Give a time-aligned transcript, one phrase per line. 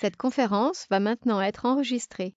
[0.00, 2.36] Cette conférence va maintenant être enregistrée.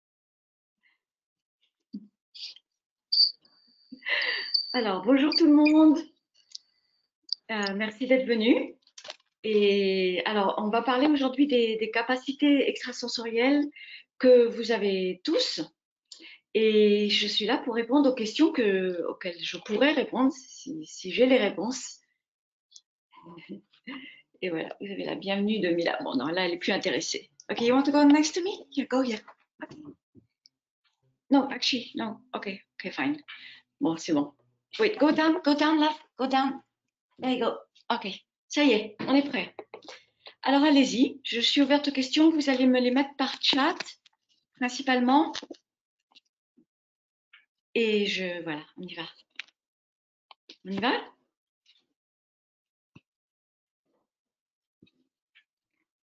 [4.73, 5.99] Alors, bonjour tout le monde.
[7.50, 8.77] Euh, merci d'être venu.
[9.45, 13.63] Et alors, on va parler aujourd'hui des, capacités extrasensorielles
[14.19, 15.61] que vous avez tous.
[16.55, 21.13] Et je suis là pour répondre aux questions que, auxquelles je pourrais répondre si, si
[21.13, 22.01] j'ai les réponses.
[24.43, 25.99] Et voilà, vous avez la bienvenue de Mila.
[26.03, 27.30] Bon, non, là, elle est plus intéressée.
[27.51, 28.64] Okay, you want to go next to me?
[28.71, 29.21] Here, go here.
[31.31, 32.20] No, actually, no.
[32.34, 33.16] Okay, okay, fine.
[33.80, 34.32] Bon, c'est bon.
[34.78, 36.62] Wait, go down, go down, left, go down.
[37.18, 37.56] There you go.
[37.90, 38.06] Ok,
[38.48, 39.54] ça y est, on est prêt.
[40.42, 41.20] Alors, allez-y.
[41.24, 42.30] Je suis ouverte aux questions.
[42.30, 43.76] Vous allez me les mettre par chat,
[44.54, 45.32] principalement.
[47.74, 49.09] Et je, voilà, on y va.
[50.64, 50.92] On y va?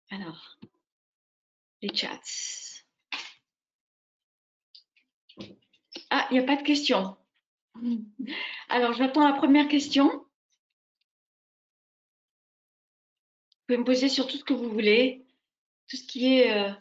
[0.09, 0.56] Alors,
[1.81, 2.19] les chats.
[6.09, 7.17] Ah, il n'y a pas de questions.
[8.69, 10.09] Alors, j'attends la première question.
[13.67, 15.25] Vous pouvez me poser sur tout ce que vous voulez,
[15.89, 16.71] tout ce qui est euh,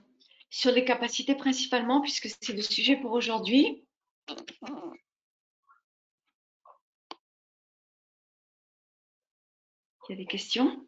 [0.51, 3.85] sur les capacités principalement, puisque c'est le sujet pour aujourd'hui.
[10.09, 10.87] Il y a des questions?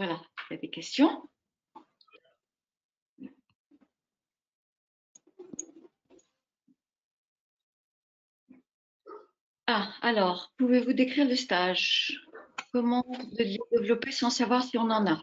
[0.00, 1.28] Voilà, il y a des questions.
[9.66, 12.18] Ah, alors, pouvez-vous décrire le stage?
[12.72, 13.04] Comment
[13.70, 15.22] développer sans savoir si on en a?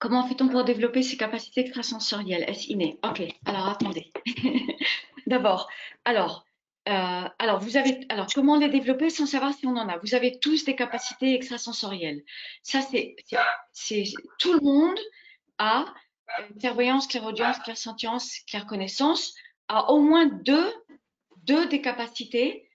[0.00, 2.42] Comment fait-on pour développer ses capacités extrasensorielles?
[2.48, 2.98] Est-ce inné?
[3.04, 4.12] Ok, alors attendez.
[5.28, 5.70] D'abord,
[6.04, 6.45] alors,
[6.88, 9.98] euh, alors, vous avez, alors, comment les développer sans savoir si on en a?
[9.98, 12.22] Vous avez tous des capacités extrasensorielles.
[12.62, 13.16] Ça, c'est,
[14.38, 14.98] tout le monde
[15.58, 15.84] a
[16.60, 19.34] clairvoyance, clairaudience, clairsentience, clairconnaissance,
[19.68, 20.72] a au moins deux,
[21.42, 22.68] deux des capacités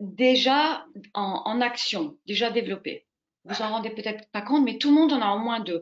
[0.00, 3.06] déjà en, en action, déjà développées.
[3.44, 5.80] Vous en rendez peut-être pas compte, mais tout le monde en a au moins deux.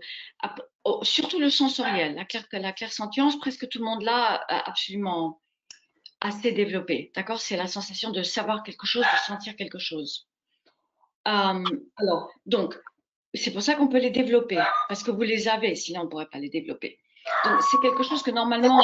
[1.03, 5.41] Surtout le sensoriel, la, clair, la clairsentience, presque tout le monde l'a absolument
[6.25, 7.13] assez développé.
[7.15, 7.41] D'accord?
[7.41, 10.27] C'est la sensation de savoir quelque chose, de sentir quelque chose.
[11.29, 11.63] Euh,
[11.97, 12.75] alors, donc,
[13.35, 16.09] c'est pour ça qu'on peut les développer, parce que vous les avez, sinon on ne
[16.09, 16.99] pourrait pas les développer.
[17.45, 18.81] Donc, c'est quelque chose que normalement.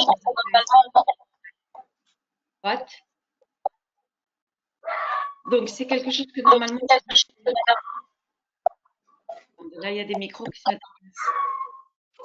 [2.63, 2.85] What?
[5.49, 6.79] Donc, c'est quelque chose que normalement.
[9.77, 10.77] Là, il y a des micros qui sont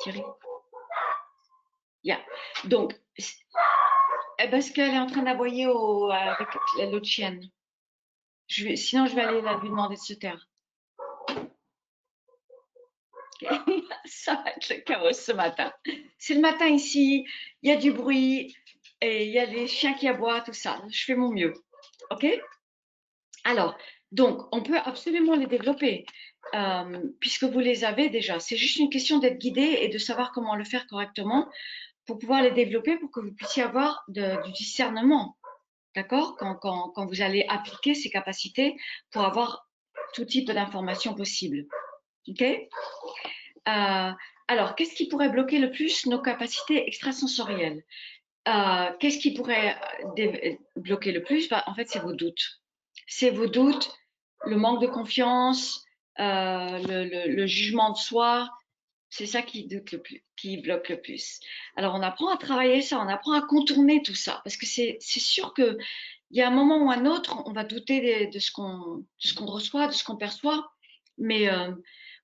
[0.00, 0.22] Thierry?
[2.03, 2.21] Yeah.
[2.65, 2.98] Donc,
[4.50, 6.48] parce qu'elle est en train d'aboyer avec
[6.91, 7.48] l'autre chienne.
[8.48, 10.48] Sinon, je vais aller lui demander de se taire.
[14.04, 15.72] Ça va être le chaos ce matin.
[16.19, 17.26] C'est le matin ici,
[17.62, 18.56] il y a du bruit
[19.00, 20.80] et il y a les chiens qui aboient, tout ça.
[20.91, 21.54] Je fais mon mieux.
[22.10, 22.26] OK?
[23.44, 23.76] Alors,
[24.12, 26.06] donc, on peut absolument les développer
[26.54, 28.38] euh, puisque vous les avez déjà.
[28.38, 31.48] C'est juste une question d'être guidé et de savoir comment le faire correctement
[32.06, 35.37] pour pouvoir les développer, pour que vous puissiez avoir du discernement,
[35.94, 38.77] d'accord quand, vous allez appliquer ces capacités
[39.11, 39.69] pour avoir
[40.15, 41.66] tout type d'informations possibles.
[42.28, 42.43] Ok?
[42.43, 44.12] Euh,
[44.49, 47.83] Alors, qu'est-ce qui pourrait bloquer le plus nos capacités extrasensorielles?
[48.49, 49.77] Euh, Qu'est-ce qui pourrait
[50.77, 51.49] bloquer le plus?
[51.49, 52.61] Bah, En fait, c'est vos doutes.
[53.09, 53.93] C'est vos doutes,
[54.45, 55.84] le manque de confiance,
[56.19, 58.49] euh, le, le, le, jugement de soi,
[59.11, 59.69] c'est ça qui,
[60.37, 61.41] qui, bloque le plus.
[61.77, 64.99] Alors, on apprend à travailler ça, on apprend à contourner tout ça, parce que c'est
[65.00, 65.77] sûr qu'il
[66.31, 69.93] y a un moment ou un autre, on va douter de, ce qu'on reçoit, de
[69.93, 70.71] ce qu'on perçoit,
[71.19, 71.72] mais euh,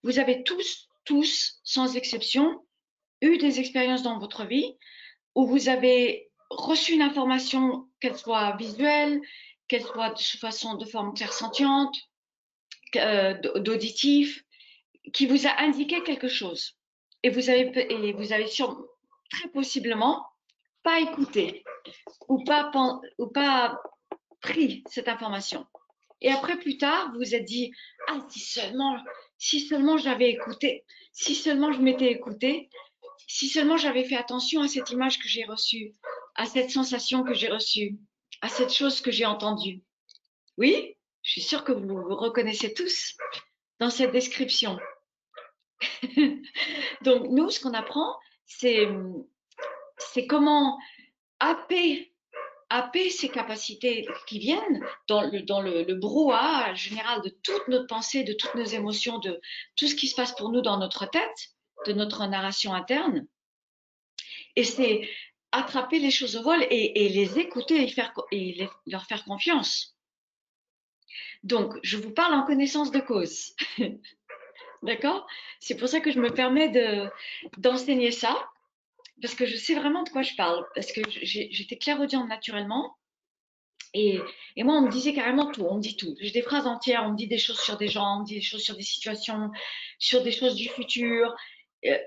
[0.02, 2.64] vous avez tous, tous, sans exception,
[3.20, 4.76] eu des expériences dans votre vie
[5.34, 9.20] où vous avez reçu une information, qu'elle soit visuelle,
[9.68, 11.96] qu'elle soit de façon de forme clairsentiente,
[12.96, 14.44] euh, d'auditif,
[15.12, 16.76] qui vous a indiqué quelque chose.
[17.22, 17.70] Et vous avez,
[19.30, 20.26] très possiblement
[20.82, 21.64] pas écouté
[22.28, 22.70] ou pas,
[23.18, 23.80] ou pas
[24.40, 25.66] pris cette information.
[26.20, 27.72] Et après, plus tard, vous vous êtes dit,
[28.08, 28.96] ah, si seulement,
[29.38, 32.70] si seulement j'avais écouté, si seulement je m'étais écouté,
[33.26, 35.92] si seulement j'avais fait attention à cette image que j'ai reçue,
[36.34, 37.98] à cette sensation que j'ai reçue,
[38.40, 39.82] à cette chose que j'ai entendue.
[40.58, 43.16] Oui, je suis sûre que vous vous reconnaissez tous
[43.80, 44.78] dans cette description.
[47.02, 48.88] Donc, nous, ce qu'on apprend, c'est,
[50.28, 50.78] comment
[51.40, 52.12] happer,
[52.70, 55.62] happer ces capacités qui viennent dans le, dans
[55.98, 59.40] brouhaha général de toute notre pensée, de toutes nos émotions, de
[59.76, 61.50] tout ce qui se passe pour nous dans notre tête,
[61.86, 63.26] de notre narration interne.
[64.56, 65.08] Et c'est
[65.52, 67.86] attraper les choses au vol et, les écouter
[68.32, 69.96] et, leur faire confiance.
[71.42, 73.54] Donc, je vous parle en connaissance de cause.
[74.82, 75.26] D'accord?
[75.60, 77.08] C'est pour ça que je me permets de,
[77.58, 78.48] d'enseigner ça,
[79.20, 82.96] parce que je sais vraiment de quoi je parle, parce que j'étais clairaudiente naturellement.
[83.94, 84.18] Et,
[84.56, 86.16] et, moi, on me disait carrément tout, on me dit tout.
[86.18, 88.36] J'ai des phrases entières, on me dit des choses sur des gens, on me dit
[88.36, 89.50] des choses sur des situations,
[89.98, 91.34] sur des choses du futur.
[91.86, 91.98] Euh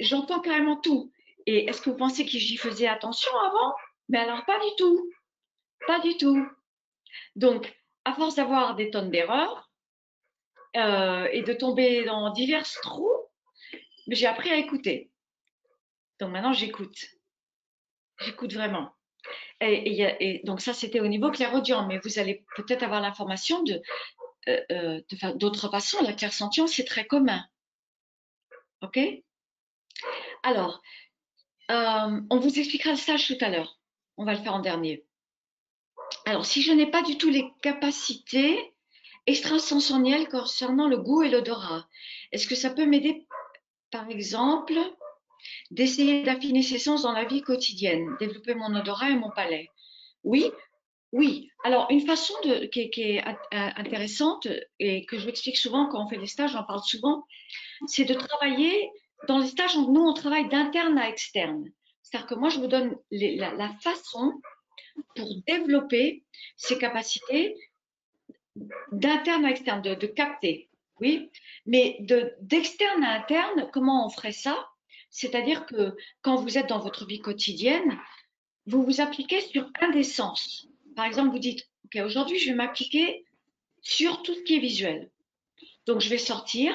[0.00, 1.12] J'entends carrément tout.
[1.46, 3.74] Et est-ce que vous pensez que j'y faisais attention avant?
[4.08, 5.10] Mais alors, pas du tout.
[5.86, 6.46] Pas du tout.
[7.36, 7.72] Donc,
[8.04, 9.63] à force d'avoir des tonnes d'erreurs
[10.76, 13.10] euh, et de tomber dans divers trous,
[14.08, 15.10] j'ai appris à écouter.
[16.20, 17.06] Donc maintenant, j'écoute.
[18.20, 18.90] J'écoute vraiment.
[19.60, 23.80] Et, donc ça, c'était au niveau clairaudient, mais vous allez peut-être avoir l'information de,
[24.48, 26.02] euh, euh de d'autres façons.
[26.02, 27.44] La clairsentience, c'est très commun.
[28.82, 28.98] OK?
[30.42, 30.82] Alors,
[31.70, 33.78] euh, on vous expliquera le stage tout à l'heure.
[34.16, 35.04] On va le faire en dernier.
[36.26, 38.73] Alors, si je n'ai pas du tout les capacités
[39.26, 41.86] extrasensorielles concernant le goût et l'odorat,
[42.32, 43.26] est-ce que ça peut m'aider,
[43.90, 44.74] par exemple,
[45.70, 49.68] d'essayer d'affiner ces sens dans la vie quotidienne, développer mon odorat et mon palais?
[50.22, 50.50] Oui,
[51.12, 51.48] oui.
[51.62, 52.34] Alors, une façon
[52.72, 54.48] qui, est, intéressante
[54.78, 57.24] et que je explique souvent quand on fait des stages, j'en parle souvent,
[57.86, 58.90] c'est de travailler
[59.28, 61.70] dans les stages, nous, on travaille d'interne à externe.
[62.02, 64.32] C'est-à-dire que moi, je vous donne la, façon
[65.14, 66.24] pour développer
[66.56, 67.54] ces capacités
[68.92, 70.68] d'interne à externe, de, capter.
[71.00, 71.30] Oui,
[71.66, 71.98] mais
[72.40, 74.68] d'externe à interne, comment on ferait ça?
[75.10, 77.98] C'est-à-dire que quand vous êtes dans votre vie quotidienne,
[78.66, 80.68] vous vous appliquez sur un des sens.
[80.96, 83.24] Par exemple, vous dites, OK, aujourd'hui, je vais m'appliquer
[83.82, 85.10] sur tout ce qui est visuel.
[85.86, 86.74] Donc, je vais sortir,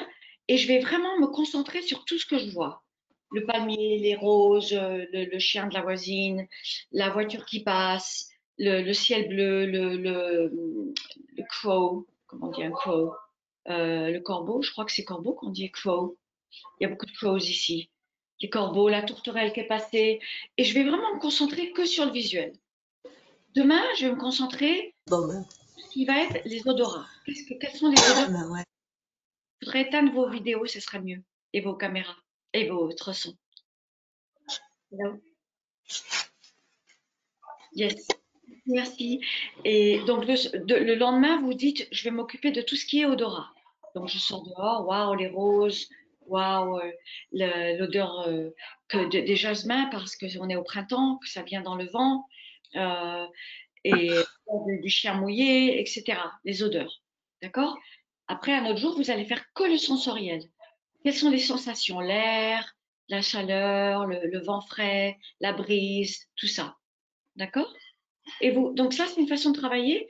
[0.50, 2.82] et je vais vraiment me concentrer sur tout ce que je vois.
[3.30, 6.48] Le palmier, les roses, le, chien de la voisine,
[6.90, 8.28] la voiture qui passe,
[8.60, 13.14] le, ciel bleu, le, le, crow, comment on dit un crow,
[13.68, 16.18] euh, le corbeau, je crois que c'est corbeau qu'on dit crow.
[16.78, 17.90] Il y a beaucoup de crows ici.
[18.40, 20.20] Les corbeaux, la tourterelle qui est passée.
[20.56, 22.52] Et je vais vraiment me concentrer que sur le visuel.
[23.54, 25.30] Demain, je vais me concentrer sur
[25.76, 27.06] ce qui va être les odorats.
[27.26, 28.64] que, quels sont les odorats bah
[29.62, 31.22] je voudrais éteindre vos vidéos, ce serait mieux.
[31.52, 32.16] Et vos caméras.
[32.54, 33.36] Et votre son.
[37.74, 38.08] Yes.
[38.66, 39.20] Merci.
[39.64, 43.48] Et donc, le, lendemain, vous dites, je vais m'occuper de tout ce qui est odorat.
[43.94, 45.88] Donc, je sors dehors, waouh, les roses,
[46.26, 48.50] waouh, euh, l'odeur euh,
[49.08, 52.26] des jasmins, parce qu'on est au printemps, que ça vient dans le vent,
[52.76, 53.26] euh,
[53.84, 54.10] et
[54.82, 56.18] du chien mouillé, etc.
[56.44, 57.02] Les odeurs.
[57.42, 57.76] D'accord?
[58.28, 60.42] Après, un autre jour, vous allez faire que le sensoriel.
[61.02, 62.00] Quelles sont les sensations?
[62.00, 62.76] L'air,
[63.08, 66.76] la chaleur, le, vent frais, la brise, tout ça.
[67.36, 67.72] D'accord?
[68.40, 70.08] Et vous, donc ça, c'est une façon de travailler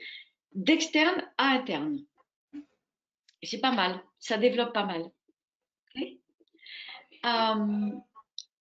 [0.53, 2.05] d'externe à interne.
[3.41, 5.11] Et c'est pas mal, ça développe pas mal.
[7.23, 7.91] Euh,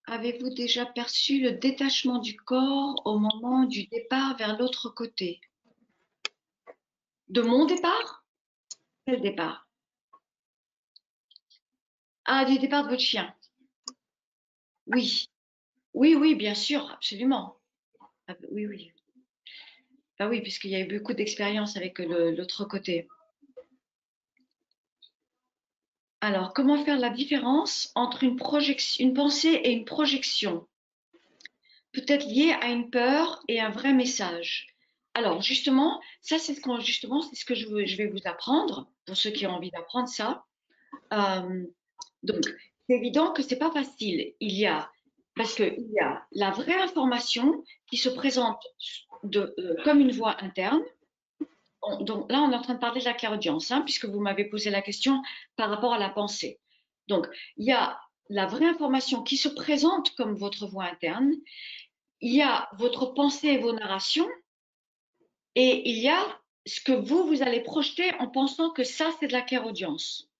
[0.06, 5.40] avez-vous déjà perçu le détachement du corps au moment du départ vers l'autre côté?
[7.28, 8.24] De mon départ?
[9.06, 9.66] Quel départ?
[12.24, 13.34] Ah, du départ de votre chien.
[14.86, 15.30] Oui.
[15.94, 17.56] Oui, oui, bien sûr, absolument.
[18.28, 18.92] Ah, oui, oui.
[20.20, 23.08] Bah oui, puisqu'il y a eu beaucoup d'expérience avec l'autre côté.
[26.20, 28.38] Alors, comment faire la différence entre une,
[28.98, 30.68] une pensée et une projection?
[31.92, 34.66] Peut-être liée à une peur et un vrai message.
[35.14, 39.52] Alors, justement, ça, c'est ce, ce que je, vais vous apprendre, pour ceux qui ont
[39.52, 40.44] envie d'apprendre ça.
[41.14, 41.64] Euh,
[42.24, 42.44] donc,
[42.86, 44.34] c'est évident que c'est pas facile.
[44.38, 44.92] Il y a,
[45.34, 48.62] parce qu'il y a la vraie information qui se présente
[49.22, 50.82] de, euh, comme une voix interne.
[52.00, 54.44] donc là, on est en train de parler de la clairaudience, hein, puisque vous m'avez
[54.44, 55.22] posé la question
[55.56, 56.60] par rapport à la pensée.
[57.08, 57.98] Donc, il y a
[58.28, 61.32] la vraie information qui se présente comme votre voix interne.
[62.20, 64.28] Il y a votre pensée et vos narrations
[65.54, 69.26] et il y a ce que vous, vous allez projeter en pensant que ça, c'est
[69.26, 70.30] de la clairaudience.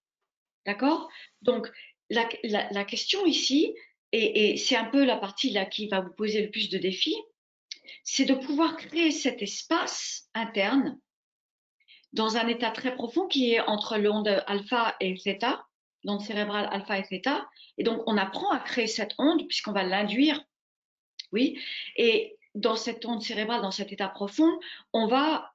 [0.67, 1.09] D'accord?
[1.43, 1.71] Donc,
[2.11, 3.75] la, question ici,
[4.13, 7.17] et, c'est un peu la partie là qui va vous poser le plus de défis,
[8.05, 10.99] c'est de pouvoir créer cet espace interne
[12.13, 15.65] dans un état très profond qui est entre l'onde alpha et theta,
[16.05, 17.49] l'onde cérébrale alpha et theta.
[17.79, 20.43] Et donc, on apprend à créer cette onde puisqu'on va l'induire.
[21.33, 21.59] Oui.
[21.97, 24.59] Et dans cette onde cérébrale, dans cet état profond,
[24.93, 25.53] on va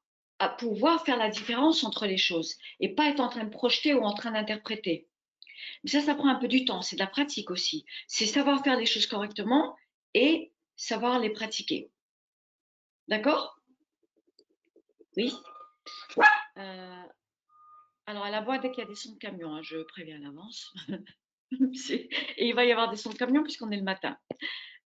[0.57, 4.03] pouvoir faire la différence entre les choses et pas être en train de projeter ou
[4.03, 5.07] en train d'interpréter.
[5.83, 7.85] Mais ça, ça prend un peu du temps, c'est de la pratique aussi.
[8.07, 9.75] C'est savoir faire les choses correctement
[10.13, 11.89] et savoir les pratiquer.
[13.07, 13.59] D'accord?
[15.17, 15.33] Oui
[16.57, 17.03] euh,
[18.05, 20.17] Alors, à la boîte, dès qu'il y a des sons de camion, hein, je préviens
[20.17, 20.73] à l'avance.
[21.51, 24.17] et il va y avoir des sons de camion puisqu'on est le matin.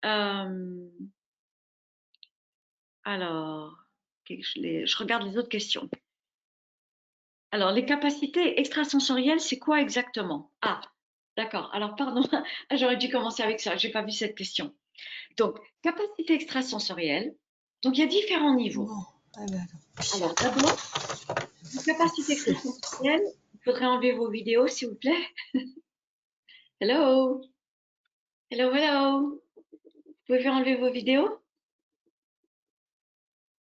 [0.05, 0.89] Euh,
[3.03, 3.75] alors,
[4.27, 5.89] je regarde les autres questions.
[7.51, 10.51] Alors, les capacités extrasensorielles, c'est quoi exactement?
[10.61, 10.81] Ah,
[11.35, 11.73] d'accord.
[11.73, 12.21] Alors, pardon,
[12.71, 13.75] j'aurais dû commencer avec ça.
[13.77, 14.75] Je n'ai pas vu cette question.
[15.37, 17.35] Donc, capacité extrasensorielle.
[17.83, 18.89] Donc, il y a différents niveaux.
[19.35, 20.75] Alors, d'abord,
[21.85, 23.23] capacité extrasensorielle.
[23.53, 25.27] Il faudrait enlever vos vidéos, s'il vous plaît.
[26.81, 27.41] hello.
[28.49, 29.41] Hello, hello.
[29.65, 31.29] Vous pouvez enlever vos vidéos?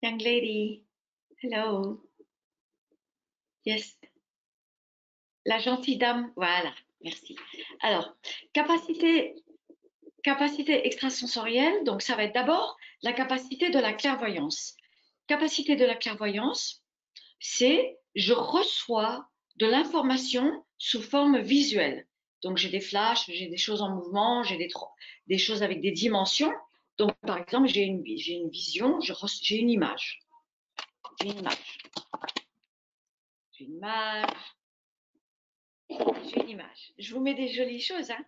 [0.02, 0.84] Young lady.
[1.42, 2.04] Hello.
[3.66, 3.98] Yes.
[5.46, 6.32] La gentille dame.
[6.36, 6.74] Voilà.
[7.04, 7.36] Merci.
[7.82, 8.16] Alors,
[8.54, 9.36] capacité,
[10.24, 11.84] capacité extrasensorielle.
[11.84, 14.76] Donc, ça va être d'abord la capacité de la clairvoyance.
[15.28, 16.84] Capacité de la clairvoyance,
[17.40, 22.08] c'est je reçois de l'information sous forme visuelle.
[22.44, 24.70] Donc, j'ai des flashs, j'ai des choses en mouvement, j'ai des,
[25.28, 26.52] des choses avec des dimensions.
[26.98, 30.20] Donc, par exemple, j'ai une, une vision, j'ai une image.
[31.20, 31.78] J'ai une image.
[33.54, 34.28] J'ai une image.
[35.90, 36.94] J'ai une image.
[36.98, 38.12] Je vous mets des jolies choses.
[38.12, 38.26] Hein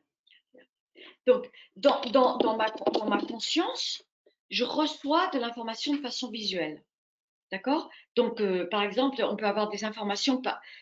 [1.26, 4.04] Donc, dans, ma, conscience,
[4.50, 6.84] je reçois de l'information de façon visuelle.
[7.52, 7.90] D'accord?
[8.16, 10.42] Donc, euh, par exemple, on peut avoir des informations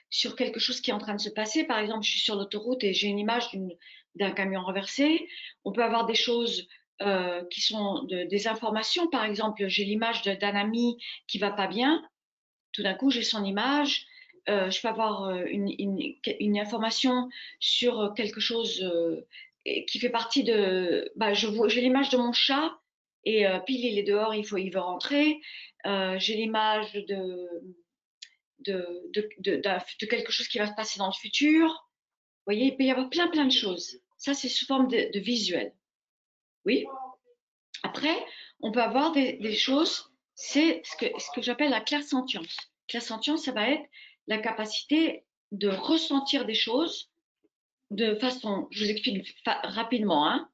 [0.10, 1.66] sur quelque chose qui est en train de se passer.
[1.66, 3.50] Par exemple, je suis sur l'autoroute et j'ai une image
[4.16, 5.28] d'un camion renversé.
[5.66, 6.68] On peut avoir des choses
[7.02, 9.08] euh, qui sont des informations.
[9.10, 12.02] Par exemple, j'ai l'image d'un ami qui va pas bien.
[12.72, 14.06] Tout d'un coup, j'ai son image.
[14.50, 18.82] Euh, je peux avoir une, information sur quelque chose
[19.66, 21.12] qui fait partie de.
[21.16, 22.72] Bah, je j'ai l'image de mon chat
[23.24, 25.40] et pile il est dehors, il faut, il veut rentrer.
[25.86, 27.48] j'ai l'image de
[28.66, 31.68] de, de, de, de, quelque chose qui va se passer dans le futur.
[31.70, 34.00] Vous voyez, il peut y avoir plein plein de choses.
[34.18, 35.74] Ça, c'est sous forme de, visuel.
[36.66, 36.86] Oui.
[37.84, 38.16] Après,
[38.60, 42.56] on peut avoir des, choses, c'est ce que, ce que j'appelle la clairsentience.
[42.88, 43.90] Clairsentience, ça va être
[44.28, 47.11] la capacité de ressentir des choses
[47.92, 50.50] de façon, je vous explique rapidement, hein,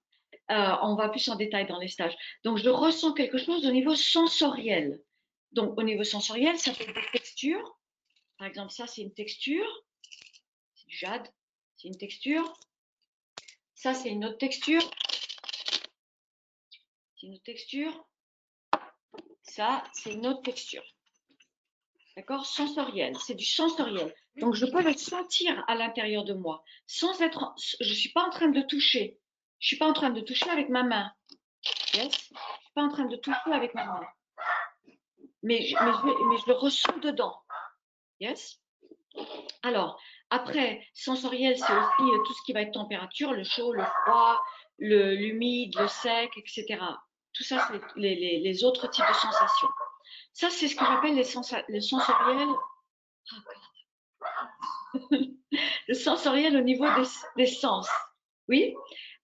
[0.49, 2.17] euh, on va plus en détail dans les stages.
[2.43, 5.01] Donc, je ressens quelque chose au niveau sensoriel.
[5.51, 7.79] Donc, au niveau sensoriel, ça peut être des textures.
[8.37, 9.67] Par exemple, ça, c'est une texture.
[10.73, 11.27] C'est du jade.
[11.77, 12.59] C'est une texture.
[13.75, 14.81] Ça, c'est une autre texture.
[17.15, 18.07] C'est une autre texture.
[19.43, 20.83] Ça, c'est une autre texture.
[22.15, 22.47] D'accord?
[22.47, 23.15] Sensoriel.
[23.19, 24.13] C'est du sensoriel.
[24.37, 27.53] Donc, je peux le sentir à l'intérieur de moi sans être.
[27.79, 29.19] Je ne suis pas en train de toucher.
[29.59, 31.11] Je ne suis pas en train de toucher avec ma main.
[31.93, 32.11] Yes?
[32.11, 34.01] Je suis pas en train de toucher avec ma main.
[35.43, 37.41] Mais je, le ressens dedans.
[38.19, 38.61] Yes?
[39.63, 43.83] Alors, après, sensoriel, c'est aussi euh, tout ce qui va être température, le chaud, le
[44.03, 44.39] froid,
[44.77, 46.79] l'humide, le, sec, etc.
[47.33, 49.69] Tout ça, c'est les, autres types de sensations.
[50.33, 51.25] Ça, c'est ce que j'appelle les,
[51.69, 52.49] les, sensoriels.
[55.87, 56.85] le sensoriel au niveau
[57.35, 57.89] des, sens.
[58.47, 58.75] Oui.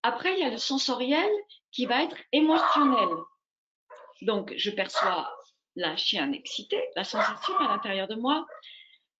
[0.02, 1.30] Après, il y a le sensoriel
[1.72, 3.08] qui va être émotionnel.
[4.22, 5.34] Donc, je perçois
[5.76, 8.46] la chienne excitée, la sensation à l'intérieur de moi.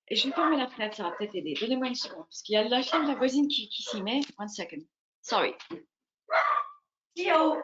[0.09, 1.55] Et je vais fermer la fenêtre, ça va peut-être aider.
[1.59, 4.03] Donnez-moi une seconde, parce qu'il y a la chienne de la voisine qui, qui s'y
[4.03, 4.21] met.
[4.39, 4.81] One second.
[5.23, 5.55] Sorry.
[7.17, 7.57] Cleo.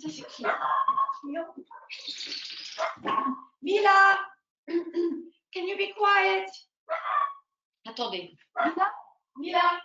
[0.00, 0.22] Ça, c'est.
[0.22, 1.44] Cleo.
[3.62, 4.18] Mila.
[5.52, 6.48] Can you be quiet?
[7.86, 8.36] Attendez.
[9.36, 9.82] Mila.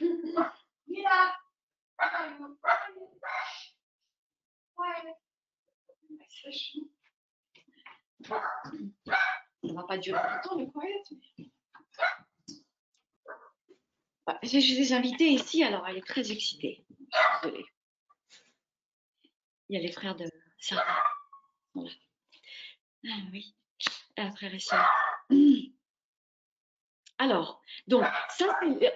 [0.00, 0.54] Mila.
[0.86, 1.36] Mila.
[4.76, 5.16] Quiet.
[8.24, 11.02] Ça va pas durer longtemps, le quiet.
[14.42, 16.84] J'ai des invités ici, alors elle est très excitée.
[17.42, 17.64] Désolée.
[19.68, 20.26] Il y a les frères de
[20.58, 21.02] Sarah.
[21.74, 21.90] Voilà.
[23.08, 23.54] Ah oui,
[24.16, 24.88] ah, frère et soeur.
[27.18, 28.44] Alors, donc, ça,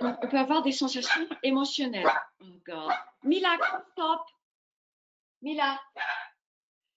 [0.00, 2.06] on peut avoir des sensations émotionnelles.
[2.42, 2.88] Oh
[3.24, 3.56] Mila,
[3.92, 4.20] stop.
[5.42, 5.80] Mila.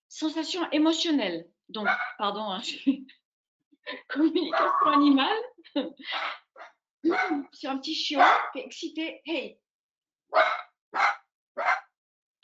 [0.09, 1.49] Sensations émotionnelles.
[1.69, 1.87] Donc,
[2.17, 2.61] pardon, hein,
[4.09, 5.41] communication animale.
[7.51, 8.19] C'est un petit chiot
[8.51, 9.21] qui est excité.
[9.25, 9.59] Hey.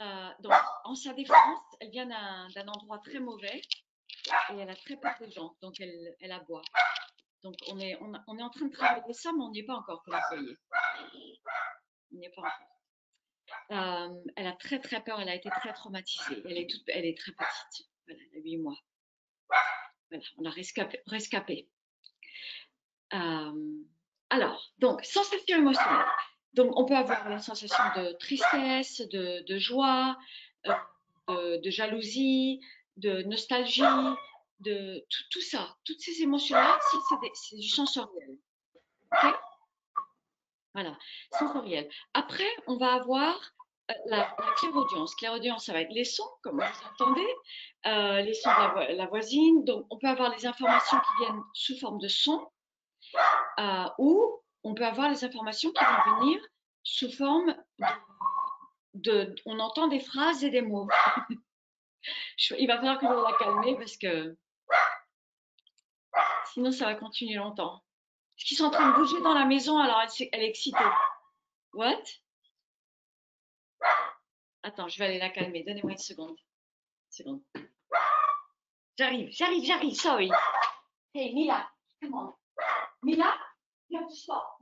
[0.01, 0.53] Euh, donc,
[0.85, 3.61] en sa défense, elle vient d'un endroit très mauvais
[4.51, 6.61] et elle a très peur des gens, donc elle, elle aboie.
[7.43, 9.75] Donc, on est, on, est en train de travailler ça, mais on n'y est pas
[9.75, 10.55] encore, voyez.
[12.11, 12.69] On n'y est pas encore.
[13.71, 16.41] Euh, elle a très très peur, elle a été très traumatisée.
[16.45, 17.87] Elle est, toute, elle est très petite.
[18.07, 18.77] Voilà, elle a 8 mois.
[19.47, 21.01] Voilà, on l'a rescapé.
[21.07, 21.69] rescapé.
[23.13, 23.83] Euh,
[24.29, 26.05] alors, donc, sensation émotionnelle.
[26.53, 30.17] Donc, on peut avoir la sensation de tristesse, de, joie,
[31.29, 32.59] euh, de, jalousie,
[32.97, 33.83] de nostalgie,
[34.59, 35.75] de tout, tout ça.
[35.85, 36.79] Toutes ces émotions-là,
[37.33, 38.37] c'est du sensoriel.
[39.11, 39.35] OK?
[40.73, 40.97] Voilà,
[41.37, 41.89] sensoriel.
[42.13, 43.35] Après, on va avoir
[43.89, 45.15] euh, la, la clairaudience.
[45.15, 47.27] Clairaudience, ça va être les sons, comme vous entendez,
[47.87, 49.65] euh, les sons de la, voisine.
[49.65, 52.47] Donc, on peut avoir les informations qui viennent sous forme de sons
[53.59, 56.39] euh, ou on peut avoir les informations qui vont venir
[56.83, 57.55] sous forme
[58.93, 60.87] de, on entend des phrases et des mots.
[62.57, 64.37] Il va falloir que je la calmer parce que
[66.53, 67.83] sinon ça va continuer longtemps.
[68.37, 70.77] Est-ce qu'ils sont en train de bouger dans la maison alors elle, est excitée?
[71.73, 72.03] What?
[74.63, 75.63] Attends, je vais aller la calmer.
[75.63, 76.37] Donnez-moi une seconde.
[76.37, 77.41] Une seconde.
[78.97, 79.93] J'arrive, j'arrive, j'arrive.
[79.93, 80.31] Sorry.
[81.13, 81.69] Hey, Mila,
[82.01, 82.33] come on.
[83.01, 83.33] Mila,
[83.89, 84.57] you have to stop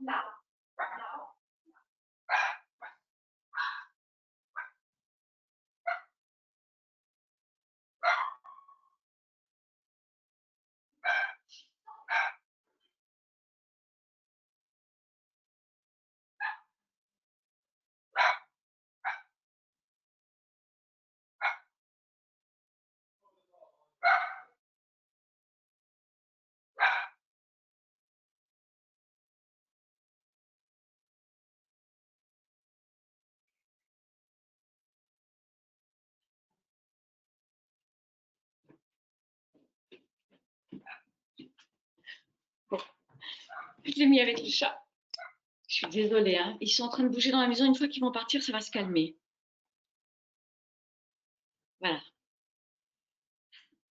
[43.88, 44.84] Je l'ai mis avec le chat.
[45.66, 46.56] Je suis désolée, hein.
[46.60, 47.64] ils sont en train de bouger dans la maison.
[47.64, 49.16] Une fois qu'ils vont partir, ça va se calmer.
[51.80, 52.00] Voilà.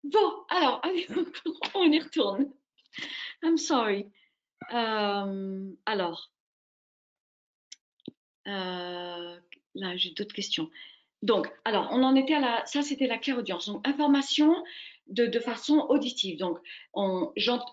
[0.05, 1.07] Bon, alors, allez,
[1.75, 2.53] on y retourne.
[3.43, 4.11] I'm sorry.
[4.73, 6.33] Euh, alors,
[8.47, 9.41] euh,
[9.75, 10.71] là, j'ai d'autres questions.
[11.23, 13.67] Donc, alors, on en était à la, ça c'était la clairaudience.
[13.67, 14.65] Donc, information,
[15.09, 16.39] de, façon auditive.
[16.39, 16.59] Donc,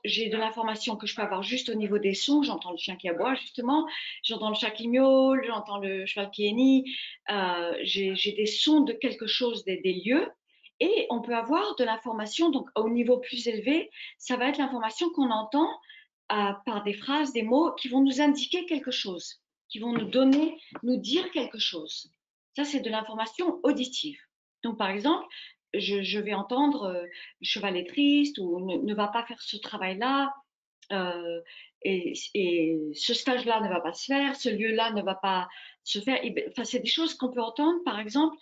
[0.03, 2.43] j'ai de l'information que je peux avoir juste au niveau des sons.
[2.43, 3.87] J'entends le chien qui aboie, justement.
[4.23, 6.85] J'entends le chat qui miaule, j'entends le cheval qui hennit.
[7.29, 10.27] Euh, j'ai des sons de quelque chose, des, lieux.
[10.79, 15.09] Et on peut avoir de l'information, donc au niveau plus élevé, ça va être l'information
[15.09, 15.69] qu'on entend
[16.31, 20.05] euh, par des phrases, des mots qui vont nous indiquer quelque chose, qui vont nous
[20.05, 22.09] donner, nous dire quelque chose.
[22.55, 24.17] Ça, c'est de l'information auditive.
[24.63, 25.25] Donc, par exemple,
[25.73, 30.33] je, vais entendre euh, le cheval est triste ou ne, va pas faire ce travail-là,
[30.91, 31.41] euh,
[31.83, 32.13] et,
[32.93, 35.47] ce stage-là ne va pas se faire, ce lieu-là ne va pas
[35.83, 36.21] se faire.
[36.23, 38.37] Ben, enfin, c'est des choses qu'on peut entendre, par exemple,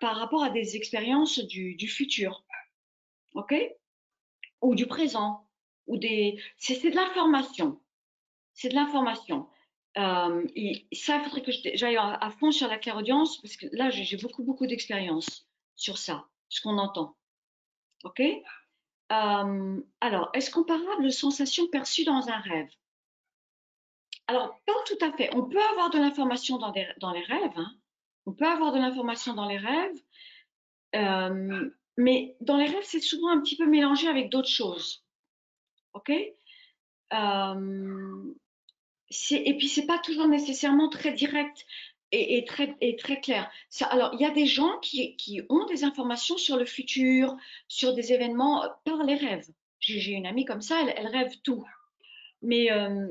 [0.00, 2.44] par rapport à des expériences du, futur,
[3.34, 3.54] ok,
[4.60, 5.48] ou du présent,
[5.86, 6.40] ou des.
[6.58, 7.80] C'est de l'information.
[8.52, 9.48] C'est de l'information.
[9.98, 13.88] Euh, et ça, il faudrait que j'aille à fond sur la clairaudience parce que là,
[13.90, 17.16] j'ai beaucoup, beaucoup d'expérience sur ça ce qu'on entend.
[18.04, 18.20] OK?
[18.20, 22.68] Euh, Alors, est-ce comparable aux sensations perçues dans un rêve?
[24.28, 25.30] Alors, pas tout à fait.
[25.34, 27.52] On peut avoir de l'information dans, les rêves.
[27.56, 27.72] Hein.
[28.26, 30.02] On peut avoir de l'information dans les rêves.
[30.96, 35.04] Euh, mais dans les rêves, c'est souvent un petit peu mélangé avec d'autres choses.
[35.94, 36.10] OK?
[37.12, 38.34] Euh,
[39.30, 41.64] et puis c'est pas toujours nécessairement très direct
[42.12, 43.50] et, très, et très clair.
[43.90, 47.36] Alors, il y a des gens qui, qui, ont des informations sur le futur,
[47.68, 49.48] sur des événements euh, par les rêves.
[49.80, 51.64] J'ai une amie comme ça, elle, elle rêve tout.
[52.42, 53.08] Mais euh,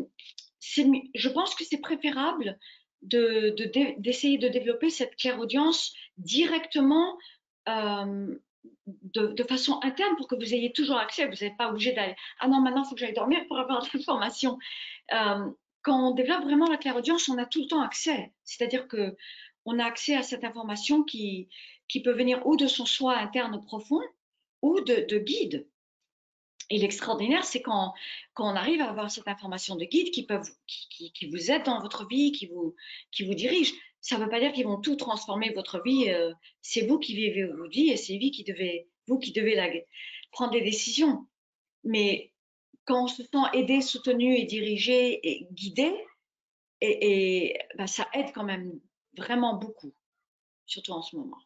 [0.59, 2.57] je pense que c'est préférable
[3.01, 7.17] d'essayer de, de, développer cette clairaudience directement
[7.69, 8.35] euh,
[8.87, 11.27] de, de, façon interne pour que vous ayez toujours accès.
[11.27, 12.15] Vous n'êtes pas obligé d'aller.
[12.39, 14.57] Ah non, maintenant, il faut que j'aille dormir pour avoir de l'information.
[15.13, 15.49] Euh,
[15.85, 18.33] quand on développe vraiment la clairaudience, on a tout le temps accès.
[18.43, 19.15] C'est-à-dire que
[19.65, 21.47] on a accès à cette information qui,
[21.87, 24.01] qui peut venir ou de son soi interne profond
[24.63, 25.67] ou de, de guide.
[26.71, 27.93] Et l'extraordinaire, c'est quand,
[28.37, 31.79] on arrive à avoir cette information de guide qui, peuvent, qui, qui, vous aide dans
[31.79, 32.75] votre vie, qui vous,
[33.11, 33.71] qui vous dirige.
[34.01, 36.09] Ça ne veut pas dire qu'ils vont tout transformer votre vie.
[36.09, 39.53] Euh, c'est vous qui vivez votre vie et c'est vous qui devez, vous qui devez
[39.53, 39.69] la,
[40.31, 41.27] prendre des décisions.
[41.83, 42.31] Mais
[42.85, 45.93] quand on se sent aidé, soutenu et dirigé et guidé,
[46.81, 48.79] et, ben, ça aide quand même
[49.17, 49.93] vraiment beaucoup,
[50.65, 51.39] surtout en ce moment.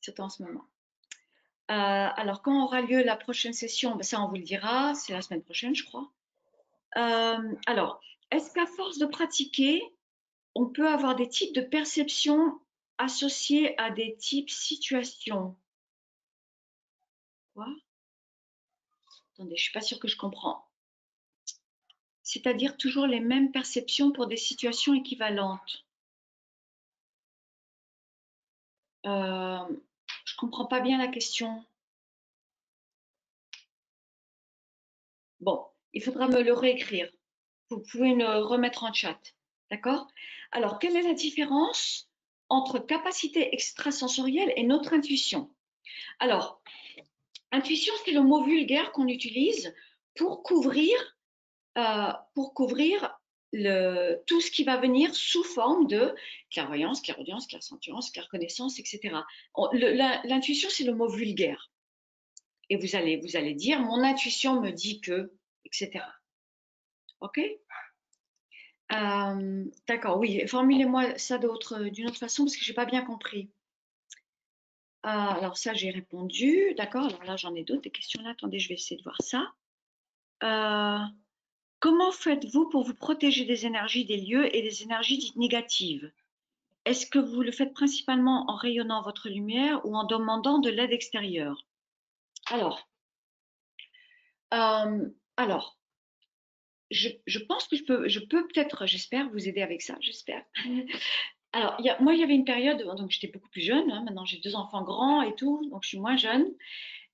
[0.00, 0.64] surtout en ce moment.
[1.70, 4.94] Euh, alors, quand aura lieu la prochaine session ben, Ça, on vous le dira.
[4.94, 6.12] C'est la semaine prochaine, je crois.
[6.96, 9.82] Euh, alors, est-ce qu'à force de pratiquer,
[10.54, 12.60] on peut avoir des types de perceptions
[12.98, 15.56] associés à des types situations?
[17.54, 17.66] Quoi?
[19.36, 20.66] Attendez, je suis pas sûre que je comprends.
[22.22, 25.84] C'est-à-dire toujours les mêmes perceptions pour des situations équivalentes.
[29.04, 29.58] Euh,
[30.24, 31.62] je comprends pas bien la question.
[35.40, 37.12] Bon, il faudra me le réécrire.
[37.68, 39.20] Vous pouvez me remettre en chat.
[39.70, 40.06] D'accord?
[40.50, 42.08] Alors, quelle est la différence
[42.48, 45.54] entre capacité extrasensorielle et notre intuition?
[46.20, 46.62] Alors,
[47.52, 49.74] intuition, c'est le mot vulgaire qu'on utilise
[50.14, 50.96] pour couvrir,
[51.78, 53.18] euh, pour couvrir
[54.26, 56.14] tout ce qui va venir sous forme de
[56.50, 59.14] clairvoyance, clairaudience, clairsentience, clairconnaissance, etc.
[60.24, 61.70] L'intuition, c'est le mot vulgaire.
[62.68, 65.32] Et vous allez, vous allez dire, mon intuition me dit que,
[65.64, 66.04] etc.
[67.20, 67.40] OK?
[68.92, 70.46] Euh, D'accord, oui.
[70.46, 71.50] Formulez-moi ça d'une
[72.06, 73.48] autre façon parce que je n'ai pas bien compris.
[75.06, 76.74] Euh, alors ça, j'ai répondu.
[76.76, 78.24] D'accord, alors là, j'en ai d'autres, questions.
[78.26, 79.52] Attendez, je vais essayer de voir ça.
[80.42, 80.98] Euh,
[81.78, 86.10] Comment faites-vous pour vous protéger des énergies des lieux et des énergies dites négatives?
[86.84, 90.92] Est-ce que vous le faites principalement en rayonnant votre lumière ou en demandant de l'aide
[90.92, 91.66] extérieure?
[92.46, 92.88] Alors,
[94.54, 95.08] euh,
[96.90, 100.44] je, pense que je peux, je peux peut-être, j'espère, vous aider avec ça, j'espère.
[101.56, 103.90] Alors, moi, il y avait une période, donc j'étais beaucoup plus jeune.
[103.90, 106.46] Hein, maintenant, j'ai deux enfants grands et tout, donc je suis moins jeune.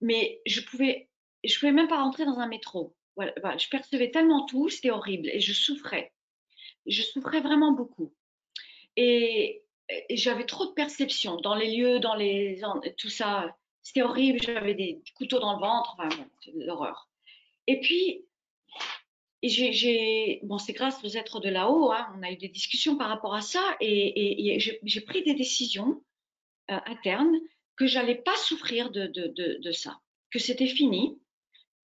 [0.00, 1.09] Mais je pouvais,
[1.44, 5.40] je pouvais même pas rentrer dans un métro je percevais tellement tout, c'était horrible et
[5.40, 6.12] je souffrais.
[6.87, 8.12] Je souffrais vraiment beaucoup.
[8.96, 9.62] Et,
[10.11, 12.62] j'avais trop de perceptions dans les lieux, dans les
[12.96, 13.55] tout ça.
[13.83, 14.40] C'était horrible.
[14.40, 15.96] J'avais des couteaux dans le ventre.
[15.98, 16.09] Enfin,
[16.55, 17.11] l'horreur.
[17.66, 18.24] Et puis,
[19.48, 21.92] j'ai, bon, c'est grâce aux êtres de là-haut.
[21.92, 26.02] Hein, on a eu des discussions par rapport à ça et, j'ai pris des décisions
[26.70, 27.37] euh, internes
[27.76, 29.98] que j'allais pas souffrir de ça,
[30.31, 31.18] que c'était fini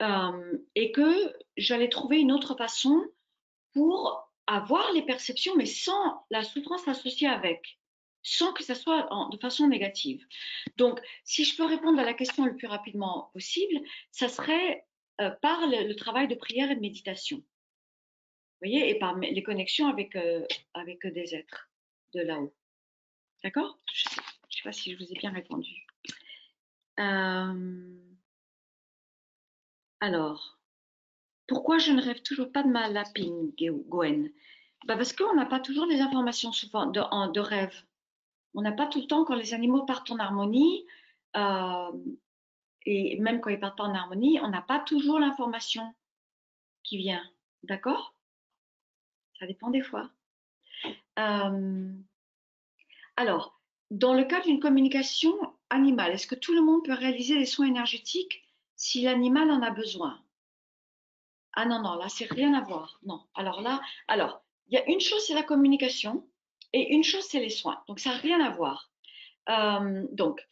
[0.01, 3.05] euh, et que j'allais trouver une autre façon
[3.73, 7.79] pour avoir les perceptions, mais sans la souffrance associée avec,
[8.23, 10.25] sans que ça soit de façon négative.
[10.77, 13.81] Donc, si je peux répondre à la question le plus rapidement possible,
[14.13, 14.87] ça serait
[15.21, 17.39] euh, par le, travail de prière et de méditation.
[17.39, 21.69] Vous voyez, et par les connexions avec, euh, avec des êtres
[22.15, 22.55] de là-haut.
[23.43, 23.79] D'accord?
[23.93, 24.15] Je ne
[24.51, 25.87] sais pas si je vous ai bien répondu.
[26.99, 27.99] Euh,
[30.01, 30.59] alors,
[31.47, 34.31] pourquoi je ne rêve toujours pas de ma lapine, Gwen?
[34.87, 37.75] Bah Parce qu'on n'a pas toujours les informations de, rêve.
[38.55, 40.85] On n'a pas tout le temps quand les animaux partent en harmonie,
[42.87, 45.95] et même quand ils partent pas en harmonie, on n'a pas toujours l'information
[46.83, 47.23] qui vient.
[47.63, 48.15] D'accord?
[49.39, 50.11] Ça dépend des fois.
[51.19, 51.93] Euh,
[53.17, 53.61] alors,
[53.91, 55.35] dans le cas d'une communication
[55.71, 58.45] animale, est-ce que tout le monde peut réaliser des soins énergétiques
[58.77, 60.23] si l'animal en a besoin?
[61.55, 63.01] Ah non, non, là, c'est rien à voir.
[63.03, 63.25] Non.
[63.35, 66.29] Alors là, alors, il y a une chose, c'est la communication
[66.73, 67.83] et une chose, c'est les soins.
[67.89, 68.91] Donc, ça n'a rien à voir.
[69.49, 70.47] Euh, donc,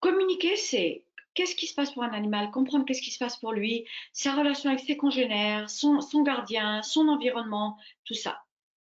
[0.00, 1.04] communiquer, c'est
[1.40, 4.34] qu'est-ce qui se passe pour un animal, comprendre qu'est-ce qui se passe pour lui, sa
[4.34, 8.42] relation avec ses congénères, son, gardien, son environnement, tout ça.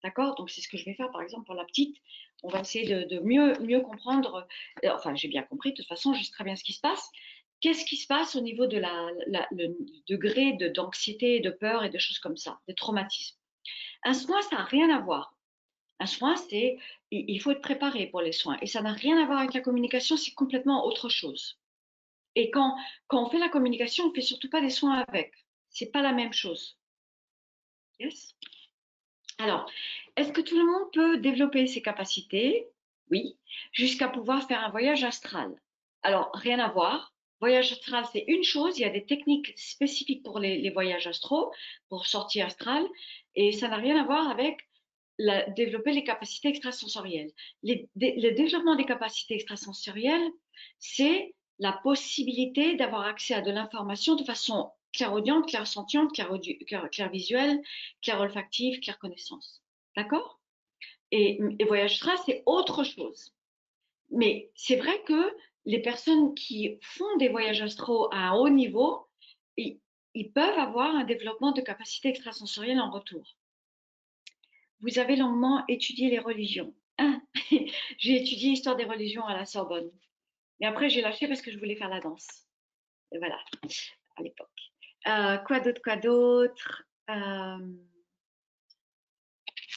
[0.02, 0.34] D'accord?
[0.34, 1.96] Donc, c'est ce que je vais faire, par exemple, pour la petite.
[2.42, 4.48] On va essayer de, mieux, comprendre.
[4.84, 6.80] Euh, enfin, j'ai bien compris, de toute façon, je sais très bien ce qui se
[6.80, 7.08] passe
[7.60, 9.10] qu'est-ce qui se passe au niveau de la,
[9.50, 9.76] le
[10.08, 13.36] degré d'anxiété, de, peur et de choses comme ça, de traumatisme?
[14.02, 15.36] Un soin, ça n'a rien à voir.
[15.98, 16.78] Un soin, c'est,
[17.10, 18.56] il faut être préparé pour les soins.
[18.62, 21.59] Et ça n'a rien à voir avec la communication, c'est complètement autre chose.
[22.34, 22.76] Et quand,
[23.08, 25.32] quand on fait la communication, on ne fait surtout pas des soins avec.
[25.68, 26.78] C'est pas la même chose.
[27.98, 28.34] Yes?
[29.38, 29.70] Alors,
[30.16, 32.66] est-ce que tout le monde peut développer ses capacités?
[33.10, 33.36] Oui,
[33.72, 35.54] jusqu'à pouvoir faire un voyage astral.
[36.02, 37.14] Alors, rien à voir.
[37.40, 38.78] Voyage astral, c'est une chose.
[38.78, 41.52] Il y a des techniques spécifiques pour les, voyages astraux,
[41.88, 42.86] pour sortie astrale,
[43.34, 44.58] et ça n'a rien à voir avec
[45.54, 47.30] développer les capacités extrasensorielles.
[47.62, 50.30] le développement des capacités extrasensorielles,
[50.78, 56.10] c'est la possibilité d'avoir accès à de l'information de façon clairaudiente, clairsentiente,
[56.90, 57.62] clairvisuelle,
[58.02, 59.62] clairolfactive, clairconnaissance.
[59.96, 60.40] D'accord?
[61.12, 63.32] Et, et voyage astral, c'est autre chose.
[64.10, 69.06] Mais c'est vrai que les personnes qui font des voyages astraux à un haut niveau,
[69.56, 73.36] ils, peuvent avoir un développement de capacités extrasensorielles en retour.
[74.80, 76.74] Vous avez longuement étudié les religions.
[77.98, 79.90] J'ai étudié l'histoire des religions à la Sorbonne.
[80.60, 82.46] Mais après, j'ai lâché parce que je voulais faire la danse.
[83.12, 83.38] Voilà,
[84.16, 84.48] à l'époque.
[85.06, 86.84] Euh, quoi d'autre, quoi d'autre?
[87.08, 87.76] Euh,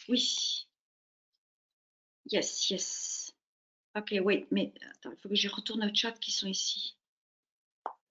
[0.10, 0.68] Oui.
[2.32, 3.34] Yes, yes.
[3.96, 6.98] Ok, wait, mais attends, il faut que je retourne au chat qui sont ici.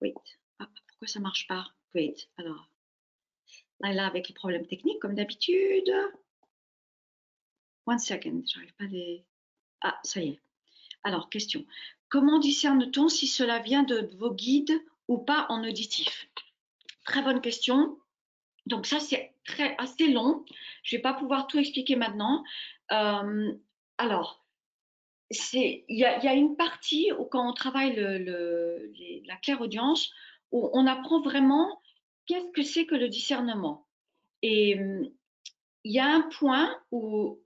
[0.01, 0.15] Wait.
[0.59, 1.67] Ah, pourquoi ça marche pas?
[1.95, 2.69] Wait, alors.
[3.81, 5.93] Là, là, avec les problèmes techniques, comme d'habitude.
[7.87, 9.25] One second, j'arrive pas à les...
[9.81, 10.41] Ah, ça y est.
[11.03, 11.67] Alors, question.
[12.13, 16.29] Comment discerne-t-on si cela vient de vos guides ou pas en auditif?
[17.07, 17.97] Très bonne question.
[18.67, 19.35] Donc ça, c'est
[19.79, 20.45] assez long.
[20.83, 22.45] Je ne vais pas pouvoir tout expliquer maintenant.
[22.91, 23.55] Euh,
[23.97, 24.45] alors,
[25.55, 28.93] il y, a une partie où quand on travaille le,
[29.25, 30.13] la claire audience,
[30.51, 31.81] où on apprend vraiment
[32.27, 33.87] qu'est-ce que c'est que le discernement.
[34.43, 34.77] Et
[35.85, 37.41] il y a un point où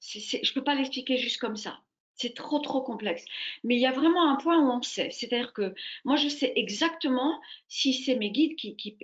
[0.00, 1.83] je ne peux pas l'expliquer juste comme ça.
[2.16, 3.24] C'est trop, trop complexe.
[3.64, 5.10] Mais il y a vraiment un point où on sait.
[5.10, 5.74] C'est-à-dire que
[6.04, 8.96] moi, je sais exactement si c'est mes guides qui, qui,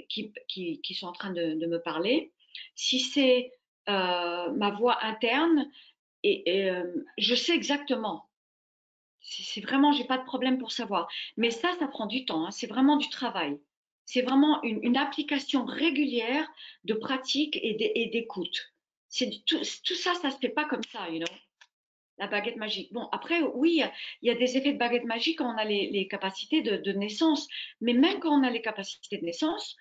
[0.48, 2.32] qui, qui, sont en train de, me parler,
[2.74, 3.52] si c'est
[3.88, 5.68] euh, ma voix interne,
[6.22, 8.28] et, euh, je sais exactement.
[9.22, 11.08] C'est vraiment, j'ai pas de problème pour savoir.
[11.36, 12.46] Mais ça, ça prend du temps.
[12.46, 12.50] Hein.
[12.52, 13.58] C'est vraiment du travail.
[14.06, 16.48] C'est vraiment une, application régulière
[16.84, 18.72] de pratique et d'écoute.
[19.46, 21.26] Tout, tout ça, ça se fait pas comme ça, you know
[22.20, 22.92] la baguette magique.
[22.92, 23.82] Bon, après, oui,
[24.22, 27.48] il y a des effets de baguette magique quand on a les, capacités de, naissance,
[27.80, 29.74] mais même quand on a les capacités de naissance,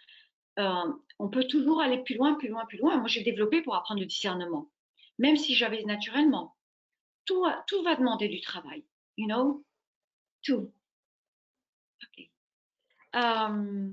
[0.58, 0.86] euh,
[1.20, 2.98] on peut toujours aller plus loin, plus loin, plus loin.
[2.98, 4.72] Moi, j'ai développé pour apprendre le discernement,
[5.20, 6.56] même si j'avais naturellement.
[7.26, 8.86] Tout, tout va demander du travail,
[9.18, 9.64] you know,
[10.44, 10.72] tout.
[13.16, 13.90] Euh,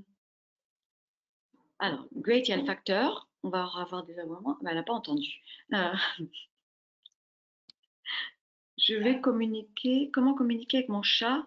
[1.78, 3.28] alors, great, il y a le facteur.
[3.42, 4.56] On va avoir des aboiements.
[4.62, 5.40] Ben, elle n'a pas entendu.
[5.72, 5.94] Euh,
[8.86, 11.44] je vais communiquer, comment communiquer avec mon chat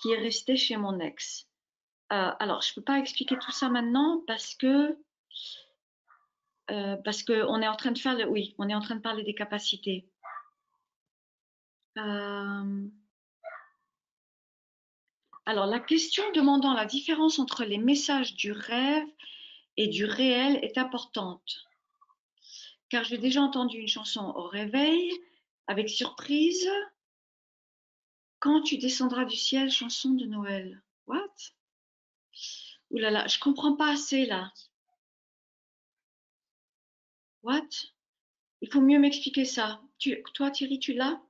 [0.00, 1.48] qui est resté chez mon ex.
[2.12, 4.98] Euh, alors, je ne peux pas expliquer tout ça maintenant parce que
[6.70, 6.96] euh,
[7.26, 10.06] qu'on est en train de faire, oui, on est en train de parler des capacités.
[11.96, 12.88] Euh,
[15.46, 19.08] alors, la question demandant la différence entre les messages du rêve
[19.78, 21.64] et du réel est importante.
[22.90, 25.10] Car j'ai déjà entendu une chanson au réveil
[25.66, 26.68] avec surprise,
[28.38, 30.82] quand tu descendras du ciel, chanson de Noël.
[31.06, 31.34] What?
[32.90, 34.52] Ouh là là, je comprends pas assez là.
[37.42, 37.68] What?
[38.62, 39.82] Il faut mieux m'expliquer ça.
[40.34, 41.20] Toi, Thierry, tu l'as?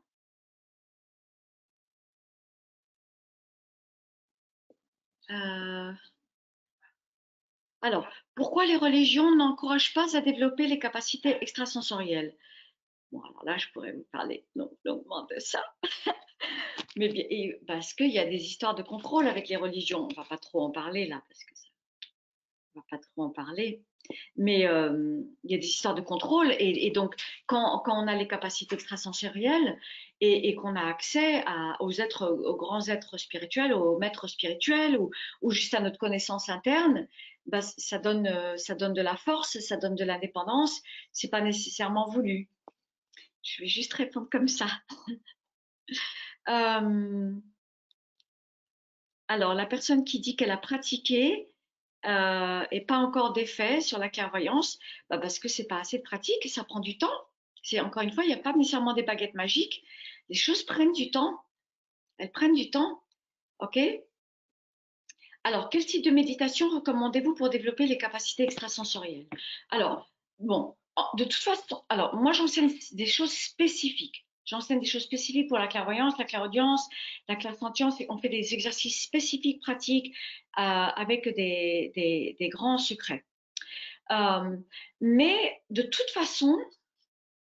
[5.31, 5.93] Euh,
[7.83, 12.35] alors, pourquoi les religions n'encouragent pas à développer les capacités extrasensorielles?
[13.13, 15.63] Bon, alors là, je pourrais vous parler longuement de ça.
[16.97, 20.05] Mais parce qu'il y a des histoires de contrôle avec les religions.
[20.05, 21.69] On ne va pas trop en parler là, parce que ça,
[22.75, 23.83] on va pas trop en parler.
[24.37, 26.55] Mais euh, il y a des histoires de contrôle.
[26.59, 27.15] Et, donc,
[27.47, 29.79] quand, on a les capacités extrasensorielles
[30.21, 31.45] et, qu'on a accès
[31.79, 37.07] aux grands êtres spirituels, aux maîtres spirituels ou, juste à notre connaissance interne,
[37.47, 40.83] bah, ça, donne, euh, ça donne de la force, ça donne de l'indépendance.
[41.13, 42.49] C'est pas nécessairement voulu.
[43.43, 44.67] Je vais juste répondre comme ça.
[46.49, 47.33] Euh,
[49.29, 51.51] alors, la personne qui dit qu'elle a pratiqué
[52.07, 56.03] euh, et pas encore d'effet sur la clairvoyance, bah parce que c'est pas assez de
[56.03, 57.13] pratique ça prend du temps.
[57.63, 59.85] C'est encore une fois, il n'y a pas nécessairement des baguettes magiques.
[60.29, 61.39] Les choses prennent du temps.
[62.19, 63.05] Elles prennent du temps.
[63.59, 63.79] OK?
[65.45, 69.27] Alors, quel type de méditation recommandez-vous pour développer les capacités extrasensorielles?
[69.71, 70.77] Alors, bon,
[71.15, 74.27] de toute façon, alors moi j'enseigne des choses spécifiques.
[74.45, 76.89] J'enseigne des choses spécifiques pour la clairvoyance, la clairaudience,
[77.29, 77.95] la clairsentience.
[78.09, 80.15] On fait des exercices spécifiques, pratiques,
[80.59, 83.25] euh, avec des, grands secrets.
[84.11, 84.57] Euh,
[85.01, 86.59] mais de toute façon,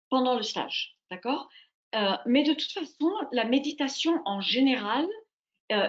[0.09, 1.49] pendant le stage, d'accord
[1.97, 5.07] euh, Mais de toute façon, la méditation en général,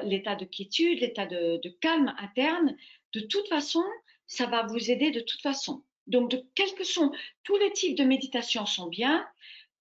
[0.03, 2.75] l'état de quiétude, l'état de calme interne,
[3.13, 3.83] de toute façon,
[4.25, 5.83] ça va vous aider de toute façon.
[6.07, 7.11] Donc, de, quels que sont
[7.43, 9.27] tous les types de méditation sont bien.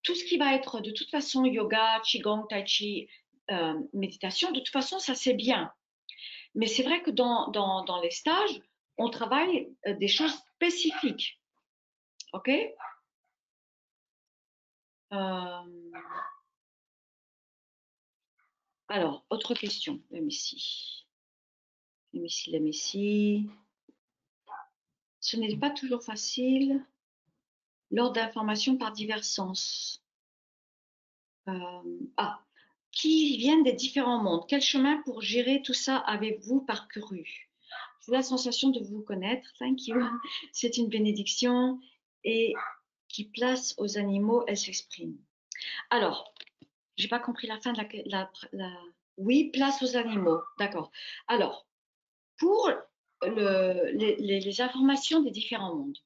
[0.03, 3.09] Tout ce qui va être de toute façon yoga, qigong, tai chi,
[3.51, 5.73] euh, méditation, de toute façon, ça c'est bien.
[6.55, 8.61] Mais c'est vrai que dans, les stages,
[8.97, 11.41] on travaille euh, des choses spécifiques.
[12.33, 12.51] OK?
[15.13, 15.75] Euh,
[18.89, 20.01] Alors, autre question.
[20.11, 21.05] Let me see,
[22.13, 23.49] let me see
[25.25, 26.85] ce n'est pas toujours facile
[27.91, 30.05] lors d'informations par divers sens.
[31.49, 32.43] Euh, ah,
[32.93, 34.45] qui viennent des différents mondes.
[34.47, 37.51] Quel chemin pour gérer tout ça avez-vous parcouru
[38.05, 39.51] J'ai la sensation de vous connaître.
[39.59, 39.97] Thank you.
[40.53, 41.81] C'est une bénédiction
[42.23, 42.53] et
[43.09, 45.17] qui place aux animaux, elle s'exprime.
[45.89, 46.35] Alors,
[46.97, 48.31] j'ai pas compris la fin de la,
[49.17, 50.41] Oui, place aux animaux.
[50.59, 50.91] D'accord.
[51.29, 51.67] Alors,
[52.37, 52.71] pour
[53.27, 55.99] les, informations des différents mondes.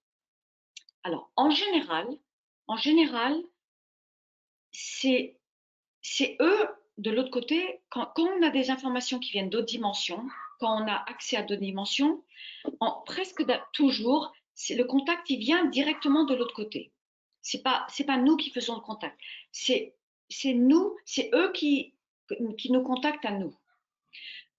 [1.05, 2.07] Alors, en général,
[2.67, 3.37] en général,
[4.73, 5.37] c'est
[6.41, 10.29] eux de l'autre côté, quand, on a des informations qui viennent d'autres dimensions,
[10.59, 12.23] quand on a accès à d'autres dimensions,
[12.81, 14.33] en, presque toujours,
[14.71, 16.93] le contact il vient directement de l'autre côté.
[17.41, 19.19] C'est pas c'est pas nous qui faisons le contact.
[19.53, 19.95] C'est
[20.29, 21.95] c'est nous, c'est eux qui
[22.59, 23.57] qui nous contactent à nous.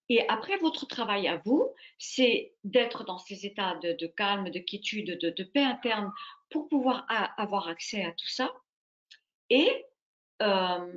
[0.10, 5.19] Et après, votre travail à vous, c'est d'être dans ces états de, calme, de quiétude,
[5.19, 6.12] de, paix interne
[6.50, 7.06] pour pouvoir
[7.38, 8.52] avoir accès à tout ça.
[9.52, 9.86] Et,
[10.41, 10.93] euh,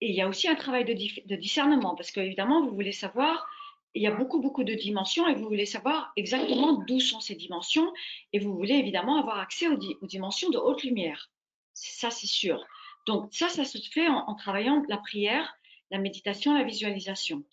[0.00, 3.46] il y a aussi un travail de, de discernement parce qu'évidemment, vous voulez savoir,
[3.94, 7.34] il y a beaucoup, beaucoup de dimensions et vous voulez savoir exactement d'où sont ces
[7.34, 7.92] dimensions
[8.32, 11.30] et vous voulez évidemment avoir accès aux, dimensions de haute lumière.
[11.74, 12.64] Ça, c'est sûr.
[13.06, 15.54] Donc, ça, ça se fait en travaillant la prière,
[15.90, 17.44] la méditation, la visualisation.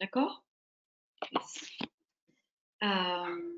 [0.00, 0.45] D'accord?
[2.82, 3.56] Euh,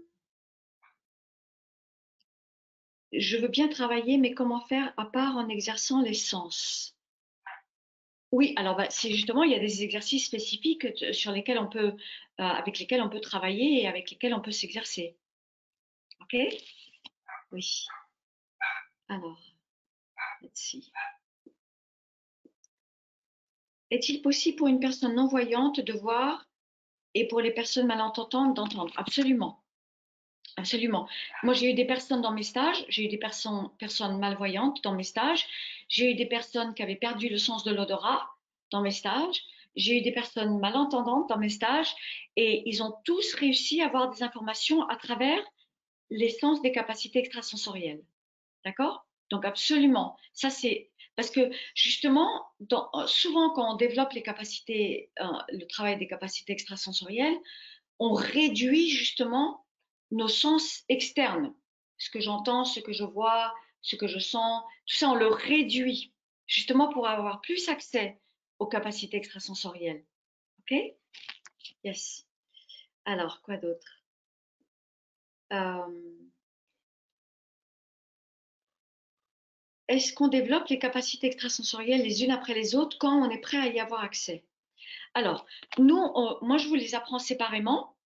[3.12, 6.94] je veux bien travailler, mais comment faire à part en exerçant les sens?
[8.30, 11.88] Oui, alors bah, c'est justement, il y a des exercices spécifiques sur lesquels on peut,
[11.88, 11.94] euh,
[12.44, 15.16] avec lesquels on peut travailler et avec lesquels on peut s'exercer.
[16.20, 16.36] Ok?
[17.52, 17.86] Oui.
[19.08, 19.40] Alors,
[20.42, 20.92] let's see.
[23.90, 26.47] Est-il possible pour une personne non-voyante de voir
[27.18, 28.92] et pour les personnes malentendantes d'entendre.
[28.96, 29.60] Absolument.
[30.56, 31.08] Absolument.
[31.44, 35.04] Moi, j'ai eu des personnes dans mes stages, j'ai eu des personnes, malvoyantes dans mes
[35.04, 35.46] stages,
[35.88, 38.28] j'ai eu des personnes qui avaient perdu le sens de l'odorat
[38.72, 39.42] dans mes stages,
[39.76, 41.94] j'ai eu des personnes malentendantes dans mes stages
[42.34, 45.40] et ils ont tous réussi à avoir des informations à travers
[46.10, 48.02] l'essence des capacités extrasensorielles.
[48.64, 49.06] D'accord?
[49.30, 55.24] Donc absolument, ça c'est parce que justement, euh, souvent quand on développe les capacités, euh,
[55.48, 57.36] le travail des capacités extrasensorielles,
[57.98, 59.66] on réduit justement
[60.12, 61.52] nos sens externes.
[61.96, 63.52] Ce que j'entends, ce que je vois,
[63.82, 66.14] ce que je sens, tout ça, on le réduit
[66.46, 68.20] justement pour avoir plus accès
[68.60, 70.04] aux capacités extrasensorielles.
[70.60, 70.78] OK?
[71.82, 72.28] Yes.
[73.06, 74.04] Alors, quoi d'autre?
[75.52, 76.27] Euh,
[79.88, 83.58] est-ce qu'on développe les capacités extrasensorielles les unes après les autres quand on est prêt
[83.58, 84.44] à y avoir accès?
[85.14, 85.46] Alors,
[85.78, 85.98] nous,
[86.42, 87.96] moi, je vous les apprends séparément.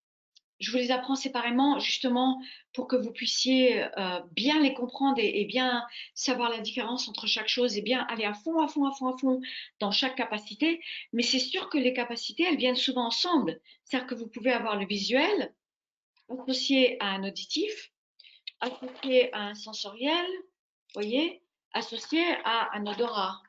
[0.60, 2.40] Je vous les apprends séparément justement
[2.72, 7.48] pour que vous puissiez euh, bien les comprendre et, bien savoir la différence entre chaque
[7.48, 9.40] chose et bien aller à fond, à fond, à fond, à fond
[9.80, 10.80] dans chaque capacité.
[11.12, 13.60] Mais c'est sûr que les capacités, elles viennent souvent ensemble.
[13.84, 15.52] C'est-à-dire que vous pouvez avoir le visuel
[16.28, 17.90] associé à un auditif,
[18.60, 20.26] associé à un sensoriel,
[20.94, 21.42] voyez,
[21.72, 23.40] associé à un odorat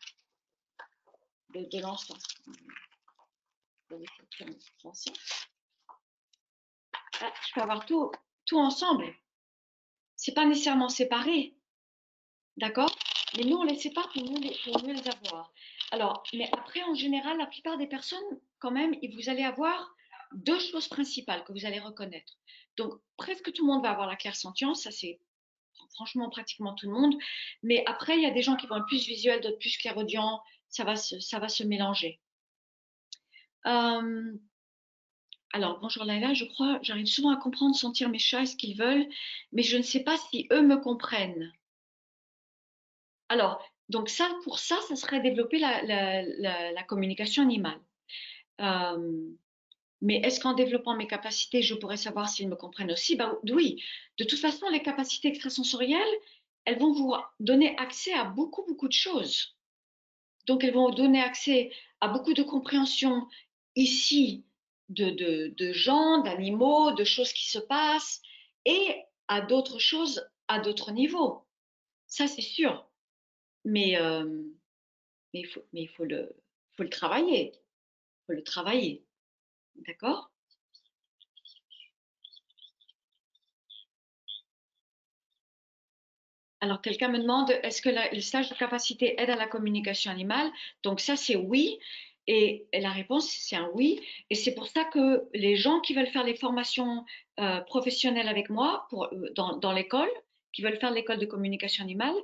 [1.54, 2.24] de, de l'encens.
[7.22, 8.12] Ah, je peux avoir tout,
[8.46, 9.14] tout ensemble.
[10.16, 11.56] C'est pas nécessairement séparé.
[12.58, 12.96] D'accord?
[13.38, 15.52] Mais nous, on les sépare pour mieux les, pour mieux les avoir.
[15.92, 18.24] Alors, mais après, en général, la plupart des personnes,
[18.60, 19.96] quand même, vous allez avoir
[20.34, 22.38] deux choses principales que vous allez reconnaître.
[22.78, 25.20] Donc, presque tout le monde va avoir la clairsentience, ça c'est
[25.92, 27.16] franchement pratiquement tout le monde.
[27.62, 30.42] Mais après, il y a des gens qui vont être plus visuels, d'autres plus clairaudients.
[30.70, 32.20] Ça va se, ça va se mélanger.
[33.66, 34.34] Euh,
[35.54, 39.08] alors, bonjour Laila, je crois, j'arrive souvent à comprendre, sentir mes chats ce qu'ils veulent,
[39.52, 41.54] mais je ne sais pas si eux me comprennent.
[43.30, 47.80] Alors, donc ça, pour ça, ça serait développer la, communication animale.
[48.62, 49.30] Euh,
[50.04, 53.16] mais est-ce qu'en développant mes capacités, je pourrais savoir s'ils me comprennent aussi?
[53.16, 53.82] Ben, Oui.
[54.18, 56.14] De toute façon, les capacités extrasensorielles,
[56.66, 59.56] elles vont vous donner accès à beaucoup, beaucoup de choses.
[60.46, 63.26] Donc, elles vont vous donner accès à beaucoup de compréhension
[63.78, 64.44] ici
[64.90, 65.10] de,
[65.56, 68.22] de, gens, d'animaux, de choses qui se passent
[68.66, 68.96] et
[69.30, 71.46] à d'autres choses à d'autres niveaux.
[72.08, 72.86] Ça, c'est sûr.
[73.64, 74.26] Mais, euh,
[75.34, 76.36] mais, il, faut, mais faut, le,
[76.76, 77.54] faut le travailler.
[77.54, 79.06] Il faut le travailler.
[79.76, 80.32] D'accord
[86.64, 90.50] Alors, quelqu'un me demande, est-ce que le stage de capacité aide à la communication animale?
[90.84, 91.78] Donc, ça, c'est oui.
[92.28, 94.00] Et, la réponse, c'est un oui.
[94.30, 97.04] Et c'est pour ça que les gens qui veulent faire les formations
[97.42, 100.10] euh, professionnelles avec moi pour, euh, dans, l'école,
[100.54, 102.16] qui veulent faire l'école de communication animale,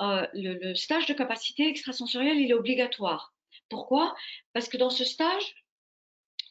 [0.00, 3.34] euh, le, le, stage de capacité extrasensorielle, il est obligatoire.
[3.68, 4.14] Pourquoi?
[4.52, 5.56] Parce que dans ce stage,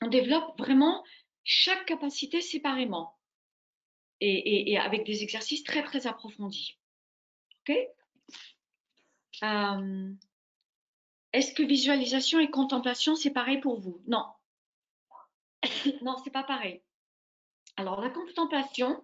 [0.01, 1.03] on développe vraiment
[1.43, 3.17] chaque capacité séparément
[4.19, 6.77] et, avec des exercices très très approfondis.
[7.61, 7.75] Ok?
[9.43, 10.13] Euh,
[11.33, 14.01] Est-ce que visualisation et contemplation c'est pareil pour vous?
[14.07, 14.25] Non.
[16.01, 16.81] non, c'est pas pareil.
[17.77, 19.03] Alors la contemplation,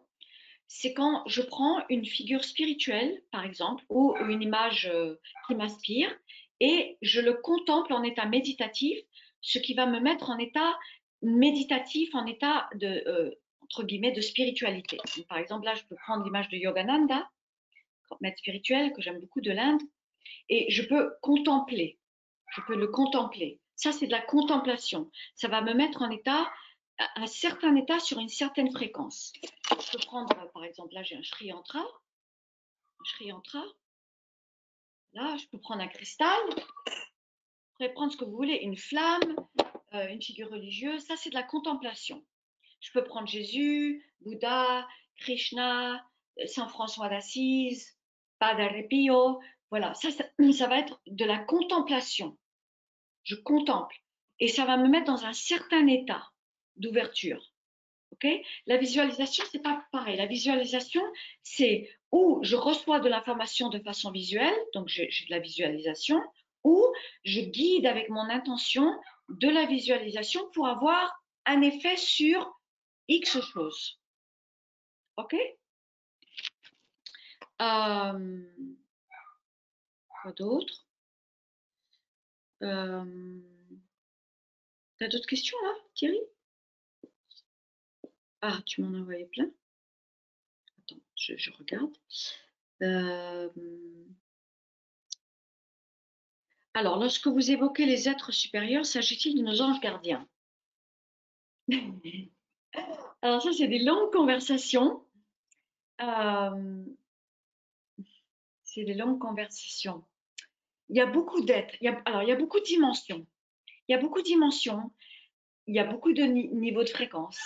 [0.68, 5.16] c'est quand je prends une figure spirituelle, par exemple, ou une image euh,
[5.48, 6.16] qui m'inspire,
[6.60, 9.00] et je le contemple en état méditatif,
[9.48, 10.78] ce qui va me mettre en état
[11.22, 13.32] méditatif, en état de, euh,
[13.62, 14.98] entre guillemets, de spiritualité.
[15.30, 17.30] par exemple, là, je peux prendre l'image de Yogananda,
[18.20, 19.82] maître spirituel, que j'aime beaucoup de l'Inde,
[20.50, 21.98] et je peux contempler.
[22.50, 23.62] Je peux le contempler.
[23.78, 25.10] Ça, c'est de la contemplation.
[25.36, 26.52] Ça va me mettre en état,
[27.16, 29.32] un certain état sur une certaine fréquence.
[29.70, 31.86] Je peux prendre, par exemple, là, j'ai un Shri Yantra.
[33.22, 33.64] Un Yantra.
[35.14, 36.38] Là, je peux prendre un cristal.
[37.94, 39.36] Prendre ce que vous voulez, une flamme,
[39.94, 41.04] euh, une figure religieuse.
[41.06, 42.24] Ça, c'est de la contemplation.
[42.80, 46.04] Je peux prendre Jésus, Bouddha, Krishna,
[46.40, 47.96] euh, Saint François d'Assise,
[48.40, 49.40] Padre Pio.
[49.70, 50.26] Voilà, ça, ça,
[50.68, 52.38] va être de la contemplation.
[53.24, 53.96] Je contemple.
[54.40, 56.32] Et ça va me mettre dans un certain état
[56.78, 57.54] d'ouverture.
[58.66, 60.18] la visualisation, c'est pas pareil.
[60.18, 61.04] La visualisation,
[61.44, 66.22] c'est où je reçois de l'information de façon visuelle, donc j'ai de la visualisation,
[66.64, 66.86] ou
[67.24, 69.00] je guide avec mon intention
[69.30, 72.60] de la visualisation pour avoir un effet sur
[73.08, 74.00] X chose.
[75.18, 75.36] OK?
[77.62, 78.44] Euh,
[80.22, 80.86] Quoi d'autre?
[82.64, 83.42] Euh,
[84.98, 86.20] T'as d'autres questions là, Thierry?
[88.42, 89.52] Ah, tu m'en as plein.
[90.80, 91.96] Attends, je, regarde.
[92.82, 93.50] Euh,
[96.78, 100.28] alors, lorsque vous évoquez les êtres supérieurs, s'agit-il de nos anges gardiens
[103.24, 105.04] Alors ça, c'est des longues conversations.
[106.02, 106.86] Euh,
[108.64, 110.06] c'est des longues conversations.
[110.90, 111.74] Il y a beaucoup d'êtres.
[112.06, 113.26] Alors, il y a beaucoup de dimensions.
[113.88, 114.92] Il y a beaucoup de dimensions.
[115.66, 117.40] Il y a beaucoup de niveaux de fréquence.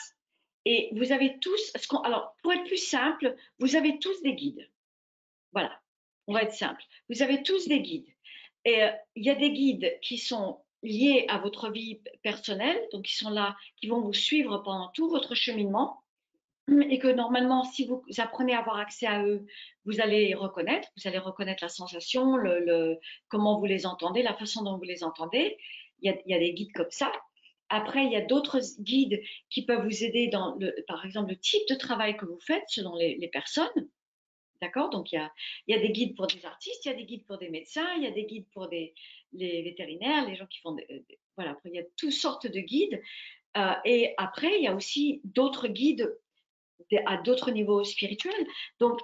[0.66, 1.72] Et vous avez tous,
[2.04, 4.70] alors pour être plus simple, vous avez tous des guides.
[5.54, 5.82] Voilà,
[6.28, 6.84] on va être simple.
[7.10, 8.11] Vous avez tous des guides.
[8.66, 13.06] Et euh, il y a des guides qui sont liés à votre vie personnelle, donc
[13.06, 16.02] qui sont là, qui vont vous suivre pendant tout votre cheminement,
[16.90, 19.46] et que normalement, si vous apprenez à avoir accès à eux,
[19.86, 22.98] vous allez reconnaître, vous allez reconnaître la sensation, le,
[23.28, 25.58] comment vous les entendez, la façon dont vous les entendez.
[26.02, 27.12] Il y a, des guides comme ça.
[27.70, 30.58] Après, il y a d'autres guides qui peuvent vous aider dans,
[30.88, 33.70] par exemple, le type de travail que vous faites selon les, les personnes.
[34.62, 34.90] D'accord?
[34.90, 35.32] Donc, il y, a,
[35.68, 37.50] il y, a, des guides pour des artistes, il y a des guides pour des
[37.50, 38.94] médecins, il y a des guides pour des,
[39.34, 40.74] les vétérinaires, les gens qui font.
[40.74, 41.06] Des,
[41.36, 43.02] voilà, il y a toutes sortes de guides.
[43.58, 46.16] Euh, et après, il y a aussi d'autres guides
[47.06, 48.48] à d'autres niveaux spirituels.
[48.80, 49.00] Donc,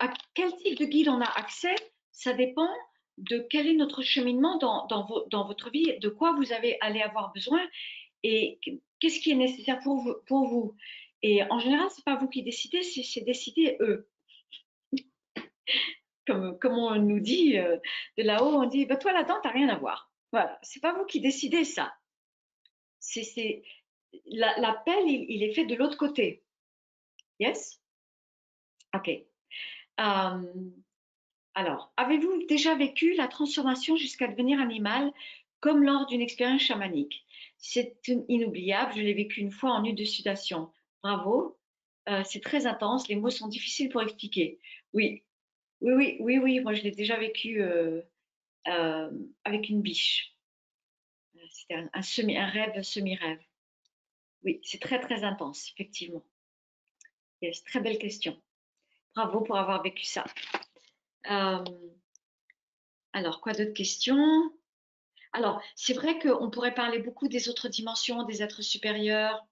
[0.00, 1.74] à quel type de guide on a accès,
[2.10, 2.68] ça dépend
[3.16, 7.32] de quel est notre cheminement dans, dans, dans votre vie, de quoi vous allez avoir
[7.32, 7.60] besoin
[8.22, 8.58] et
[9.00, 10.14] qu'est-ce qui est nécessaire pour vous.
[10.26, 10.76] Pour vous?
[11.22, 14.08] Et en général, c'est pas vous qui décidez, c'est décider eux
[16.26, 17.76] comme, on nous dit euh,
[18.18, 20.10] de là-haut, on dit bah, toi là-dedans, tu rien à voir.
[20.32, 21.94] Voilà, c'est pas vous qui décidez ça.
[23.00, 23.62] C'est
[24.26, 26.42] l'appel, il, est fait de l'autre côté.
[27.38, 27.80] Yes?
[28.94, 29.08] Ok.
[29.08, 30.72] Euh,
[31.54, 35.12] alors, avez-vous déjà vécu la transformation jusqu'à devenir animal
[35.60, 37.24] comme lors d'une expérience chamanique?
[37.58, 40.70] C'est inoubliable, je l'ai vécu une fois en une de sudation.
[41.02, 41.58] Bravo,
[42.08, 44.58] euh, c'est très intense, les mots sont difficiles pour expliquer.
[44.92, 45.22] Oui,
[45.82, 48.00] oui, oui, oui, oui, moi je l'ai déjà vécu euh,
[48.68, 49.10] euh,
[49.44, 50.36] avec une biche.
[51.50, 53.40] C'était un, semi, un rêve semi-rêve.
[54.44, 56.24] Oui, c'est très, très intense, effectivement.
[57.40, 58.40] Yes, très belle question.
[59.14, 60.24] Bravo pour avoir vécu ça.
[61.30, 61.64] Euh,
[63.12, 64.52] alors, quoi d'autres questions
[65.32, 69.44] Alors, c'est vrai qu'on pourrait parler beaucoup des autres dimensions, des êtres supérieurs.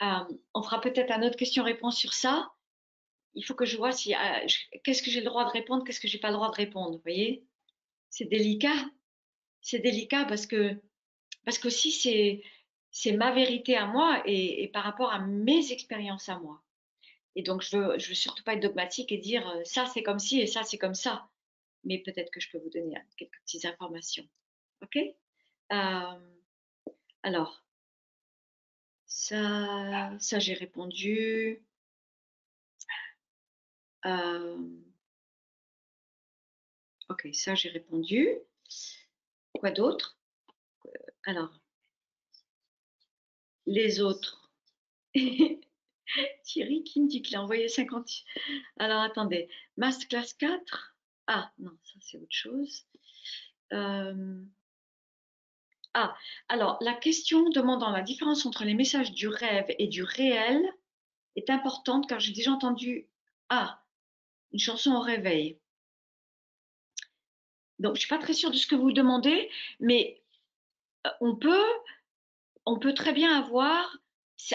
[0.00, 2.52] on fera peut-être un autre question-réponse sur ça
[3.34, 4.42] il faut que je vois si ah,
[4.84, 6.96] qu'est-ce que j'ai le droit de répondre, qu'est-ce que j'ai pas le droit de répondre.
[6.96, 7.44] Vous voyez,
[8.10, 8.90] c'est délicat.
[9.62, 10.80] C'est délicat parce que
[11.44, 12.42] parce que c'est
[12.90, 16.62] c'est ma vérité à moi et, par rapport à mes expériences à moi.
[17.36, 20.18] Et donc je veux veux surtout pas être dogmatique et dire euh, ça c'est comme
[20.18, 21.28] ci et ça c'est comme ça.
[21.84, 24.28] Mais peut-être que je peux vous donner hein, quelques petites informations.
[24.82, 24.98] Ok?
[25.72, 26.18] Euh,
[27.22, 27.62] Alors
[29.06, 31.64] ça ça j'ai répondu.
[37.08, 38.28] Ok, ça j'ai répondu.
[39.54, 40.16] Quoi d'autre?
[41.24, 41.60] Alors,
[43.66, 44.50] les autres.
[46.44, 48.08] Thierry qui me dit qu'il a envoyé 50.
[48.78, 49.48] Alors, attendez.
[49.76, 50.96] Masterclass 4.
[51.26, 52.86] Ah, non, ça c'est autre chose.
[55.94, 56.16] Ah,
[56.48, 60.62] alors, la question demandant la différence entre les messages du rêve et du réel
[61.36, 63.08] est importante car j'ai déjà entendu
[63.48, 63.82] Ah,
[64.52, 65.58] une chanson au réveil.
[67.78, 70.20] Donc, je ne suis pas très sûre de ce que vous demandez, mais
[71.06, 71.64] euh, on peut,
[72.66, 73.96] on peut très bien avoir.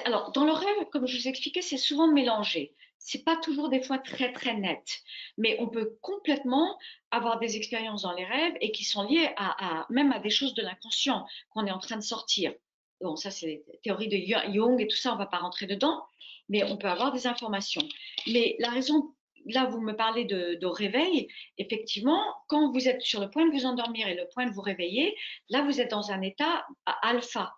[0.05, 2.75] Alors, dans le rêve, comme je vous expliquais, c'est souvent mélangé.
[2.97, 5.03] C'est pas toujours des fois très très net,
[5.37, 6.79] mais on peut complètement
[7.11, 10.55] avoir des expériences dans les rêves et qui sont liées à, même à des choses
[10.55, 12.53] de l'inconscient qu'on est en train de sortir.
[13.01, 14.17] Bon, ça c'est les théories de
[14.51, 16.03] Jung et tout ça, on va pas rentrer dedans,
[16.49, 17.87] mais on peut avoir des informations.
[18.25, 19.13] Mais la raison
[19.45, 21.27] là, vous me parlez de, réveil.
[21.57, 24.61] Effectivement, quand vous êtes sur le point de vous endormir et le point de vous
[24.61, 25.15] réveiller,
[25.49, 26.65] là, vous êtes dans un état
[27.01, 27.53] alpha,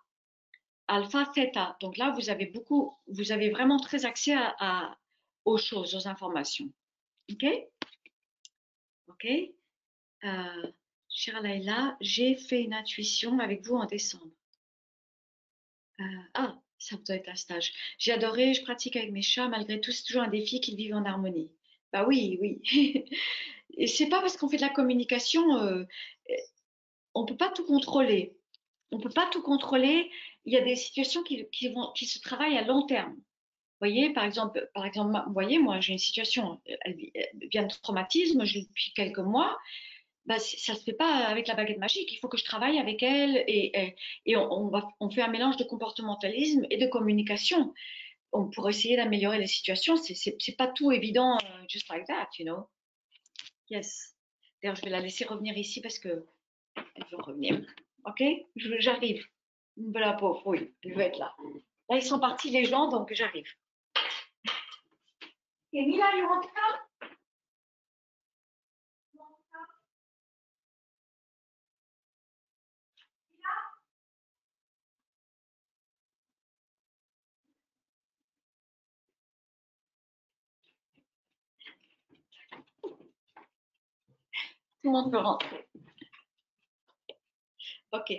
[0.86, 1.76] alpha, theta.
[1.80, 4.36] Donc là, vous avez beaucoup, vous avez vraiment très accès
[5.44, 6.70] aux choses, aux informations.
[7.30, 7.46] OK?
[9.08, 9.26] OK?
[10.24, 10.72] Euh,
[11.42, 14.30] Laïla, j'ai fait une intuition avec vous en décembre.
[16.00, 17.72] Euh, ah, ça doit être un stage.
[17.98, 19.48] J'ai adoré, je pratique avec mes chats.
[19.48, 21.50] Malgré tout, c'est toujours un défi qu'ils vivent en harmonie.
[21.92, 22.60] Bah oui, oui.
[23.76, 25.84] Et c'est pas parce qu'on fait de la communication, euh,
[27.14, 28.36] on peut pas tout contrôler.
[28.90, 30.10] On peut pas tout contrôler.
[30.44, 33.14] Il y a des situations qui, qui se travaillent à long terme.
[33.14, 36.96] Vous voyez, par exemple, par exemple, voyez, moi, j'ai une situation, elle,
[37.52, 39.56] vient de traumatisme, je depuis quelques mois.
[40.26, 42.12] Bah, ça se fait pas avec la baguette magique.
[42.12, 43.94] Il faut que je travaille avec elle et,
[44.26, 47.72] et, on fait un mélange de comportementalisme et de communication
[48.32, 49.96] on pourrait essayer d'améliorer les situations.
[49.96, 52.68] C'est pas tout évident, euh, just like that, you know.
[53.70, 54.14] Yes.
[54.62, 56.26] D'ailleurs, je vais la laisser revenir ici parce que
[56.76, 57.60] elle veut revenir.
[58.04, 58.22] Ok?
[58.56, 59.24] J'arrive.
[59.76, 61.34] La pauvre, oui, elle veut être là.
[61.88, 63.46] Là, ils sont partis les gens, donc j'arrive.
[65.72, 66.77] Emila, you want to Tout
[84.88, 85.38] le.
[87.92, 88.12] Ok.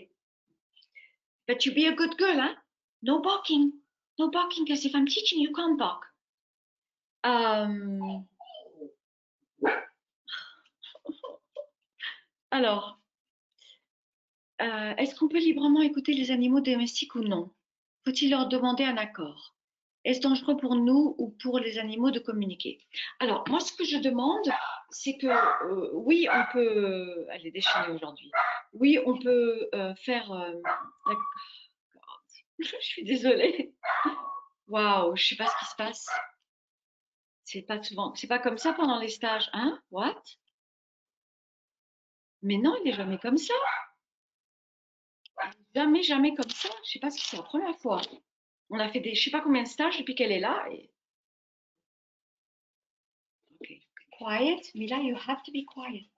[1.48, 2.56] But you be a good girl, hein?
[3.02, 3.74] No barking.
[4.18, 6.02] No barking, because if I'm teaching, you can't bark.
[7.24, 8.28] Um...
[12.52, 13.00] Alors,
[14.62, 17.52] euh, est-ce qu'on peut librement écouter les animaux domestiques ou non?
[18.06, 19.56] Faut-il leur demander un accord?
[20.10, 22.80] Est-ce dangereux pour nous ou pour les animaux de communiquer?
[23.20, 24.50] Alors, moi, ce que je demande,
[24.90, 27.28] c'est que euh, oui, on peut.
[27.30, 28.32] Elle est déchaînée aujourd'hui.
[28.74, 30.32] Oui, on peut euh, faire.
[30.32, 30.60] Euh,
[32.60, 33.76] je suis désolée.
[34.68, 36.08] Waouh, je sais pas ce qui se passe.
[37.44, 38.16] C'est pas souvent.
[38.16, 39.80] C'est pas comme ça pendant les stages, hein?
[39.92, 40.24] What?
[42.42, 43.54] Mais non, il n'est jamais comme ça.
[45.76, 46.70] Jamais, jamais comme ça.
[46.84, 48.02] Je sais pas qui c'est la première fois.
[48.70, 50.66] On a fait des, je sais pas combien de stages depuis qu'elle est là.
[50.72, 50.90] Et
[54.20, 54.72] quiet.
[54.76, 56.10] Mila, you have to be quiet.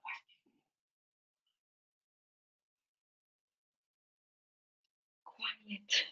[5.23, 6.07] Quiet.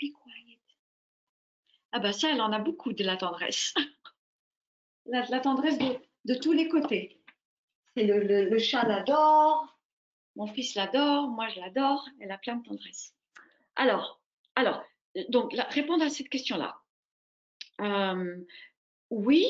[0.00, 0.60] Be quiet.
[1.92, 3.74] Ah bah ça, elle en a beaucoup de la tendresse.
[5.06, 7.22] La, la tendresse de, de, tous les côtés.
[7.94, 8.18] C'est le,
[8.50, 9.78] le, chat l'adore,
[10.34, 13.14] mon fils l'adore, moi je l'adore, elle a plein de tendresse.
[13.76, 14.20] Alors,
[14.56, 14.82] alors,
[15.28, 16.76] donc répondre à cette question-là.
[17.80, 18.36] Euh,
[19.10, 19.46] oui,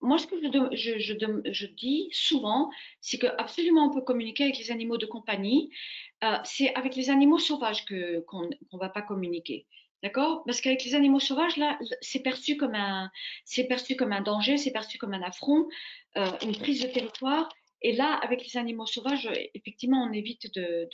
[0.00, 5.06] moi, ce que je, dis souvent, c'est qu'absolument on peut communiquer avec les animaux de
[5.06, 5.70] compagnie.
[6.24, 7.84] Euh, c'est avec les animaux sauvages
[8.26, 9.66] qu'on ne va pas communiquer.
[10.02, 10.44] D'accord?
[10.46, 13.10] Parce qu'avec les animaux sauvages, là, c'est perçu comme un,
[13.68, 15.66] perçu comme un danger, c'est perçu comme un affront,
[16.16, 17.48] euh, une prise de territoire.
[17.82, 20.88] Et là, avec les animaux sauvages, effectivement, on évite de,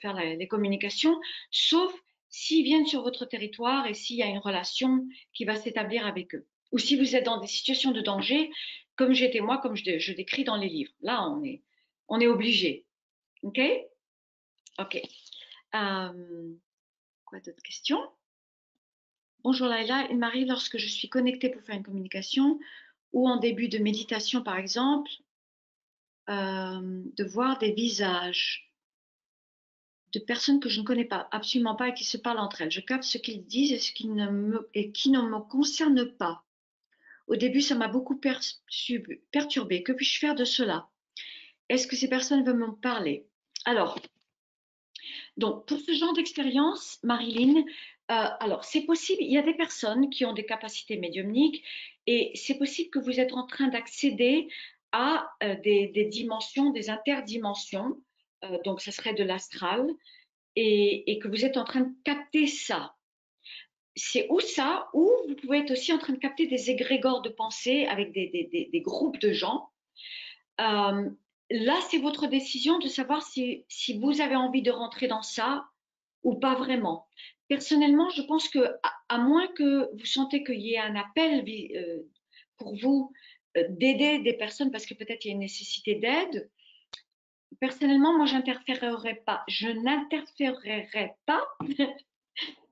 [0.00, 1.18] faire les communications,
[1.50, 1.92] sauf
[2.32, 6.34] s'ils viennent sur votre territoire et s'il y a une relation qui va s'établir avec
[6.34, 8.50] eux ou si vous êtes dans des situations de danger,
[8.96, 10.92] comme j'étais moi, comme je, décris dans les livres.
[11.02, 11.62] Là, on est,
[12.08, 12.86] on est obligé.
[13.42, 13.60] OK?
[14.78, 15.02] OK.
[15.74, 16.54] Euh,
[17.24, 18.02] quoi d'autres questions
[19.40, 22.58] Bonjour Laila, il m'arrive lorsque je suis connectée pour faire une communication
[23.12, 25.10] ou en début de méditation par exemple,
[26.30, 28.71] euh, de voir des visages
[30.12, 32.70] de personnes que je ne connais pas, absolument pas, et qui se parlent entre elles.
[32.70, 36.44] Je capte ce qu'ils disent et ce qui ne me, me concerne pas.
[37.28, 39.82] Au début, ça m'a beaucoup perturbé.
[39.82, 40.88] Que puis-je faire de cela?
[41.68, 43.26] Est-ce que ces personnes veulent m'en parler?
[43.64, 43.98] Alors,
[45.36, 47.64] Donc, pour ce genre d'expérience, Marilyn,
[48.10, 51.64] euh, alors c'est possible, il y a des personnes qui ont des capacités médiumniques
[52.06, 54.48] et c'est possible que vous êtes en train d'accéder
[54.90, 57.98] à euh, des, dimensions, des interdimensions,
[58.44, 59.86] euh, donc ça serait de l'astral,
[60.56, 62.94] et, que vous êtes en train de capter ça.
[63.94, 67.30] C'est ou ça, ou vous pouvez être aussi en train de capter des égrégores de
[67.30, 69.70] pensée avec des, groupes de gens.
[70.60, 71.10] Euh,
[71.50, 73.64] là, c'est votre décision de savoir si,
[73.98, 75.66] vous avez envie de rentrer dans ça
[76.22, 77.06] ou pas vraiment.
[77.48, 78.60] Personnellement, je pense que,
[79.08, 82.02] à, moins que vous sentez qu'il y ait un appel euh,
[82.56, 83.12] pour vous
[83.68, 86.50] d'aider des personnes parce que peut-être il y a une nécessité d'aide,
[87.60, 89.42] personnellement, moi, j'interférerai pas.
[89.48, 91.46] Je n'interférerai pas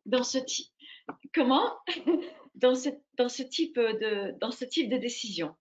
[0.07, 0.68] dans ce type.
[1.35, 1.72] Comment?
[2.57, 2.74] Dans
[3.16, 5.55] dans ce type de dans ce type de décision.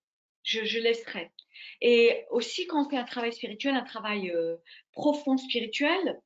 [0.43, 1.31] Je, je laisserai.
[1.79, 4.57] Et aussi, quand on fait un travail spirituel, un travail euh,
[4.91, 6.19] profond spirituel,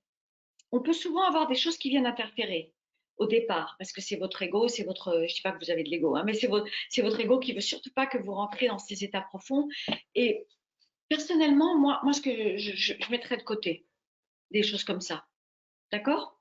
[0.72, 2.74] on peut souvent avoir des choses qui viennent interférer
[3.18, 5.84] au départ, parce que c'est votre ego, c'est votre, je dis pas que vous avez
[5.84, 8.34] de l'ego, hein, mais c'est votre, c'est votre ego qui veut surtout pas que vous
[8.34, 9.68] rentrez dans ces états profonds.
[10.16, 10.48] Et
[11.16, 13.86] personnellement, moi, moi, ce que je, mettrais de côté,
[14.50, 15.28] des choses comme ça,
[15.92, 16.40] d'accord?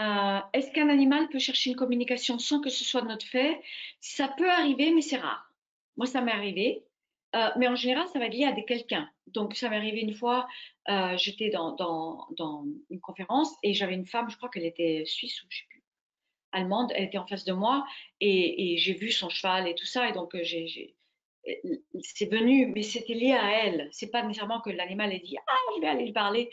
[0.00, 3.60] Euh, Est-ce qu'un animal peut chercher une communication sans que ce soit de notre fait?
[4.00, 5.52] Ça peut arriver, mais c'est rare.
[5.96, 6.84] Moi, ça m'est arrivé.
[7.36, 9.08] Euh, mais en général, ça va lier à des quelqu'un.
[9.28, 10.48] Donc, ça m'est arrivé une fois,
[10.88, 15.04] euh, j'étais dans, dans, dans, une conférence et j'avais une femme, je crois qu'elle était
[15.04, 15.84] suisse ou je sais plus,
[16.52, 17.86] allemande, elle était en face de moi
[18.20, 20.08] et, et j'ai vu son cheval et tout ça.
[20.08, 20.96] Et donc, j'ai,
[22.02, 23.88] c'est venu, mais c'était lié à elle.
[23.92, 26.50] C'est pas nécessairement que l'animal ait dit Ah, je vais aller lui parler.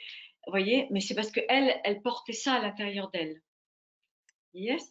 [0.47, 3.41] Vous voyez, mais c'est parce qu'elle, elle portait ça à l'intérieur d'elle.
[4.53, 4.89] Yes?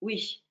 [0.00, 0.42] Oui,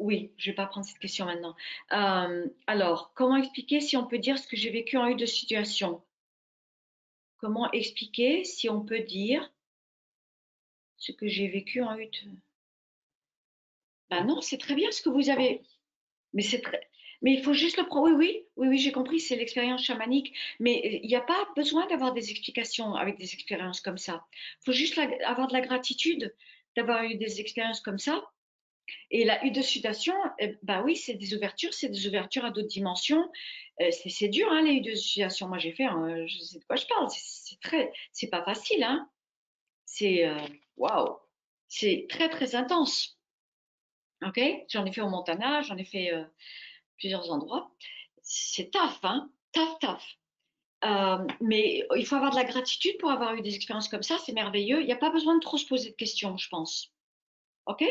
[0.00, 1.54] oui, je vais pas prendre cette question maintenant.
[1.92, 5.26] Euh, alors, comment expliquer si on peut dire ce que j'ai vécu en eu de
[5.26, 6.02] situation
[7.40, 9.50] Comment expliquer si on peut dire
[10.96, 12.08] ce que j'ai vécu en de...
[14.10, 15.62] Ben non, c'est très bien ce que vous avez.
[16.34, 16.88] Mais c'est très...
[17.22, 18.06] Mais il faut juste le prendre.
[18.06, 20.34] Oui, oui, oui, oui, j'ai compris, c'est l'expérience chamanique.
[20.58, 24.26] Mais il n'y a pas besoin d'avoir des explications avec des expériences comme ça.
[24.32, 26.34] Il faut juste avoir de la gratitude
[26.76, 28.22] d'avoir eu des expériences comme ça
[29.10, 30.14] et la U de sudation,
[30.62, 33.30] bah oui, c'est des ouvertures, c'est des ouvertures à d'autres dimensions.
[33.80, 35.48] Euh, c'est dur, hein, les U de sudation.
[35.48, 35.86] Moi, j'ai fait,
[36.26, 37.08] je sais de quoi je parle.
[37.10, 39.08] C'est très, c'est pas facile, hein.
[39.86, 40.38] C'est, euh,
[40.76, 41.18] waouh,
[41.68, 43.18] c'est très très intense.
[44.24, 46.24] Ok, j'en ai fait au Montana, j'en ai fait euh,
[46.98, 47.74] plusieurs endroits.
[48.22, 50.16] C'est taf, hein, taf, taf.
[51.40, 54.32] mais il faut avoir de la gratitude pour avoir eu des expériences comme ça, c'est
[54.32, 54.80] merveilleux.
[54.80, 56.92] Il n'y a pas besoin de trop se poser de questions, je pense.
[57.66, 57.82] OK?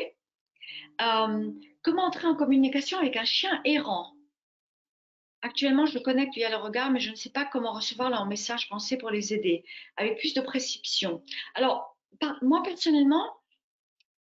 [1.02, 1.52] Euh,
[1.82, 4.14] comment entrer en communication avec un chien errant?
[5.42, 8.26] Actuellement, je le connecte via le regard, mais je ne sais pas comment recevoir leur
[8.26, 9.64] message pensé pour les aider,
[9.96, 11.24] avec plus de précipitation.
[11.56, 11.98] Alors,
[12.42, 13.26] moi personnellement,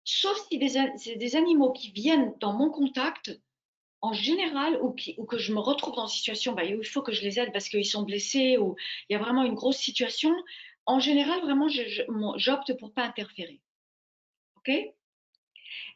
[0.04, 0.60] sauf si
[0.98, 3.32] c'est des animaux qui viennent dans mon contact,
[4.02, 4.94] en général, ou,
[5.26, 7.52] que je me retrouve dans une situation bah, où il faut que je les aide
[7.52, 8.76] parce qu'ils sont blessés, ou
[9.10, 10.36] il y a vraiment une grosse situation,
[10.86, 11.68] en général, vraiment,
[12.38, 13.60] j'opte pour pas interférer.
[14.58, 14.72] OK?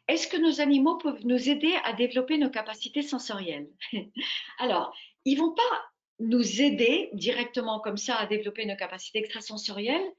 [0.08, 3.68] Est-ce que nos animaux peuvent nous aider à développer nos capacités sensorielles?
[4.58, 5.82] Alors, ils vont pas
[6.18, 10.12] nous aider directement comme ça à développer nos capacités extrasensorielles,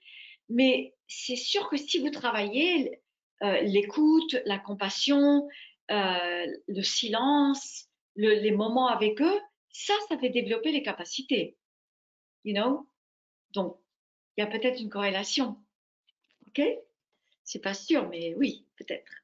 [0.49, 3.01] mais c'est sûr que si vous travaillez
[3.43, 5.47] euh, l'écoute, la compassion,
[5.91, 9.39] euh, le silence, les moments avec eux,
[9.69, 11.57] ça, ça fait développer les capacités.
[12.43, 12.87] You know?
[13.51, 13.77] Donc,
[14.37, 15.57] il y a peut-être une corrélation.
[16.47, 16.61] OK?
[17.43, 19.22] C'est pas sûr, mais oui, peut-être.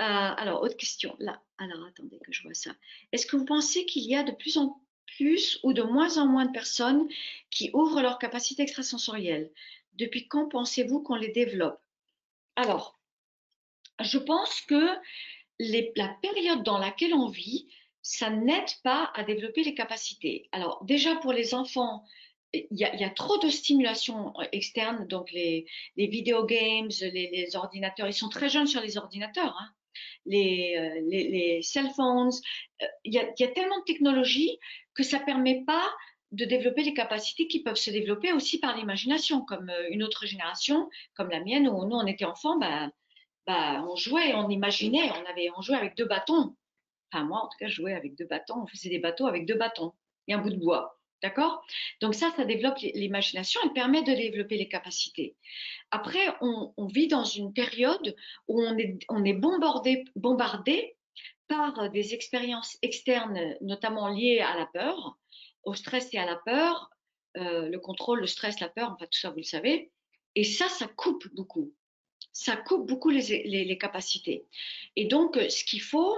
[0.00, 1.16] Euh, alors, autre question.
[1.18, 2.70] Là, alors attendez que je vois ça.
[3.12, 4.80] Est-ce que vous pensez qu'il y a de plus en
[5.16, 7.08] plus ou de moins en moins de personnes
[7.50, 9.50] qui ouvrent leurs capacités extrasensorielles
[9.94, 11.80] Depuis quand pensez-vous qu'on les développe?
[12.56, 12.98] Alors,
[14.00, 14.88] je pense que
[15.58, 17.68] la période dans laquelle on vit,
[18.02, 20.48] ça n'aide pas à développer les capacités.
[20.52, 22.04] Alors, déjà pour les enfants,
[22.52, 28.14] il y, a, trop de stimulation externe, donc les, les video games, les, ordinateurs, ils
[28.14, 29.68] sont très jeunes sur les ordinateurs, hein.
[30.26, 32.30] les, euh, les, les, cell phones,
[32.82, 34.58] euh, il y, a, tellement de technologies
[34.94, 35.88] que ça permet pas
[36.32, 40.26] de développer les capacités qui peuvent se développer aussi par l'imagination, comme euh, une autre
[40.26, 42.90] génération, comme la mienne, où nous on était enfants, bah,
[43.46, 45.24] bah, on jouait, on imaginait, on
[45.56, 46.56] on jouait avec deux bâtons.
[47.12, 49.46] Enfin moi en tout cas, je jouais avec deux bâtons, on faisait des bateaux avec
[49.46, 49.92] deux bâtons
[50.28, 50.99] et un bout de bois.
[51.22, 51.62] D'accord?
[52.00, 55.36] Donc ça, ça développe l'imagination et permet de développer les capacités.
[55.90, 58.16] Après, on, vit dans une période
[58.48, 60.96] où on est, bombardé,
[61.46, 65.18] par des expériences externes, notamment liées à la peur,
[65.64, 66.90] au stress et à la peur,
[67.36, 69.90] euh, le contrôle, le stress, la peur, enfin tout ça, vous le savez.
[70.36, 71.74] Et ça, ça coupe beaucoup.
[72.32, 74.46] Ça coupe beaucoup les, capacités.
[74.96, 76.16] Et donc, ce qu'il faut,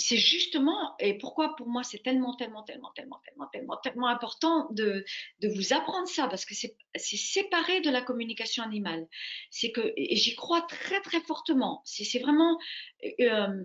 [0.00, 4.68] c'est justement, et pourquoi pour moi c'est tellement, tellement, tellement, tellement, tellement, tellement, tellement important
[4.70, 5.04] de,
[5.40, 9.06] de vous apprendre ça, parce que c'est séparé de la communication animale.
[9.50, 11.82] C'est que, et j'y crois très, très fortement.
[11.84, 12.58] C'est vraiment
[13.20, 13.64] euh,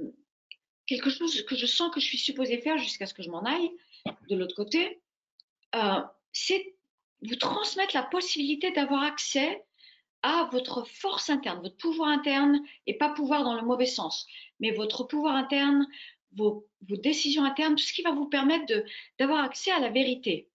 [0.85, 3.43] quelque chose que je sens que je suis supposée faire jusqu'à ce que je m'en
[3.43, 3.71] aille
[4.29, 5.01] de l'autre côté.
[5.75, 6.01] Euh,
[6.33, 6.75] c'est
[7.21, 9.63] vous transmettre la possibilité d'avoir accès
[10.21, 14.25] à votre force interne, votre pouvoir interne, et pas pouvoir dans le mauvais sens,
[14.59, 15.87] mais votre pouvoir interne,
[16.35, 18.71] vos, décisions internes, tout ce qui va vous permettre
[19.19, 20.49] d'avoir accès à la vérité.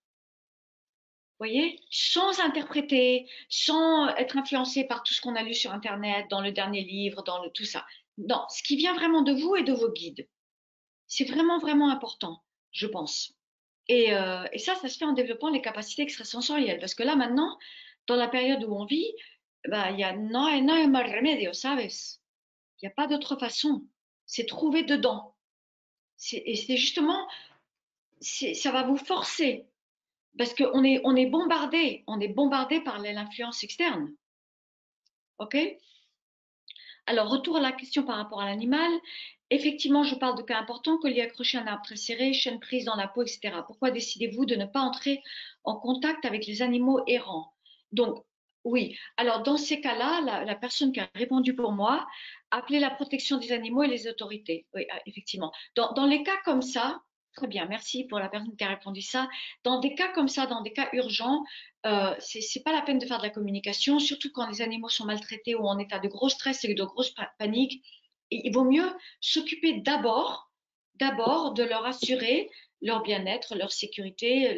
[1.39, 6.43] Voyez Sans interpréter, sans être influencé par tout ce qu'on a lu sur Internet, dans
[6.43, 7.87] le dernier livre, dans tout ça.
[8.18, 10.28] Non, ce qui vient vraiment de vous et de vos guides.
[11.07, 13.35] C'est vraiment, vraiment important, je pense.
[13.89, 16.78] Et, euh, et, ça, ça se fait en développant les capacités extrasensorielles.
[16.78, 17.59] Parce que là, maintenant,
[18.07, 19.12] dans la période où on vit,
[19.66, 21.91] bah, il a no, no Il
[22.83, 23.87] n'y a pas d'autre façon.
[24.26, 25.30] C'est trouver dedans.
[26.33, 27.27] Et c'est justement,
[28.21, 29.66] ça va vous forcer.
[30.39, 34.14] Parce qu'on est, on est bombardé, on est bombardé par l'influence externe.
[35.39, 35.57] OK?
[37.07, 38.91] Alors, retour à la question par rapport à l'animal.
[39.51, 42.85] Effectivement, je parle de cas importants, collier accroché à un arbre très serré, chaîne prise
[42.85, 43.62] dans la peau, etc.
[43.66, 45.23] Pourquoi décidez-vous de ne pas entrer
[45.64, 47.53] en contact avec les animaux errants?
[48.65, 48.97] Oui.
[49.17, 52.07] Alors, dans ces cas-là, la, personne qui a répondu pour moi,
[52.51, 54.67] appelez la protection des animaux et les autorités.
[54.75, 55.53] Oui, ah, effectivement.
[55.77, 57.01] Dans, les cas comme ça,
[57.35, 59.29] très bien, merci pour la personne qui a répondu ça.
[59.65, 61.43] Dans des cas comme ça, dans des cas urgents,
[61.87, 65.07] euh, c'est pas la peine de faire de la communication, surtout quand les animaux sont
[65.07, 67.83] maltraités ou en état de gros stress et de grosse panique.
[68.31, 68.91] il vaut mieux
[69.21, 70.51] s'occuper d'abord
[71.01, 72.51] de leur assurer
[72.83, 74.55] leur bien-être, leur sécurité,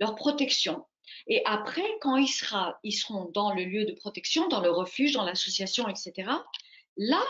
[0.00, 0.84] leur protection.
[1.26, 5.88] Et après, quand ils, seront dans le lieu de protection, dans le refuge, dans l'association,
[5.88, 6.30] etc.,
[6.96, 7.22] là,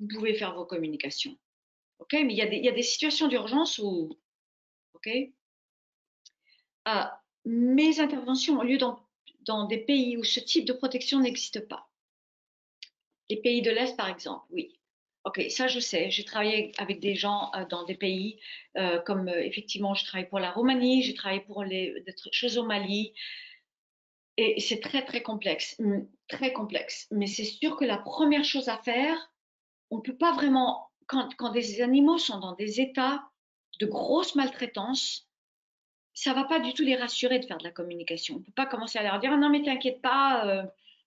[0.00, 1.36] vous pouvez faire vos communications.
[1.98, 2.12] OK?
[2.12, 4.10] Mais il y, a des, situations d'urgence où.
[4.94, 5.08] OK?
[6.84, 11.88] Ah, Mes interventions ont lieu dans des pays où ce type de protection n'existe pas.
[13.28, 14.78] Les pays de l'Est, par exemple, oui.
[15.24, 16.10] Ok, ça je sais.
[16.10, 18.40] J'ai travaillé avec des gens euh, dans des pays
[18.76, 22.64] euh, comme euh, effectivement, je travaille pour la Roumanie, j'ai travaillé pour les choses au
[22.64, 23.14] Mali,
[24.36, 25.80] et c'est très très complexe,
[26.28, 27.06] très complexe.
[27.12, 29.16] Mais c'est sûr que la première chose à faire,
[29.90, 33.22] on ne peut pas vraiment quand, quand des animaux sont dans des états
[33.78, 35.28] de grosse maltraitance,
[36.14, 38.36] ça va pas du tout les rassurer de faire de la communication.
[38.36, 40.64] On peut pas commencer à leur dire non mais t'inquiète pas,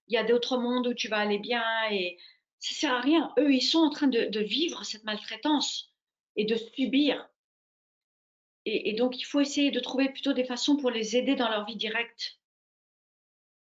[0.08, 2.18] il y a d'autres mondes où tu vas aller bien et
[2.66, 3.32] ça sert à rien.
[3.38, 5.94] Eux, ils sont en train de, vivre cette maltraitance
[6.36, 7.30] et de subir.
[8.66, 11.66] Et, donc, il faut essayer de trouver plutôt des façons pour les aider dans leur
[11.68, 12.40] vie directe.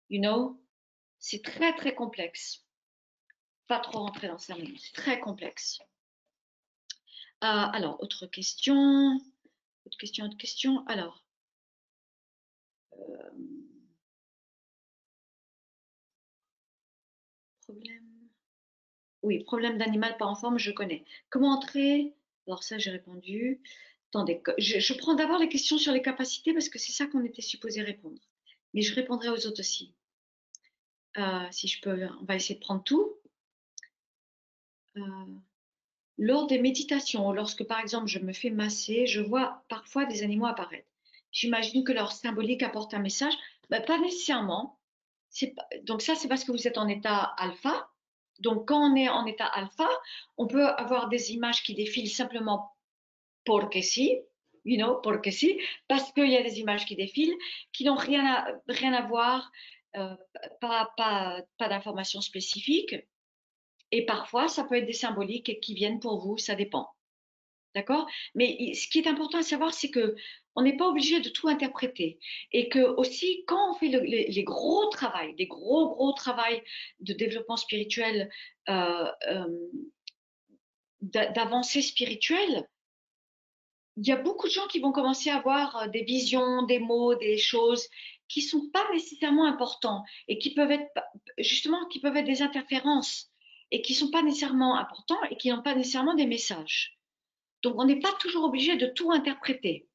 [0.09, 0.59] You know,
[1.19, 2.65] c'est très très complexe.
[3.67, 5.79] Pas trop rentrer dans ça, mais c'est très complexe.
[7.43, 9.19] Euh, alors, autre question,
[9.85, 10.83] autre question, autre question.
[10.87, 11.23] Alors,
[12.93, 13.29] euh,
[17.61, 18.04] problème.
[19.25, 21.03] Oui, problème d'animal pas en forme, je connais.
[21.31, 22.13] Comment entrer?
[22.45, 23.59] Alors ça, j'ai répondu.
[24.11, 27.41] Attendez, je, prends d'abord les questions sur les capacités parce que c'est ça qu'on était
[27.41, 28.21] supposé répondre.
[28.75, 29.95] Mais je répondrai aux autres aussi.
[31.17, 33.15] Euh, si je peux, on va essayer de prendre tout.
[34.97, 35.01] Euh,
[36.19, 40.45] lors des méditations, lorsque par exemple je me fais masser, je vois parfois des animaux
[40.45, 40.87] apparaître.
[41.31, 43.33] J'imagine que leur symbolique apporte un message.
[43.71, 44.79] Ben, pas nécessairement.
[45.81, 47.89] donc ça, c'est parce que vous êtes en état alpha.
[48.39, 49.89] Donc, quand on est en état alpha,
[50.37, 52.71] on peut avoir des images qui défilent simplement
[53.45, 54.19] porque si,
[54.65, 57.35] you know, si, parce qu'il y a des images qui défilent
[57.71, 59.51] qui n'ont rien à, rien à voir,
[59.95, 60.15] euh,
[60.59, 62.95] pas, pas, pas d'informations spécifiques.
[63.91, 66.94] Et parfois, ça peut être des symboliques qui viennent pour vous, ça dépend.
[67.75, 68.07] D'accord?
[68.35, 70.15] Mais ce qui est important à savoir, c'est que
[70.55, 72.17] on n'est pas obligé de tout interpréter.
[72.53, 76.41] Et que aussi, quand on fait les, gros travaux, des gros, gros travaux
[77.01, 78.29] de développement spirituel,
[78.69, 79.69] euh, euh,
[81.01, 82.65] d'avancée spirituelle,
[83.97, 86.79] il y a beaucoup de gens qui vont commencer à avoir euh, des visions, des
[86.79, 87.89] mots, des choses
[88.27, 90.89] qui sont pas nécessairement importants et qui peuvent être
[91.37, 93.31] justement qui peuvent être des interférences
[93.71, 96.97] et qui sont pas nécessairement importants et qui n'ont pas nécessairement des messages.
[97.65, 99.87] Donc on n'est pas toujours obligé de tout interpréter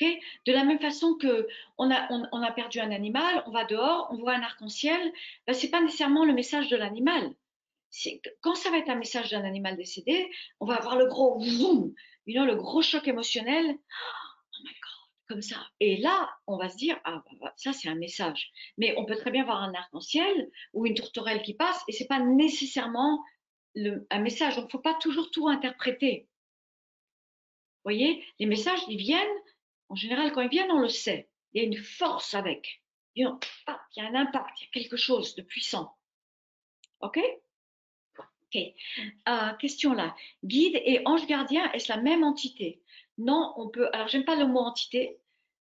[0.00, 1.46] de la même façon que
[1.78, 5.12] on a, on, a, perdu un animal, on va dehors, on voit un arc-en-ciel,
[5.46, 7.34] ben, ce n'est pas nécessairement le message de l'animal.
[8.42, 11.40] quand ça va être un message d'un animal décédé, on va avoir le gros
[12.26, 13.66] le gros choc émotionnel.
[13.68, 15.56] Oh my God, comme ça.
[15.80, 18.50] Et là, on va se dire, ah, bah, bah, ça c'est un message.
[18.78, 22.08] Mais on peut très bien voir un arc-en-ciel ou une tourterelle qui passe et c'est
[22.08, 23.22] pas nécessairement
[24.10, 24.56] un message.
[24.56, 26.28] Donc, faut pas toujours tout interpréter.
[27.86, 29.38] Voyez, les messages, ils viennent,
[29.88, 31.28] en général, quand ils viennent, on le sait.
[31.52, 32.82] Il y a une force avec.
[33.14, 35.96] Il y a un impact, il y a quelque chose de puissant.
[37.00, 37.20] OK?
[38.18, 38.60] Ok.
[39.28, 40.16] Euh, question là.
[40.42, 42.82] Guide et ange gardien, est-ce la même entité?
[43.18, 43.88] Non, on peut.
[43.92, 45.20] Alors, j'aime pas le mot entité.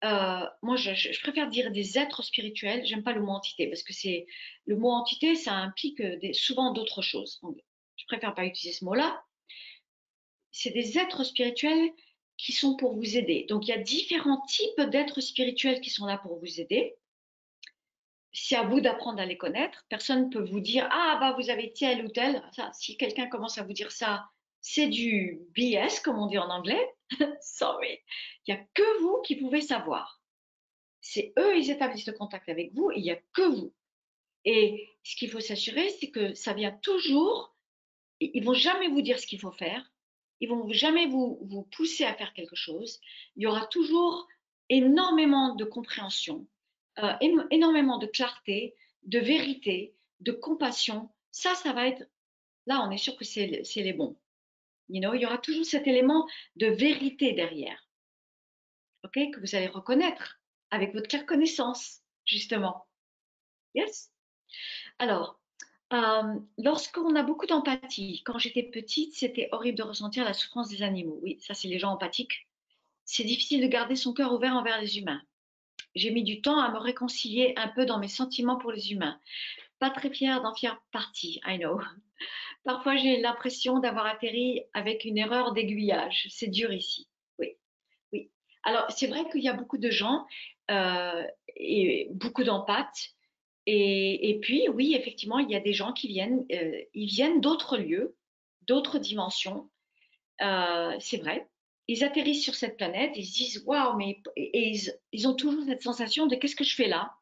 [0.04, 2.84] Euh, moi, je, préfère dire des êtres spirituels.
[2.84, 4.26] J'aime pas le mot entité parce que c'est
[4.66, 6.02] le mot entité, ça implique
[6.34, 7.40] souvent d'autres choses.
[7.40, 7.56] Donc,
[7.96, 9.24] je préfère pas utiliser ce mot-là.
[10.50, 11.94] C'est des êtres spirituels
[12.40, 13.46] qui sont pour vous aider.
[13.48, 16.96] Donc, il y a différents types d'êtres spirituels qui sont là pour vous aider
[18.32, 19.84] c'est à vous d'apprendre à les connaître.
[19.88, 22.42] Personne ne peut vous dire ah bah vous avez tel ou tel.
[22.72, 24.28] Si quelqu'un commence à vous dire ça,
[24.60, 26.94] c'est du BS comme on dit en anglais.
[27.40, 27.98] Sorry.
[28.46, 30.20] Il n'y a que vous qui pouvez savoir.
[31.00, 33.72] C'est eux, ils établissent le contact avec vous il n'y a que vous.
[34.44, 37.54] Et ce qu'il faut s'assurer, c'est que ça vient toujours.
[38.20, 39.90] Ils vont jamais vous dire ce qu'il faut faire.
[40.40, 43.00] Ils vont jamais vous, pousser à faire quelque chose.
[43.36, 44.26] Il y aura toujours
[44.68, 46.46] énormément de compréhension,
[46.98, 47.12] euh,
[47.50, 51.10] énormément de clarté, de vérité, de compassion.
[51.30, 52.04] Ça, ça va être,
[52.66, 54.16] là, on est sûr que c'est les bons.
[54.88, 56.26] You know, il y aura toujours cet élément
[56.56, 57.88] de vérité derrière.
[59.04, 62.86] OK, que vous allez reconnaître avec votre claire connaissance, justement.
[63.74, 64.12] Yes?
[64.98, 65.39] Alors,
[65.92, 70.82] euh, lorsqu'on a beaucoup d'empathie, quand j'étais petite, c'était horrible de ressentir la souffrance des
[70.82, 71.18] animaux.
[71.22, 72.46] Oui, ça, c'est les gens empathiques.
[73.04, 75.20] C'est difficile de garder son cœur ouvert envers les humains.
[75.94, 79.18] J'ai mis du temps à me réconcilier un peu dans mes sentiments pour les humains.
[79.80, 81.80] Pas très fière d'en faire partie, I know.
[82.64, 86.28] Parfois, j'ai l'impression d'avoir atterri avec une erreur d'aiguillage.
[86.30, 87.08] C'est dur ici.
[87.38, 87.56] Oui,
[88.12, 88.30] oui.
[88.62, 90.26] Alors, c'est vrai qu'il y a beaucoup de gens
[90.70, 91.26] euh,
[91.56, 93.14] et beaucoup d'empathes.
[93.72, 97.76] Et, puis, oui, effectivement, il y a des gens qui viennent, euh, ils viennent d'autres
[97.76, 98.16] lieux,
[98.62, 99.70] d'autres dimensions.
[100.42, 101.48] Euh, c'est vrai.
[101.86, 104.72] Ils atterrissent sur cette planète, ils se disent waouh, mais et
[105.12, 107.12] ils, ont toujours cette sensation de qu'est-ce que je fais là?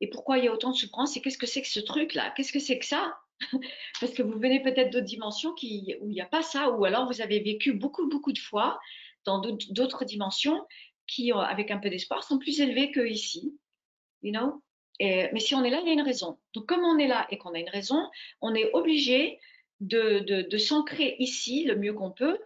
[0.00, 1.16] Et pourquoi il y a autant de souffrance?
[1.16, 3.16] Et qu'est-ce que c'est que ce truc-là Qu'est-ce que c'est que ça?
[4.00, 7.10] Parce que vous venez peut-être d'autres dimensions où il n'y a pas ça, ou alors
[7.10, 8.78] vous avez vécu beaucoup, beaucoup de fois
[9.24, 10.66] dans d'autres dimensions
[11.06, 13.58] qui, avec un peu d'espoir, sont plus élevées que ici.
[14.22, 14.62] You know?
[15.00, 16.38] Mais si on est là, il y a une raison.
[16.54, 19.38] Donc, comme on est là et qu'on a une raison, on est obligé
[19.80, 22.38] de, s'ancrer ici le mieux qu'on peut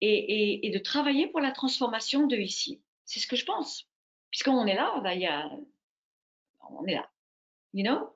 [0.00, 2.80] et, de travailler pour la transformation de ici.
[3.04, 3.88] C'est ce que je pense.
[4.30, 5.28] Puisqu'on est là, bah, y
[6.70, 7.08] on est là.
[7.72, 8.12] You know?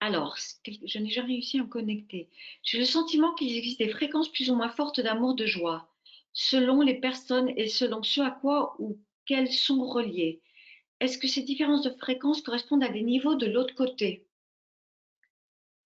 [0.00, 2.28] alors, je n'ai jamais réussi à me connecter.
[2.62, 5.88] J'ai le sentiment qu'il existe des fréquences plus ou moins fortes d'amour, de joie,
[6.32, 10.40] selon les personnes et selon ce à quoi ou qu'elles sont reliées.
[11.00, 14.26] Est-ce que ces différences de fréquences correspondent à des niveaux de l'autre côté?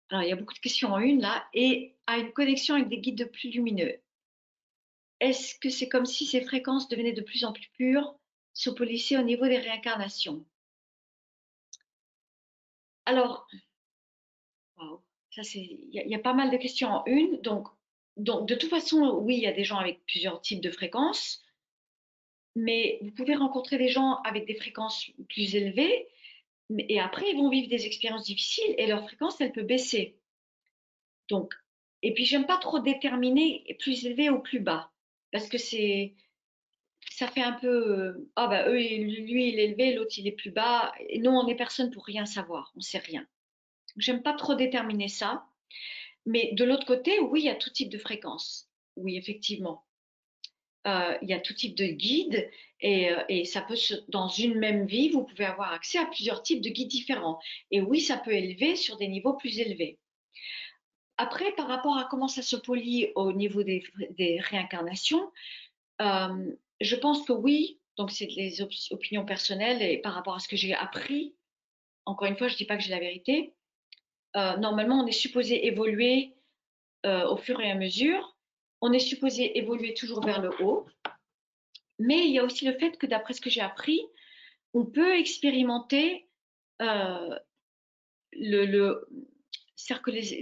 [0.09, 2.89] Alors, il y a beaucoup de questions en une là, et à une connexion avec
[2.89, 3.99] des guides de plus lumineux.
[5.19, 8.15] Est-ce que c'est comme si ces fréquences devenaient de plus en plus pures,
[8.53, 10.45] se polissaient au niveau des réincarnations?
[13.05, 13.47] Alors,
[15.31, 17.39] ça c'est, il y, a pas mal de questions en une.
[17.41, 17.67] Donc,
[18.17, 21.41] de toute façon, oui, il y a des gens avec plusieurs types de fréquences,
[22.55, 26.07] mais vous pouvez rencontrer des gens avec des fréquences plus élevées
[26.77, 30.17] et après, ils vont vivre des expériences difficiles et leur fréquence, elle peut baisser.
[31.29, 31.53] Donc,
[32.01, 34.91] et puis, j'aime pas trop déterminer plus élevé ou plus bas
[35.31, 36.13] parce que c'est,
[37.09, 40.33] ça fait un peu, euh, ah bah eux, lui, il est élevé, l'autre, il est
[40.33, 40.93] plus bas.
[41.09, 43.25] Et nous, on n'est personne pour rien savoir, on sait rien.
[43.97, 45.45] J'aime pas trop déterminer ça.
[46.25, 48.69] Mais de l'autre côté, oui, il y a tout type de fréquence.
[48.95, 49.85] Oui, effectivement.
[50.87, 53.75] Euh, il y a tout type de guides et, euh, ça peut,
[54.07, 57.39] dans une même vie, vous pouvez avoir accès à plusieurs types de guides différents.
[57.69, 59.99] Et oui, ça peut élever sur des niveaux plus élevés.
[61.17, 63.83] Après, par rapport à comment ça se polie au niveau des,
[64.39, 65.31] réincarnations,
[66.01, 70.47] euh, je pense que oui, donc c'est les opinions personnelles et par rapport à ce
[70.47, 71.35] que j'ai appris.
[72.05, 73.53] Encore une fois, je ne dis pas que j'ai la vérité.
[74.33, 76.33] Normalement, on est supposé évoluer
[77.03, 78.35] au fur et à mesure
[78.81, 80.87] on est supposé évoluer toujours vers le haut.
[81.99, 84.01] Mais il y a aussi le fait que d'après ce que j'ai appris,
[84.73, 86.27] on peut expérimenter
[86.81, 87.37] euh,
[88.33, 89.07] le, le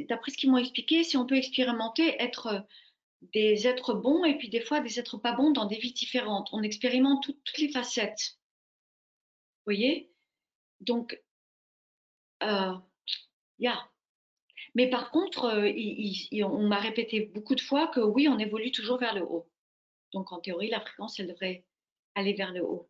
[0.07, 2.65] d'après ce qu'ils m'ont expliqué, si on peut expérimenter être
[3.33, 6.49] des êtres bons et puis des fois des êtres pas bons dans des vies différentes.
[6.51, 8.37] On expérimente toutes les facettes.
[9.59, 10.11] Vous voyez?
[10.81, 11.21] Donc,
[12.43, 12.73] euh,
[13.59, 13.88] Yeah.
[14.75, 18.97] Mais par contre, euh, on m'a répété beaucoup de fois que oui, on évolue toujours
[18.97, 19.49] vers le haut.
[20.13, 21.65] Donc en théorie, la fréquence, elle devrait
[22.15, 22.89] aller vers le haut.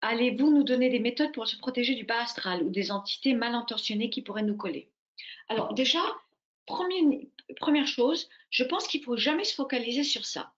[0.00, 3.54] Allez-vous nous donner des méthodes pour se protéger du bas astral ou des entités mal
[3.54, 4.90] intentionnées qui pourraient nous coller?
[5.48, 6.00] Alors déjà,
[6.66, 10.52] première chose, je pense qu'il faut jamais se focaliser sur ça.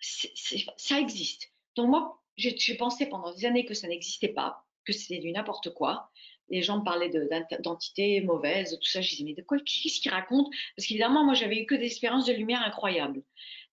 [0.00, 1.52] ça existe.
[1.76, 5.72] Donc moi, j'ai pensé pendant des années que ça n'existait pas, que c'était du n'importe
[5.74, 6.10] quoi.
[6.50, 7.12] Les gens me parlaient
[7.60, 9.00] d'entités mauvaises, tout ça.
[9.00, 10.50] Je disais, mais de quoi, qu'est-ce qu'ils racontent?
[10.76, 13.22] Parce qu'évidemment, moi, j'avais eu que des expériences de lumière incroyables.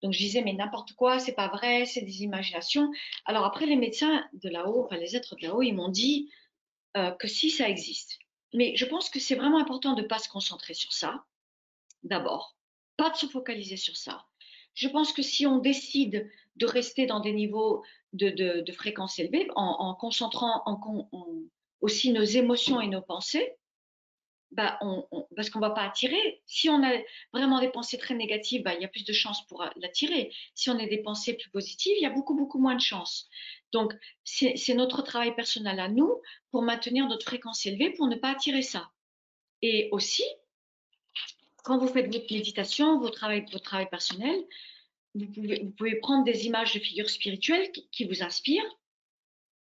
[0.03, 2.91] Donc, je disais, mais n'importe quoi, c'est pas vrai, c'est des imaginations.
[3.25, 6.31] Alors après, les médecins de là-haut, enfin, les êtres de là-haut, ils m'ont dit
[6.95, 8.19] euh, que si ça existe.
[8.53, 11.25] Mais je pense que c'est vraiment important de ne pas se concentrer sur ça,
[12.03, 12.55] d'abord.
[12.95, 14.25] Pas de se focaliser sur ça.
[14.73, 19.47] Je pense que si on décide de rester dans des niveaux de, de, fréquence élevée,
[19.55, 20.79] en, concentrant en,
[21.81, 23.53] aussi nos émotions et nos pensées,
[24.51, 24.79] bah
[25.35, 26.41] parce qu'on ne va pas attirer.
[26.45, 26.91] Si on a
[27.33, 30.33] vraiment des pensées très négatives, bah, il y a plus de chances pour l'attirer.
[30.55, 33.29] Si on a des pensées plus positives, il y a beaucoup, beaucoup moins de chances.
[33.73, 36.21] Donc, c'est notre travail personnel à nous
[36.51, 38.89] pour maintenir notre fréquence élevée, pour ne pas attirer ça.
[39.61, 40.23] Et aussi,
[41.63, 44.45] quand vous faites votre méditation, votre travail, votre travail personnel,
[45.15, 48.77] vous pouvez prendre des images de figures spirituelles qui, vous inspirent.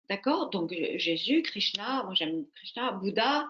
[0.08, 0.50] D'accord?
[0.50, 3.48] Donc, Jésus, Krishna, moi j'aime Krishna, Bouddha,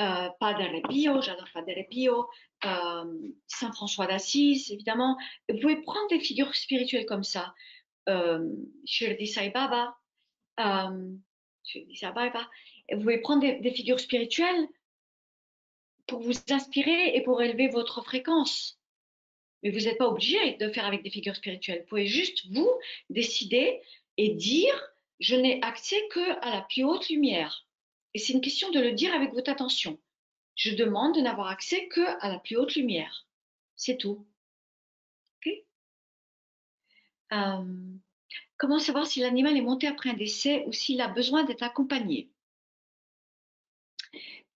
[0.00, 2.28] euh, Padre Pio, j'adore Padre Pio,
[2.64, 5.16] euh, Saint François d'Assise, évidemment.
[5.48, 7.54] Vous pouvez prendre des figures spirituelles comme ça.
[8.08, 8.48] Euh,
[8.84, 9.96] Shirdi Sai Baba,
[10.60, 11.14] euh,
[11.64, 12.48] Sai Baba.
[12.90, 14.66] Vous pouvez prendre des, des figures spirituelles
[16.06, 18.80] pour vous inspirer et pour élever votre fréquence.
[19.62, 21.82] Mais vous n'êtes pas obligé de faire avec des figures spirituelles.
[21.82, 22.70] Vous pouvez juste vous
[23.10, 23.80] décider
[24.16, 24.91] et dire
[25.22, 27.66] je n'ai accès que à la plus haute lumière.
[28.12, 29.98] Et c'est une question de le dire avec votre attention.
[30.56, 33.26] Je demande de n'avoir accès que à la plus haute lumière.
[33.76, 34.26] C'est tout.
[37.32, 37.96] Euh,
[38.58, 42.30] comment savoir si l'animal est monté après un décès ou s'il a besoin d'être accompagné?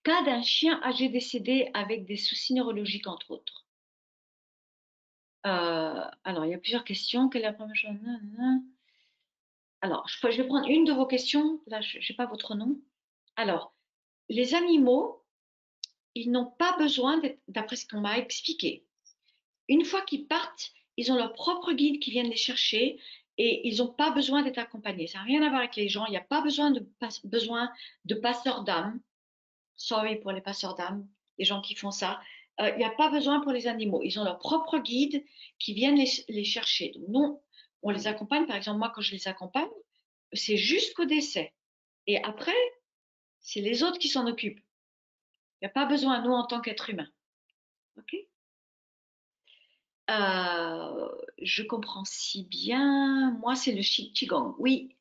[0.02, 3.64] Cas d'un chien âgé décédé avec des soucis neurologiques, entre autres.
[5.46, 7.28] Euh, alors, il y a plusieurs questions.
[7.28, 7.96] Quelle est la première chose?
[9.82, 11.60] Alors, je, vais prendre une de vos questions.
[11.66, 12.80] Là, je n'ai pas votre nom.
[13.36, 13.74] Alors,
[14.28, 15.24] les animaux,
[16.14, 18.84] ils n'ont pas besoin, d'après ce qu'on m'a expliqué,
[19.68, 22.98] une fois qu'ils partent, ils ont leur propre guide qui viennent les chercher
[23.38, 25.06] et ils n'ont pas besoin d'être accompagnés.
[25.06, 26.06] Ça n'a rien à voir avec les gens.
[26.06, 26.88] Il n'y a pas besoin de,
[27.24, 27.70] besoin
[28.06, 29.00] de passeurs d'âme
[29.76, 31.06] sorry pour les passeurs d'âme,
[31.38, 32.20] les gens qui font ça.
[32.60, 34.00] Euh, il n'y a pas besoin pour les animaux.
[34.02, 35.24] Ils ont leur propre guide
[35.58, 36.92] qui viennent les, chercher.
[36.96, 37.42] Donc, nous,
[37.82, 38.46] on les accompagne.
[38.46, 39.68] Par exemple, moi, quand je les accompagne,
[40.32, 41.54] c'est jusqu'au décès.
[42.06, 42.52] Et après,
[43.40, 44.60] c'est les autres qui s'en occupent.
[45.60, 47.08] Il n'y a pas besoin, nous, en tant qu'êtres humains.
[47.98, 48.16] OK?
[50.10, 51.08] Euh,
[51.42, 53.32] je comprends si bien.
[53.40, 54.54] Moi, c'est le Qigong.
[54.58, 54.96] Oui.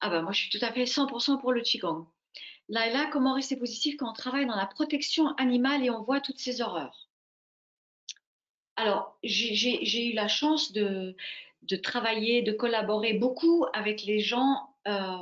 [0.00, 2.06] Ah ben, moi, je suis tout à fait 100% pour le Qigong.
[2.68, 6.40] Laila, comment rester positif quand on travaille dans la protection animale et on voit toutes
[6.40, 7.08] ces horreurs?
[8.74, 11.16] Alors, j'ai eu la chance de,
[11.74, 15.18] travailler, de collaborer beaucoup avec les gens euh,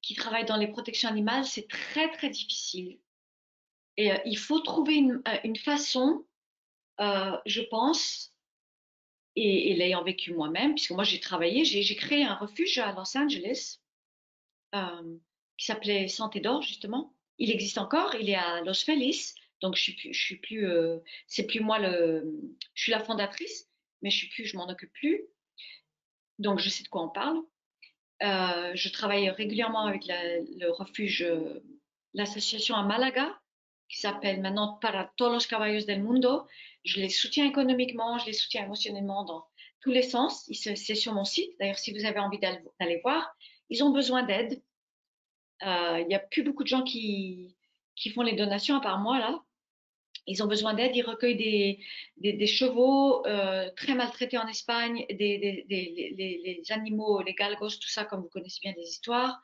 [0.00, 1.44] qui travaillent dans les protections animales.
[1.44, 2.98] C'est très, très difficile.
[3.96, 6.26] Et euh, il faut trouver une, euh, façon,
[6.98, 8.34] je pense,
[9.36, 13.78] et, l'ayant vécu moi-même, puisque moi j'ai travaillé, j'ai créé un refuge à Los Angeles
[15.58, 17.14] qui s'appelait Santé d'Or, justement.
[17.38, 19.34] Il existe encore, il est à Los Feliz.
[19.60, 20.66] Donc, je suis suis plus,
[21.28, 22.24] c'est plus moi le,
[22.74, 23.71] je suis la fondatrice,
[24.02, 25.22] mais je suis plus, je m'en occupe plus.
[26.38, 27.38] Donc, je sais de quoi on parle.
[28.22, 31.62] Euh, je travaille régulièrement avec le refuge, euh,
[32.14, 33.38] l'association à Malaga,
[33.88, 36.46] qui s'appelle maintenant Para Todos los Caballos del Mundo.
[36.84, 39.44] Je les soutiens économiquement, je les soutiens émotionnellement dans
[39.80, 40.48] tous les sens.
[40.52, 41.52] C'est sur mon site.
[41.58, 43.34] D'ailleurs, si vous avez envie d'aller voir,
[43.68, 44.62] ils ont besoin d'aide.
[45.64, 47.56] Euh, il n'y a plus beaucoup de gens qui,
[47.96, 49.42] qui font les donations à part moi là.
[50.26, 51.80] Ils ont besoin d'aide, ils recueillent
[52.16, 58.22] des, chevaux euh, très maltraités en Espagne, des, les, animaux, les galgos, tout ça, comme
[58.22, 59.42] vous connaissez bien des histoires.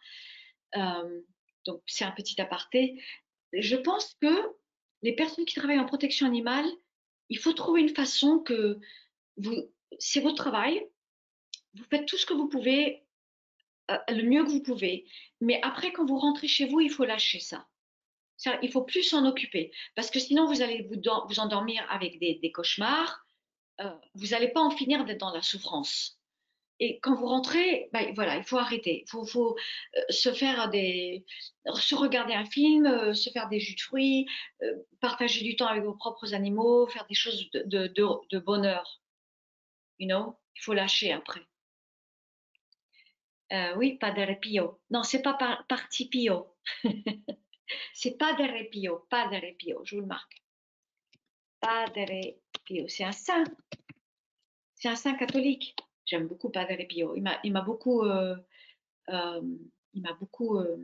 [0.76, 1.20] Euh,
[1.66, 3.02] donc, c'est un petit aparté.
[3.52, 4.54] Je pense que
[5.02, 6.66] les personnes qui travaillent en protection animale,
[7.28, 8.78] il faut trouver une façon que
[9.98, 10.86] c'est votre travail,
[11.74, 13.04] vous faites tout ce que vous pouvez
[13.90, 15.06] euh, le mieux que vous pouvez.
[15.40, 17.66] Mais après, quand vous rentrez chez vous, il faut lâcher ça.
[18.62, 19.72] Il faut plus s'en occuper.
[19.94, 23.24] Parce que sinon, vous allez vous, vous endormir avec des, cauchemars.
[23.80, 26.18] Euh, vous n'allez pas en finir d'être dans la souffrance.
[26.80, 29.02] Et quand vous rentrez, ben, voilà, il faut arrêter.
[29.04, 29.56] Il faut, faut
[29.96, 31.24] euh, se faire des,
[31.74, 34.26] se regarder un film, euh, se faire des jus de fruits,
[35.00, 39.00] partager du temps avec vos propres animaux, faire des choses de, de, de, de bonheur.
[39.98, 41.42] You know, il faut lâcher après.
[43.76, 44.78] Oui, Padre Pio.
[44.90, 46.54] Non, c'est pas par, Parti Pio.
[47.92, 50.42] c'est Padre Pio, Padre Pio, je vous le marque.
[51.60, 53.44] Padre Pio, c'est un saint.
[54.74, 55.74] C'est un saint catholique.
[56.06, 57.14] J'aime beaucoup Padre Pio.
[57.16, 58.36] Il m'a, il m'a beaucoup, euh,
[59.08, 59.56] euh,
[59.92, 60.76] il m'a beaucoup, euh,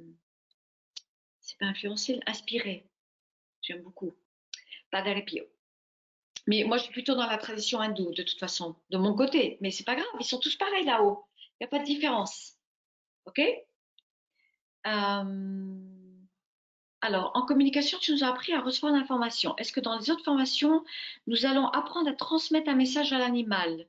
[1.41, 2.89] c'est pas influencé, inspiré.
[3.63, 4.13] J'aime beaucoup
[4.91, 5.45] Padre Pio.
[6.47, 9.57] Mais moi, je suis plutôt dans la tradition hindoue, de toute façon, de mon côté.
[9.61, 11.25] Mais c'est pas grave, ils sont tous pareils là-haut.
[11.39, 12.59] Il n'y a pas de différence.
[13.27, 13.41] OK?
[17.05, 19.55] Alors, en communication, tu nous as appris à recevoir l'information.
[19.59, 20.83] Est-ce que dans les autres formations,
[21.27, 23.87] nous allons apprendre à transmettre un message à l'animal?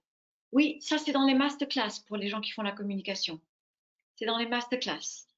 [0.51, 3.39] Oui, ça c'est dans les masterclass pour les gens qui font la communication.
[4.17, 5.29] C'est dans les masterclass.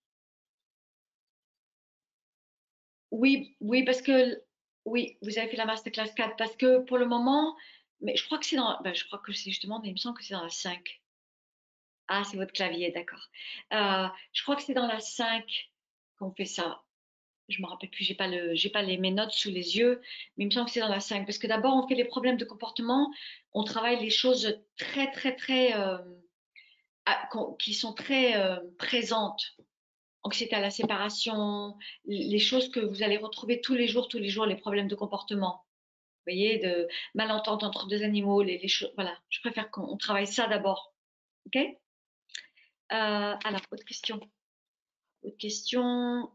[3.11, 4.41] Oui, oui, parce que
[4.85, 7.55] oui, vous avez fait la masterclass 4 parce que pour le moment,
[8.01, 9.97] mais je crois que c'est dans, ben, je crois que c'est justement, mais il me
[9.97, 10.99] semble que c'est dans la 5.
[12.07, 13.29] Ah, c'est votre clavier, d'accord.
[13.71, 15.69] Euh, je crois que c'est dans la 5
[16.17, 16.81] qu'on fait ça.
[17.49, 18.27] Je me rappelle plus, j'ai pas
[18.73, 20.01] pas les, mes notes sous les yeux,
[20.35, 21.25] mais il me semble que c'est dans la 5.
[21.25, 23.11] Parce que d'abord, on fait les problèmes de comportement,
[23.53, 25.97] on travaille les choses très, très, très, euh,
[27.59, 29.55] qui sont très euh, présentes.
[30.23, 34.27] Anxiété à la séparation, les choses que vous allez retrouver tous les jours, tous les
[34.27, 35.63] jours, les problèmes de comportement.
[36.17, 38.91] Vous voyez, de malentente entre deux animaux, les, les choses.
[38.95, 40.93] Voilà, je préfère qu'on travaille ça d'abord.
[41.45, 41.55] OK?
[42.91, 44.19] Euh, alors, autre question.
[45.23, 46.29] Autre question.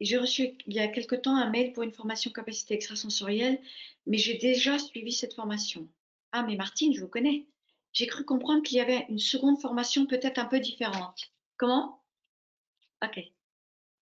[0.00, 3.60] J'ai reçu il y a quelque temps un mail pour une formation capacité extrasensorielle,
[4.06, 5.88] mais j'ai déjà suivi cette formation.
[6.32, 7.46] Ah, mais Martine, je vous connais.
[7.92, 11.32] J'ai cru comprendre qu'il y avait une seconde formation peut-être un peu différente.
[11.56, 12.02] Comment?
[13.04, 13.18] Ok.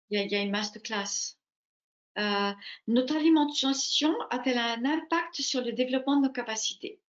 [0.10, 1.38] Il y a, il y a une masterclass.
[2.18, 2.52] Euh,
[2.88, 7.03] notre alimentation a-t-elle un impact sur le développement de nos capacités?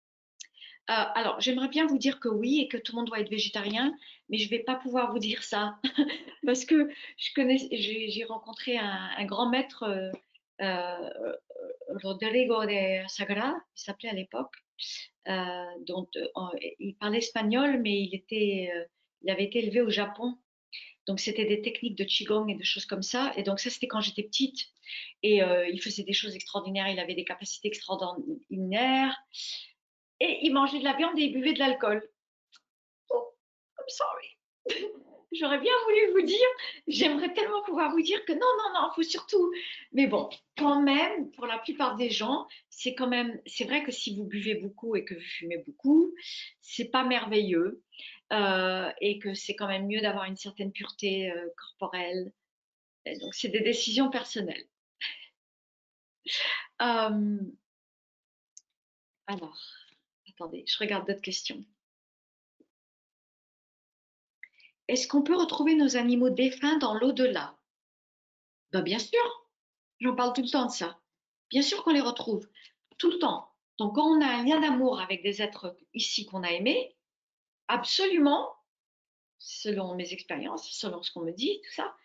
[0.91, 3.30] Euh, alors, j'aimerais bien vous dire que oui et que tout le monde doit être
[3.30, 3.97] végétarien,
[4.28, 5.78] mais je ne vais pas pouvoir vous dire ça
[6.45, 10.12] parce que je connais, j'ai rencontré un, grand maître, euh,
[10.61, 11.32] euh,
[12.03, 14.55] Rodrigo de Sagra, il s'appelait à l'époque,
[15.87, 16.07] dont
[16.78, 18.70] il parlait espagnol, mais il était,
[19.22, 20.37] il avait été élevé au Japon.
[21.07, 23.32] Donc, c'était des techniques de Qigong et de choses comme ça.
[23.37, 24.68] Et donc, ça, c'était quand j'étais petite.
[25.22, 25.41] Et
[25.72, 26.89] il faisait des choses extraordinaires.
[26.89, 29.16] Il avait des capacités extraordinaires.
[30.24, 32.02] Et il mangeait de la viande et il buvait de l'alcool.
[33.10, 33.34] Oh,
[33.78, 34.38] I'm sorry.
[35.32, 36.46] J'aurais bien voulu vous dire,
[36.86, 39.52] j'aimerais tellement pouvoir vous dire que non, non, non, il faut surtout.
[39.92, 43.92] Mais bon, quand même, pour la plupart des gens, c'est quand même, c'est vrai que
[43.92, 46.14] si vous buvez beaucoup et que vous fumez beaucoup,
[46.62, 47.82] c'est pas merveilleux
[48.32, 52.32] euh, et que c'est quand même mieux d'avoir une certaine pureté euh, corporelle.
[53.20, 54.64] Donc, c'est des décisions personnelles.
[56.82, 57.38] Euh,
[59.26, 59.56] alors,
[60.35, 61.64] attendez, je regarde d'autres questions.
[64.89, 67.57] Est-ce qu'on peut retrouver nos animaux défunts dans l'au-delà?
[68.72, 69.51] Ben, Bien sûr,
[70.01, 71.01] j'en parle tout le temps de ça.
[71.51, 72.49] Bien sûr qu'on les retrouve,
[72.99, 73.51] tout le temps.
[73.78, 76.95] Donc quand on a un lien d'amour avec des êtres ici qu'on a aimés,
[77.68, 78.55] absolument,
[79.39, 81.97] selon mes expériences, selon ce qu'on me dit, tout ça,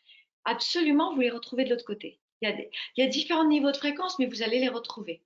[0.45, 2.19] absolument, vous les retrouvez de l'autre côté.
[2.41, 5.21] Il y, a différents niveaux de fréquence, mais vous allez les retrouver.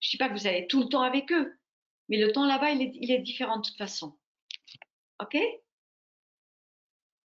[0.00, 1.56] Je ne dis pas que vous allez tout le temps avec eux,
[2.08, 4.16] mais le temps là-bas, il est, différent de toute façon.
[5.20, 5.36] OK?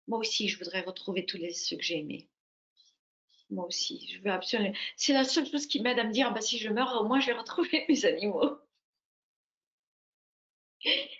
[0.07, 2.29] Moi aussi, je voudrais retrouver tous les, ceux que j'ai aimés.
[3.51, 4.75] Moi aussi, je veux absolument.
[4.97, 7.21] C'est la seule chose qui m'aide à me dire, bah, si je meurs, au moins
[7.21, 8.59] je vais retrouver mes animaux.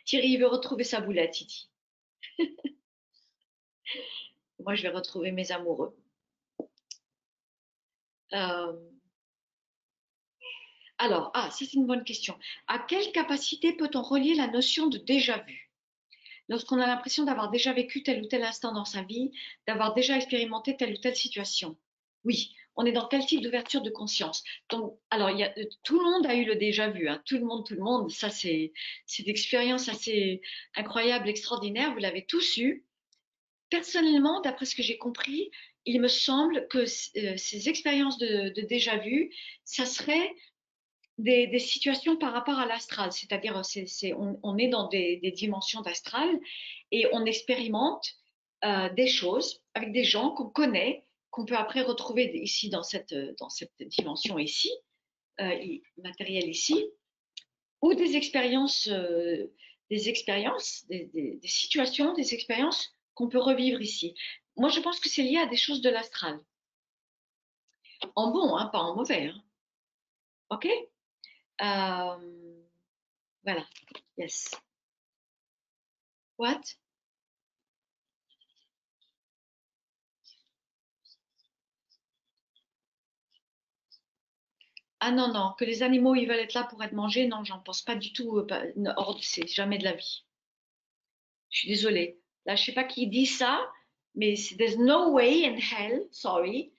[0.05, 1.70] Thierry, il veut retrouver sa boulette, il dit.
[4.59, 5.97] Moi, je vais retrouver mes amoureux.
[8.32, 8.93] Euh,
[10.98, 12.38] Alors, ah, c'est une bonne question.
[12.68, 15.70] À quelle capacité peut-on relier la notion de déjà vu?
[16.48, 19.32] Lorsqu'on a l'impression d'avoir déjà vécu tel ou tel instant dans sa vie,
[19.66, 21.76] d'avoir déjà expérimenté telle ou telle situation.
[22.24, 24.44] Oui, on est dans quel type d'ouverture de conscience?
[24.70, 25.48] Donc, alors, a,
[25.82, 27.22] tout le monde a eu le déjà vu, hein.
[27.24, 28.10] Tout le monde, tout le monde.
[28.10, 28.72] Ça, c'est,
[29.18, 30.42] une expérience assez
[30.74, 31.92] incroyable, extraordinaire.
[31.92, 32.84] Vous l'avez tous eu.
[33.70, 35.50] Personnellement, d'après ce que j'ai compris,
[35.86, 39.34] il me semble que euh, ces expériences de, de déjà vu,
[39.64, 40.34] ça serait
[41.18, 46.28] des, situations par rapport à l'astral, c'est-à-dire c'est, c'est, on, est dans des, dimensions d'astral
[46.90, 48.14] et on expérimente
[48.64, 53.14] euh, des choses avec des gens qu'on connaît, qu'on peut après retrouver ici dans cette,
[53.38, 54.70] dans cette dimension ici,
[55.40, 56.84] euh, matérielle ici,
[57.82, 59.52] ou des expériences, euh,
[59.90, 64.14] des expériences, des, situations, des expériences qu'on peut revivre ici.
[64.56, 66.40] Moi, je pense que c'est lié à des choses de l'astral.
[68.16, 69.26] En bon, hein, pas en mauvais.
[69.26, 69.42] Hein.
[70.50, 70.68] OK?
[73.44, 73.64] Voilà.
[74.18, 74.51] Yes.
[76.36, 76.76] What?
[85.01, 87.59] Ah non, non, que les animaux, ils veulent être là pour être mangés, non, j'en
[87.60, 88.39] pense pas du tout.
[88.39, 90.24] Euh, hors c'est jamais de la vie.
[91.51, 92.18] Je suis désolée.
[92.47, 93.70] Là, je sais pas qui dit ça,
[94.14, 96.72] mais there's no way in hell, sorry,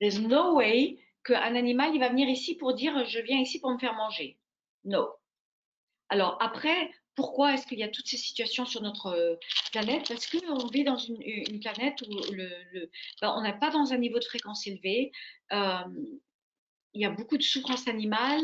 [0.00, 0.98] there's no way
[1.30, 4.38] qu'un animal, il va venir ici pour dire je viens ici pour me faire manger.
[4.84, 5.08] No.
[6.08, 9.36] Alors après, pourquoi est-ce qu'il y a toutes ces situations sur notre euh,
[9.72, 10.08] planète?
[10.08, 12.90] Parce qu'on vit dans une, planète où le,
[13.20, 15.12] ben, on n'est pas dans un niveau de fréquence élevé.
[15.52, 15.84] Euh,
[16.94, 18.40] il y a beaucoup de souffrance animale.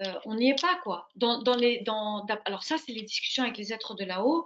[0.00, 1.08] Euh, on n'y est pas, quoi.
[1.14, 4.44] Dans, les, dans, alors ça, c'est les discussions avec les êtres de là-haut.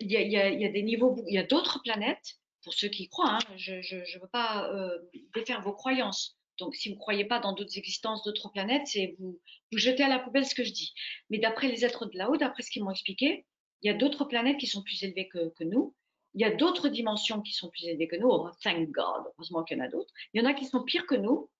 [0.00, 3.38] Il y, des niveaux, il y a d'autres planètes, pour ceux qui croient.
[3.38, 4.98] Hein, je ne veux pas euh,
[5.34, 6.36] défaire vos croyances.
[6.58, 9.40] Donc, si vous ne croyez pas dans d'autres existences, d'autres planètes, c'est vous,
[9.72, 10.94] vous jetez à la poubelle ce que je dis.
[11.30, 13.44] Mais d'après les êtres de là-haut, d'après ce qu'ils m'ont expliqué,
[13.82, 15.94] il y a d'autres planètes qui sont plus élevées que, nous.
[16.34, 18.28] Il y a d'autres dimensions qui sont plus élevées que nous.
[18.28, 20.12] Oh, thank God, heureusement qu'il y en a d'autres.
[20.32, 21.50] Il y en a qui sont pires que nous.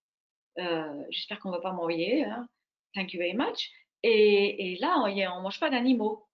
[0.58, 2.24] Euh, j'espère qu'on ne va pas m'envoyer.
[2.24, 2.48] Hein.
[2.94, 3.70] Thank you very much.
[4.02, 6.26] Et, là, on ne mange pas d'animaux.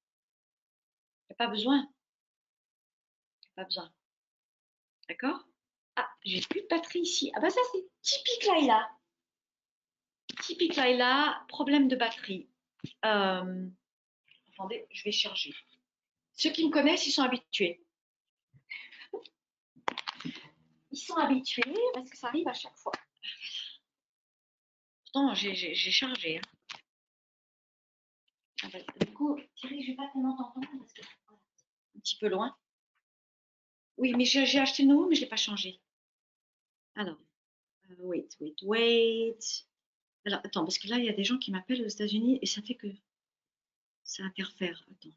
[1.28, 1.78] Il n'y a pas besoin.
[1.78, 3.90] Il n'y a pas besoin.
[5.11, 5.45] D'accord?
[5.97, 7.32] Ah, j'ai plus de batterie ici.
[7.35, 8.89] Ah bah ça, c'est typique Laila.
[10.45, 12.49] Typique Laila, problème de batterie.
[13.05, 13.69] Euh,
[14.53, 15.53] attendez, je vais charger.
[16.35, 17.85] Ceux qui me connaissent, ils sont habitués.
[20.93, 22.93] Ils sont habitués parce que ça arrive à chaque fois.
[25.07, 26.39] Pourtant, j'ai chargé.
[26.39, 26.77] Hein.
[28.62, 32.16] Ah bah, du coup, Thierry, je ne vais pas tellement t'entendre parce que un petit
[32.16, 32.57] peu loin.
[34.01, 35.78] Oui, mais j'ai acheté le nouveau, mais je ne l'ai pas changé.
[36.94, 37.18] Alors,
[37.90, 39.39] euh, wait, wait, wait.
[40.24, 42.47] Alors, attends, parce que là, il y a des gens qui m'appellent aux États-Unis et
[42.47, 42.86] ça fait que
[44.02, 44.82] ça interfère.
[44.90, 45.14] Attends.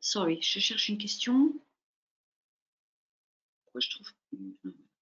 [0.00, 1.52] Sorry, je cherche une question.
[3.64, 4.08] Pourquoi je trouve.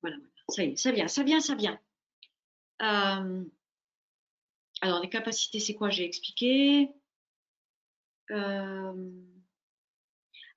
[0.00, 0.18] Voilà, voilà.
[0.48, 1.78] Ça y est, ça vient, ça vient, ça vient.
[2.80, 3.44] Euh,
[4.80, 5.90] alors, les capacités, c'est quoi?
[5.90, 6.90] J'ai expliqué.
[8.30, 9.31] Euh,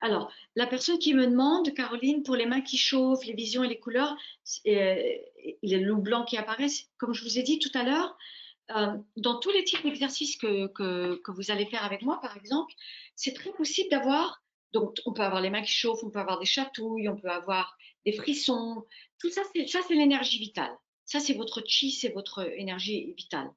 [0.06, 3.68] alors, la personne qui me demande, Caroline, pour les mains qui chauffent, les visions et
[3.68, 4.16] les couleurs,
[4.64, 5.24] et,
[5.62, 8.16] le loup blanc qui apparaît, comme je vous ai dit tout à l'heure,
[8.70, 12.72] euh, dans tous les types d'exercices que, que, vous allez faire avec moi, par exemple,
[13.16, 14.42] c'est très possible d'avoir,
[14.72, 17.30] donc on peut avoir les mains qui chauffent, on peut avoir des chatouilles, on peut
[17.30, 18.84] avoir des frissons,
[19.18, 20.74] tout ça, c'est l'énergie vitale.
[21.04, 23.50] Ça, c'est votre chi, c'est votre énergie vitale.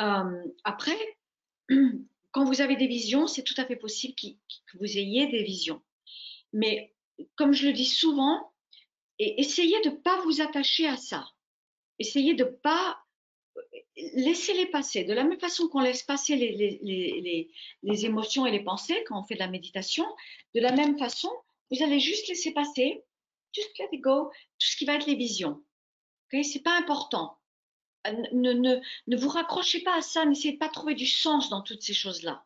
[0.00, 0.98] Euh, après,
[2.32, 5.82] quand vous avez des visions, c'est tout à fait possible que vous ayez des visions.
[6.52, 6.94] Mais
[7.36, 8.52] comme je le dis souvent,
[9.18, 11.28] essayez de ne pas vous attacher à ça.
[11.98, 12.98] Essayez de ne pas
[13.96, 15.04] laisser les passer.
[15.04, 19.34] De la même façon qu'on laisse passer les, émotions et les pensées quand on fait
[19.34, 20.06] de la méditation,
[20.54, 21.30] de la même façon,
[21.70, 23.02] vous allez juste laisser passer,
[23.52, 25.62] juste let it go, tout ce qui va être les visions.
[26.26, 27.37] Okay c'est pas important.
[28.06, 31.48] Euh, ne, ne, ne, vous raccrochez pas à ça, n'essayez pas de trouver du sens
[31.48, 32.44] dans toutes ces choses-là.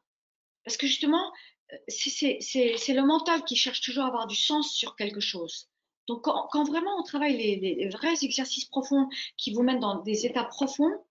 [0.64, 1.32] Parce que justement,
[1.72, 5.68] euh, c'est le mental qui cherche toujours à avoir du sens sur quelque chose.
[6.08, 10.44] Donc, quand, vraiment on travaille les, vrais exercices profonds qui vous mettent dans des états
[10.44, 11.04] profonds,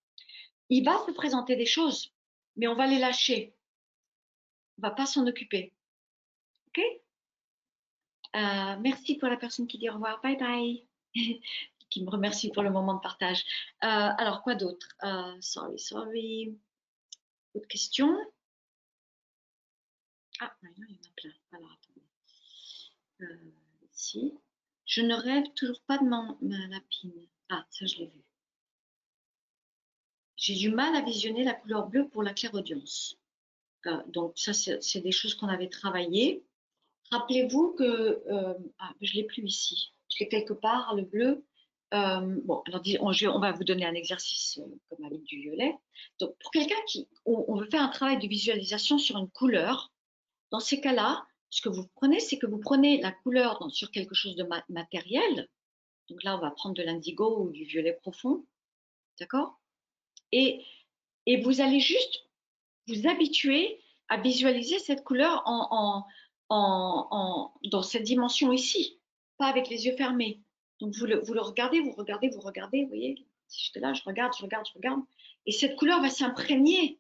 [0.70, 2.12] il va se présenter des choses,
[2.58, 3.56] mais on va les lâcher.
[4.78, 5.74] On va pas s'en occuper.
[6.68, 6.84] OK?
[8.36, 10.22] Euh, Merci pour la personne qui dit au revoir.
[10.22, 10.86] Bye bye.
[11.92, 13.44] qui me remercie pour le moment de partage.
[13.84, 13.88] Euh,
[14.18, 14.88] alors, quoi d'autre?
[15.04, 16.58] Euh, Sorry, sorry.
[17.54, 18.18] Autre question?
[20.40, 21.34] Ah, il y en a plein.
[21.52, 22.08] Alors, attendez.
[23.22, 23.52] Euh,
[23.94, 24.34] ici.
[24.86, 27.28] Je ne rêve toujours pas de ma, ma lapine.
[27.50, 28.24] Ah, ça, je l'ai vu.
[30.38, 33.20] J'ai du mal à visionner la couleur bleue pour la claire-audience.
[34.08, 36.44] donc, ça, c'est des choses qu'on avait travaillées.
[37.12, 38.24] Rappelez-vous que,
[38.80, 39.94] ah, je ne l'ai plus ici.
[40.10, 41.46] Je l'ai quelque part, le bleu.
[41.94, 45.76] Euh, bon, alors on, va vous donner un exercice euh, comme avec du violet.
[46.20, 49.92] Donc, pour quelqu'un qui, on, veut faire un travail de visualisation sur une couleur,
[50.52, 54.16] dans ces cas-là, ce que vous prenez, c'est que vous prenez la couleur sur quelque
[54.16, 55.50] chose de matériel.
[56.10, 58.46] Donc là, on va prendre de l'indigo ou du violet profond,
[59.20, 59.60] d'accord?
[60.32, 60.64] Et,
[61.26, 62.26] et vous allez juste
[62.88, 66.06] vous habituer à visualiser cette couleur en,
[66.50, 69.02] dans cette dimension ici
[69.42, 70.40] pas avec les yeux fermés.
[70.82, 73.24] Donc vous le, regardez, vous regardez, vous regardez, vous voyez.
[73.48, 75.02] Si j'étais là, je regarde, je regarde, je regarde.
[75.46, 77.00] Et cette couleur va s'imprégner.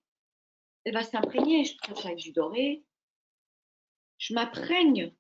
[0.84, 1.66] Elle va s'imprégner.
[1.66, 2.84] Je trouve ça avec du doré.
[4.20, 5.14] Je m'imprègne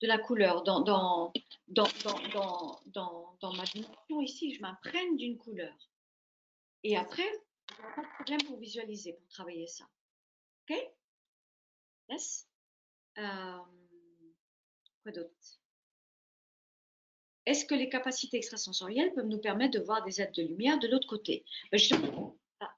[0.00, 1.32] de la couleur dans, dans,
[1.68, 1.86] dans,
[2.32, 4.54] dans, dans, dans ma dimension ici.
[4.54, 5.76] Je m'imprègne d'une couleur.
[6.82, 7.30] Et après,
[7.66, 9.84] pas de problème pour visualiser, pour travailler ça.
[10.68, 10.76] OK?
[12.08, 12.48] Yes?
[13.18, 13.58] Euh,
[15.02, 15.59] Quoi d'autre?
[17.50, 20.86] Est-ce que les capacités extrasensorielles peuvent nous permettre de voir des êtres de lumière de
[20.86, 21.80] l'autre côté ben
[22.60, 22.76] ah.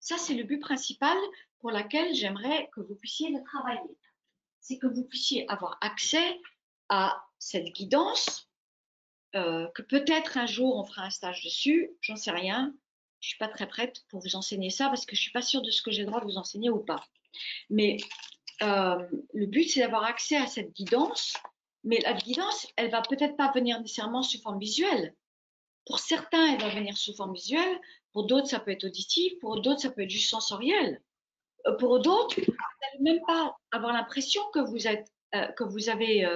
[0.00, 1.18] Ça, c'est le but principal
[1.58, 3.98] pour lequel j'aimerais que vous puissiez le travailler.
[4.60, 6.40] C'est que vous puissiez avoir accès
[6.88, 8.48] à cette guidance,
[9.34, 12.74] euh, que peut-être un jour on fera un stage dessus, j'en sais rien.
[13.20, 15.60] Je suis pas très prête pour vous enseigner ça parce que je suis pas sûre
[15.60, 17.04] de ce que j'ai le droit de vous enseigner ou pas.
[17.68, 17.98] Mais
[18.62, 21.34] euh, le but, c'est d'avoir accès à cette guidance.
[21.86, 25.14] Mais la guidance, elle va peut-être pas venir nécessairement sous forme visuelle.
[25.86, 27.80] Pour certains, elle va venir sous forme visuelle.
[28.12, 29.38] Pour d'autres, ça peut être auditif.
[29.40, 31.00] Pour d'autres, ça peut être juste sensoriel.
[31.66, 35.88] Euh, pour d'autres, vous n'allez même pas avoir l'impression que vous êtes, euh, que vous
[35.88, 36.28] avez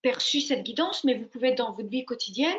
[0.00, 2.56] perçu cette guidance, mais vous pouvez être dans votre vie quotidienne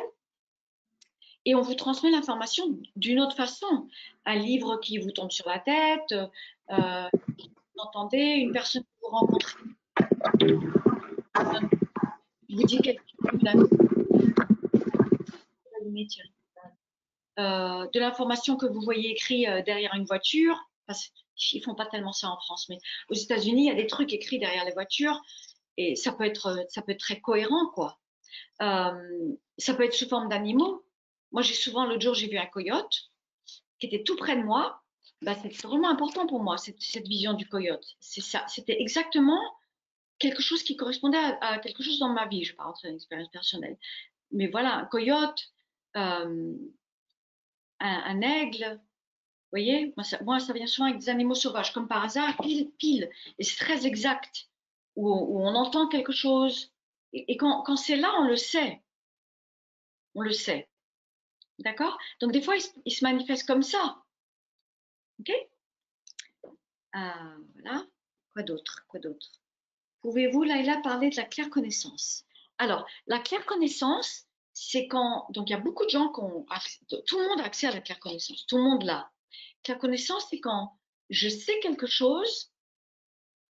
[1.48, 3.88] et on vous transmet l'information d'une autre façon.
[4.26, 9.08] Un livre qui vous tombe sur la tête, euh, vous entendez, une personne que vous
[9.08, 9.54] rencontrez,
[12.50, 13.68] vous dit quelque chose,
[17.38, 20.56] euh, de l'information que vous voyez écrit euh, derrière une voiture,
[20.86, 22.78] parce qu'ils font pas tellement ça en France, mais
[23.10, 25.22] aux États-Unis, il y a des trucs écrits derrière les voitures
[25.76, 27.98] et ça peut être, ça peut être très cohérent, quoi.
[28.60, 30.84] Euh, ça peut être sous forme d'animaux.
[31.30, 33.10] Moi, j'ai souvent, l'autre jour, j'ai vu un coyote
[33.78, 34.82] qui était tout près de moi.
[35.22, 37.84] Bah, c'est vraiment important pour moi, cette, cette vision du coyote.
[38.00, 38.44] C'est ça.
[38.48, 39.40] C'était exactement
[40.18, 42.44] quelque chose qui correspondait à, quelque chose dans ma vie.
[42.44, 43.78] Je ne vais pas personnelle.
[44.30, 45.52] Mais voilà, un coyote,
[45.96, 46.54] euh,
[47.80, 52.36] un, aigle, vous voyez, moi ça, vient souvent avec des animaux sauvages, comme par hasard,
[52.42, 53.10] pile, pile.
[53.38, 54.48] Et c'est très exact,
[54.96, 56.72] où, on entend quelque chose.
[57.12, 58.82] Et, quand c'est là, on le sait.
[60.14, 60.68] On le sait.
[61.58, 61.98] D'accord?
[62.20, 62.54] Donc, des fois,
[62.84, 64.02] il se, manifeste comme ça.
[65.20, 65.32] OK?
[66.94, 67.86] Euh, Voilà.
[68.32, 68.84] Quoi d'autre?
[68.88, 69.32] Quoi d'autre?
[70.02, 72.24] Pouvez-vous, Laïla, parler de la claire connaissance?
[72.58, 75.26] Alors, la claire connaissance, c'est quand.
[75.30, 76.46] Donc, il y a beaucoup de gens qui ont.
[77.06, 78.46] Tout le monde a accès à la claire connaissance.
[78.46, 79.10] Tout le monde l'a.
[79.62, 80.78] Claire connaissance, c'est quand
[81.10, 82.52] je sais quelque chose,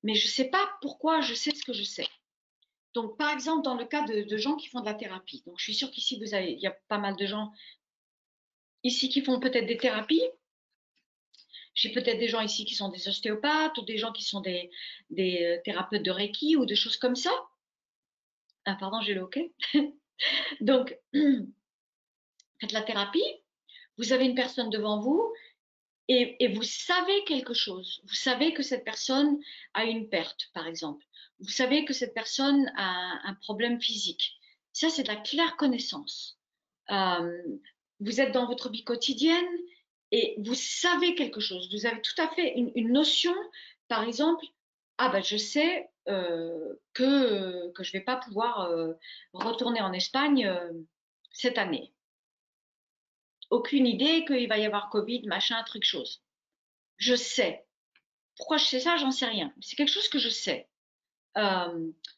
[0.02, 2.08] mais je ne sais pas pourquoi je sais ce que je sais.
[2.94, 5.58] Donc, par exemple, dans le cas de, de, gens qui font de la thérapie, donc
[5.58, 7.52] je suis sûre qu'ici, vous avez, il y a pas mal de gens
[8.82, 10.22] ici qui font peut-être des thérapies.
[11.78, 14.68] J'ai peut-être des gens ici qui sont des ostéopathes ou des gens qui sont des,
[15.16, 17.30] euh, thérapeutes de Reiki ou des choses comme ça.
[18.64, 19.38] Ah, pardon, j'ai le OK.
[20.60, 20.98] Donc,
[22.60, 23.22] faites la thérapie.
[23.96, 25.32] Vous avez une personne devant vous
[26.08, 28.00] et, et, vous savez quelque chose.
[28.08, 29.38] Vous savez que cette personne
[29.74, 31.04] a une perte, par exemple.
[31.38, 34.36] Vous savez que cette personne a un, problème physique.
[34.72, 36.40] Ça, c'est de la claire connaissance.
[36.90, 37.40] Euh,
[38.00, 39.46] vous êtes dans votre vie quotidienne
[40.10, 41.68] et vous savez quelque chose.
[41.72, 43.34] Vous avez tout à fait une, notion,
[43.88, 44.44] par exemple,
[44.96, 48.94] ah ben je sais euh, que, que je ne vais pas pouvoir euh,
[49.32, 50.72] retourner en Espagne euh,
[51.30, 51.92] cette année.
[53.50, 56.22] Aucune idée qu'il va y avoir Covid, machin, truc, chose.
[56.96, 57.66] Je sais.
[58.36, 59.52] Pourquoi je sais ça, j'en sais rien.
[59.60, 60.68] C'est quelque chose que je sais.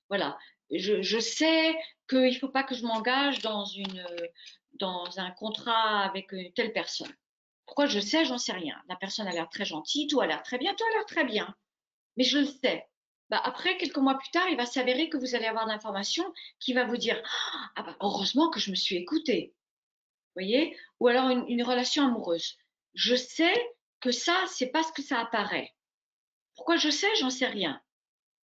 [0.08, 0.38] voilà.
[0.70, 1.76] Je, sais
[2.08, 4.06] qu'il ne faut pas que je m'engage dans une,
[4.74, 7.12] dans un contrat avec une telle personne.
[7.70, 8.82] Pourquoi je sais, j'en sais rien.
[8.88, 11.22] La personne a l'air très gentille, tout a l'air très bien, tout a l'air très
[11.22, 11.54] bien.
[12.16, 12.88] Mais je le sais.
[13.28, 16.24] Bah après, quelques mois plus tard, il va s'avérer que vous allez avoir l'information
[16.58, 17.22] qui va vous dire
[17.76, 19.54] Ah bah heureusement que je me suis écoutée.
[20.34, 20.76] Voyez?
[20.98, 22.58] Ou alors une, relation amoureuse.
[22.94, 23.54] Je sais
[24.00, 25.72] que ça, c'est parce que ça apparaît.
[26.56, 27.80] Pourquoi je sais, j'en sais rien.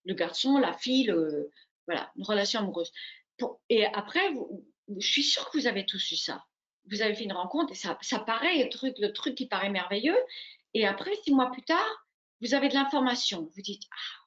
[0.04, 1.50] Le garçon, la fille, le,
[1.86, 2.92] voilà, une relation amoureuse.
[3.70, 4.34] Et après,
[4.98, 6.44] je suis sûre que vous avez tous eu ça.
[6.90, 9.70] Vous avez fait une rencontre et ça, ça paraît le truc, le truc qui paraît
[9.70, 10.18] merveilleux.
[10.74, 12.06] Et après, six mois plus tard,
[12.40, 13.48] vous avez de l'information.
[13.54, 14.24] Vous dites, ah,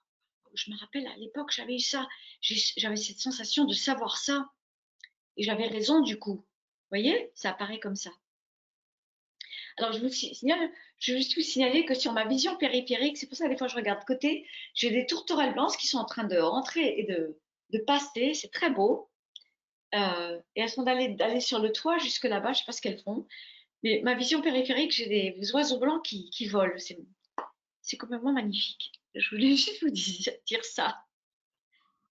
[0.56, 2.08] je me rappelle à l'époque, j'avais eu ça.
[2.42, 4.50] J'avais cette sensation de savoir ça.
[5.36, 6.36] Et j'avais raison du coup.
[6.36, 8.12] Vous voyez, ça apparaît comme ça.
[9.78, 13.28] Alors, je vous signale, je veux juste vous signaler que sur ma vision périphérique, c'est
[13.28, 16.00] pour ça que des fois je regarde de côté, j'ai des tourterelles blanches qui sont
[16.00, 18.34] en train de rentrer et de passer.
[18.34, 19.12] C'est très beau.
[19.96, 22.82] Euh, et elles sont d'aller sur le toit jusque là-bas, je ne sais pas ce
[22.82, 23.28] qu'elles font.
[23.84, 26.76] Mais ma vision périphérique, j'ai des oiseaux blancs qui, volent.
[27.82, 28.92] C'est complètement magnifique.
[29.16, 31.04] Je voulais juste vous dire, ça.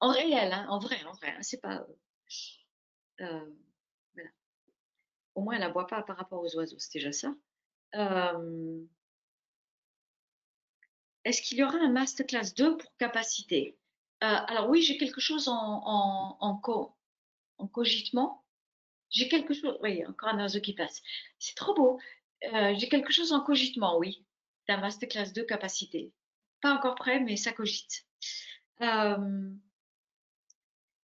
[0.01, 1.31] En réel, hein, en vrai, en vrai.
[1.31, 1.87] Hein, c'est pas.
[3.21, 3.51] Euh,
[4.15, 4.31] voilà.
[5.35, 7.35] Au moins, elle boit pas par rapport aux oiseaux, c'est déjà ça.
[7.95, 8.85] Euh,
[11.25, 13.79] est-ce qu'il y aura un masterclass 2 pour capacité?
[14.23, 16.57] Euh, Alors oui, j'ai quelque chose en, en, en,
[17.73, 18.45] cogitement.
[19.11, 21.03] J'ai quelque chose, oui, encore un oiseau qui passe.
[21.39, 22.01] C'est trop beau.
[22.43, 24.25] j'ai quelque chose en cogitement, oui,
[24.69, 26.13] d'un masterclass 2 capacité.
[26.61, 28.07] Pas encore prêt, mais ça cogite.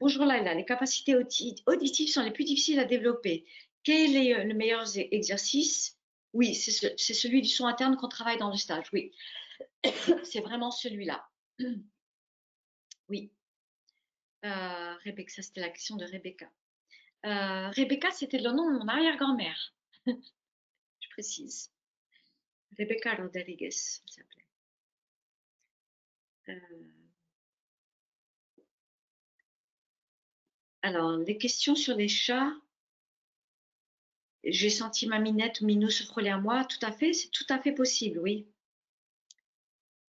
[0.02, 3.46] Bonjour Laila, les capacités auditives sont les plus difficiles à développer.
[3.84, 5.96] Quel est euh, le meilleur exercice?
[6.32, 9.12] Oui, c'est celui du son interne qu'on travaille dans le stage, oui.
[10.24, 11.24] c'est vraiment celui-là.
[13.08, 13.30] Oui.
[14.44, 16.50] Euh, Rebecca, c'était la question de Rebecca.
[17.24, 19.74] Euh, Rebecca, c'était le nom de mon arrière-grand-mère.
[20.06, 21.70] Je précise.
[22.78, 24.46] Rebecca Rodriguez, elle s'appelait.
[26.48, 26.58] Euh,
[30.82, 32.52] Alors, les questions sur les chats.
[34.44, 36.64] J'ai senti ma minette ou minou se frôler à moi.
[36.64, 38.48] Tout à fait, c'est tout à fait possible, oui.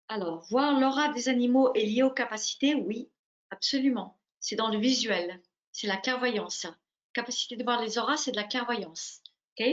[0.08, 3.10] Alors, voir l'aura des animaux est lié aux capacités, oui,
[3.50, 4.18] absolument.
[4.42, 5.40] C'est dans le visuel,
[5.70, 6.66] c'est la clairvoyance.
[7.14, 9.22] Capacité de voir les auras, c'est de la clairvoyance.
[9.52, 9.66] Ok?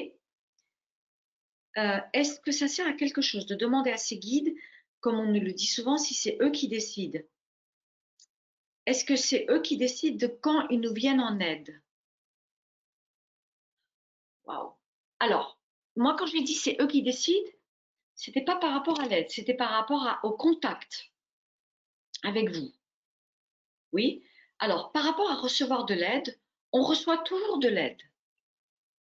[1.77, 4.55] Euh, Est-ce que ça sert à quelque chose de demander à ses guides,
[4.99, 7.19] comme on nous le dit souvent, si c'est eux qui décident?
[8.85, 11.81] Est-ce que c'est eux qui décident de quand ils nous viennent en aide?
[14.45, 14.73] Waouh
[15.19, 15.59] Alors,
[15.95, 17.49] moi, quand je lui dis c'est eux qui décident,
[18.13, 21.11] c'était pas par rapport à l'aide, c'était par rapport au contact
[22.23, 22.71] avec vous.
[23.93, 24.23] Oui?
[24.59, 26.37] Alors, par rapport à recevoir de l'aide,
[26.71, 28.01] on reçoit toujours de l'aide,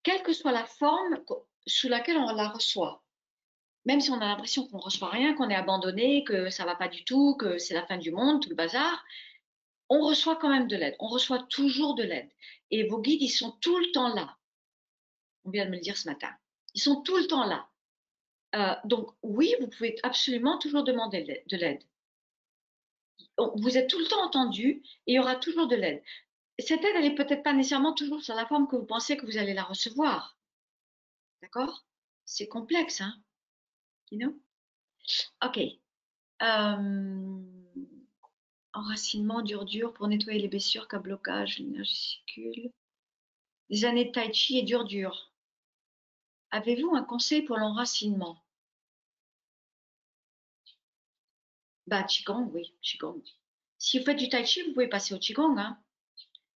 [0.02, 1.18] quelle que soit la forme
[1.66, 3.02] sous laquelle on la reçoit.
[3.84, 6.68] Même si on a l'impression qu'on ne reçoit rien, qu'on est abandonné, que ça ne
[6.68, 9.04] va pas du tout, que c'est la fin du monde, tout le bazar,
[9.88, 10.96] on reçoit quand même de l'aide.
[11.00, 12.30] On reçoit toujours de l'aide.
[12.70, 14.36] Et vos guides, ils sont tout le temps là.
[15.44, 16.30] On vient de me le dire ce matin.
[16.74, 17.68] Ils sont tout le temps là.
[18.54, 21.82] Euh, donc oui, vous pouvez absolument toujours demander de l'aide.
[23.56, 26.02] Vous êtes tout le temps entendu et il y aura toujours de l'aide.
[26.58, 29.26] Cette aide, elle n'est peut-être pas nécessairement toujours sur la forme que vous pensez que
[29.26, 30.36] vous allez la recevoir.
[31.40, 31.84] D'accord?
[32.24, 33.14] C'est complexe, hein?
[34.10, 34.40] You
[35.44, 35.60] Ok.
[36.42, 37.42] Euh,
[38.72, 42.72] enracinement dur-dur pour nettoyer les blessures qu'un blocage, l'énergie circule.
[43.70, 45.32] Des années de tai chi et dur-dur.
[46.50, 48.42] Avez-vous un conseil pour l'enracinement?
[51.88, 53.22] Bah, Qigong, oui, Qigong.
[53.78, 55.56] Si vous faites du tai chi, vous pouvez passer au Qigong.
[55.58, 55.82] Hein.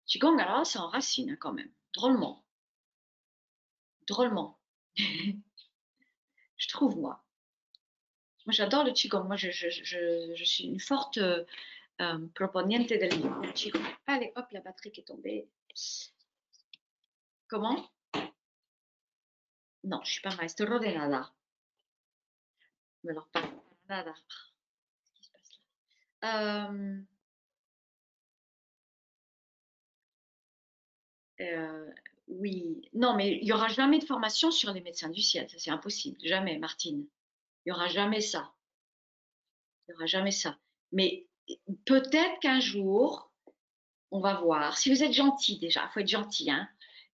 [0.06, 1.72] Qigong, alors, ça enracine hein, quand même.
[1.94, 2.44] Drôlement.
[4.06, 4.59] Drôlement.
[4.96, 7.24] je trouve, moi.
[8.44, 9.24] Moi, j'adore le Qigong.
[9.24, 11.46] Moi, je, je, suis une forte euh,
[11.98, 13.78] um, proponiente del chico.
[14.06, 15.48] Allez, hop, la batterie qui est tombée.
[17.48, 17.88] Comment?
[19.84, 21.32] Non, je suis pas maestro de nada.
[23.02, 23.48] Mais alors, pas
[23.88, 24.14] nada.
[25.14, 25.50] Qu'est-ce qui se passe
[26.24, 27.00] euh,
[32.28, 35.46] Oui, non, mais il n'y aura jamais de formation sur les médecins du ciel.
[35.56, 36.18] C'est impossible.
[36.22, 37.06] Jamais, Martine.
[37.64, 38.52] Il n'y aura jamais ça.
[39.88, 40.56] Il n'y aura jamais ça.
[40.92, 41.26] Mais
[41.84, 43.30] peut-être qu'un jour,
[44.10, 44.78] on va voir.
[44.78, 46.50] Si vous êtes gentil déjà, il faut être gentil.
[46.50, 46.68] Hein.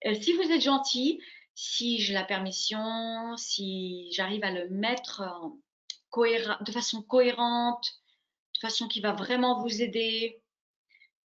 [0.06, 1.20] Euh, si vous êtes gentil,
[1.54, 5.22] si j'ai la permission, si j'arrive à le mettre
[6.14, 8.00] de façon cohérente,
[8.58, 10.42] de façon qui va vraiment vous aider,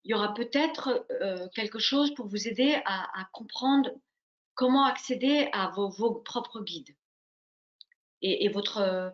[0.03, 3.91] il y aura peut-être euh, quelque chose pour vous aider à, comprendre
[4.55, 6.95] comment accéder à vos, propres guides
[8.21, 9.13] et, votre,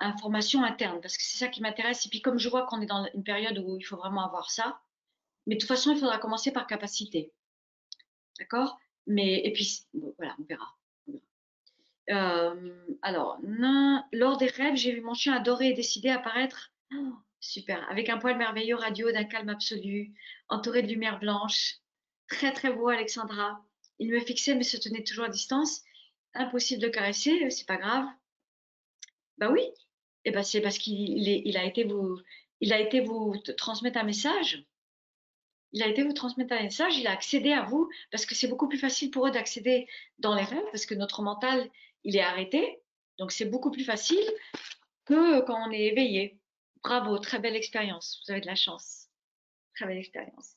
[0.00, 2.06] information interne, parce que c'est ça qui m'intéresse.
[2.06, 4.50] Et puis comme je vois qu'on est dans une période où il faut vraiment avoir
[4.50, 4.80] ça,
[5.46, 7.32] mais de toute façon, il faudra commencer par capacité.
[8.38, 8.78] D'accord?
[9.06, 9.82] Mais et puis
[10.16, 10.76] voilà, on verra.
[12.10, 13.38] Euh, alors,
[14.12, 16.72] lors des rêves, j'ai vu mon chien adoré et décidé apparaître.
[17.40, 20.12] Super, avec un poil merveilleux radio d'un calme absolu,
[20.48, 21.76] entouré de lumière blanche.
[22.28, 23.64] Très très beau, Alexandra.
[23.98, 25.82] Il me fixait mais se tenait toujours à distance.
[26.34, 28.06] Impossible de caresser, c'est pas grave.
[29.38, 29.62] Ben oui,
[30.24, 32.18] et ben c'est parce qu'il il a été vous,
[32.60, 34.64] il a été vous transmettre un message.
[35.72, 38.48] Il a été vous transmettre un message, il a accédé à vous parce que c'est
[38.48, 39.86] beaucoup plus facile pour eux d'accéder
[40.18, 41.70] dans les rêves parce que notre mental
[42.04, 42.80] il est arrêté,
[43.18, 44.24] donc c'est beaucoup plus facile
[45.04, 46.37] que quand on est éveillé.
[46.82, 48.22] Bravo, très belle expérience.
[48.24, 49.08] Vous avez de la chance.
[49.74, 50.56] Très belle expérience.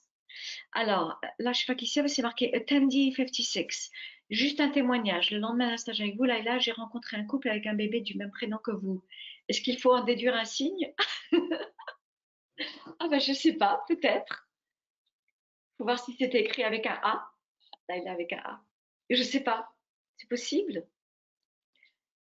[0.72, 3.92] Alors, là, je sais pas qui c'est, c'est marqué Attendee 56.
[4.30, 5.32] Juste un témoignage.
[5.32, 8.18] Le lendemain d'un stage avec vous, Laila, j'ai rencontré un couple avec un bébé du
[8.18, 9.04] même prénom que vous.
[9.50, 10.94] Est-ce qu'il faut en déduire un signe?
[13.00, 14.48] Ah ben, je sais pas, peut-être.
[15.78, 17.28] Faut voir si c'était écrit avec un A.
[17.90, 18.64] Là, il avec un A.
[19.10, 19.74] Je sais pas.
[20.18, 20.88] C'est possible?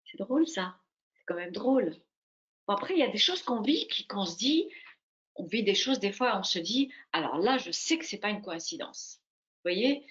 [0.04, 0.78] C'est drôle, ça.
[1.16, 2.00] C'est quand même drôle.
[2.69, 4.69] Après, il y a des choses qu'on vit, qu'on se dit,
[5.36, 8.19] on vit des choses, des fois, on se dit, alors là, je sais que c'est
[8.19, 9.20] pas une coïncidence.
[9.57, 10.05] Vous voyez,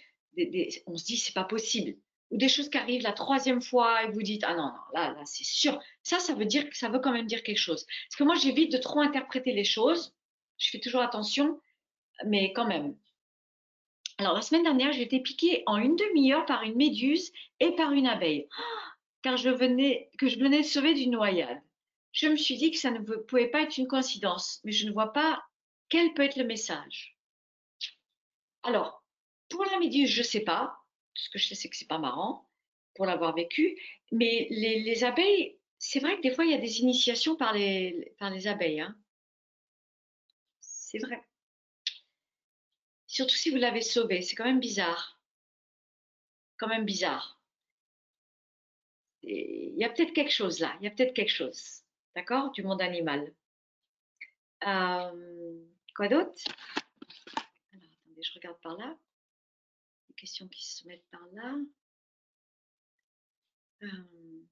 [0.85, 1.95] on se dit, c'est pas possible.
[2.31, 5.13] Ou des choses qui arrivent la troisième fois et vous dites, ah non, non, là,
[5.13, 5.79] là, c'est sûr.
[6.03, 7.85] Ça, ça veut dire que ça veut quand même dire quelque chose.
[7.85, 10.13] Parce que moi, j'évite de trop interpréter les choses.
[10.57, 11.61] Je fais toujours attention,
[12.25, 12.97] mais quand même.
[14.17, 17.91] Alors, la semaine dernière, j'ai été piquée en une demi-heure par une méduse et par
[17.91, 18.47] une abeille.
[19.21, 21.61] car je venais, que je venais sauver d'une noyade.
[22.17, 24.91] Je me suis dit que ça ne pouvait pas être une coïncidence, mais je ne
[24.91, 25.45] vois pas
[25.87, 27.15] quel peut être le message.
[28.63, 29.03] Alors,
[29.49, 30.83] pour la méduse, je ne sais pas.
[31.13, 32.49] Ce que je sais, c'est que c'est pas marrant
[32.95, 33.79] pour l'avoir vécu.
[34.11, 38.15] Mais les, abeilles, c'est vrai que des fois, il y a des initiations par les,
[38.17, 38.81] par les abeilles.
[38.81, 38.97] Hein.
[40.59, 41.23] C'est vrai.
[43.05, 45.21] Surtout si vous l'avez sauvé, c'est quand même bizarre.
[46.57, 47.39] Quand même bizarre.
[49.21, 51.83] Il y a peut-être quelque chose là, il y a peut-être quelque chose,
[52.17, 53.31] d'accord, du monde animal.
[54.61, 56.41] Quoi d'autre?
[57.71, 58.97] Alors, attendez, je regarde par là
[60.15, 61.55] questions qui se mettent par là.
[63.83, 64.43] Euh,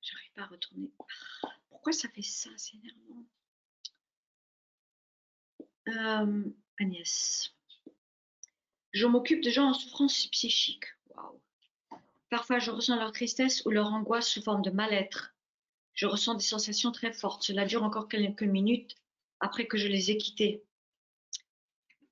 [0.00, 0.90] j'arrive pas à retourner.
[1.68, 2.48] Pourquoi ça fait ça?
[2.56, 3.26] C'est énervant.
[6.80, 7.54] Agnès.
[8.92, 10.86] Je m'occupe de gens en souffrance psychique.
[12.32, 15.34] Parfois, je ressens leur tristesse ou leur angoisse sous forme de mal-être.
[15.92, 17.42] Je ressens des sensations très fortes.
[17.42, 18.96] Cela dure encore quelques minutes
[19.40, 20.64] après que je les ai quittés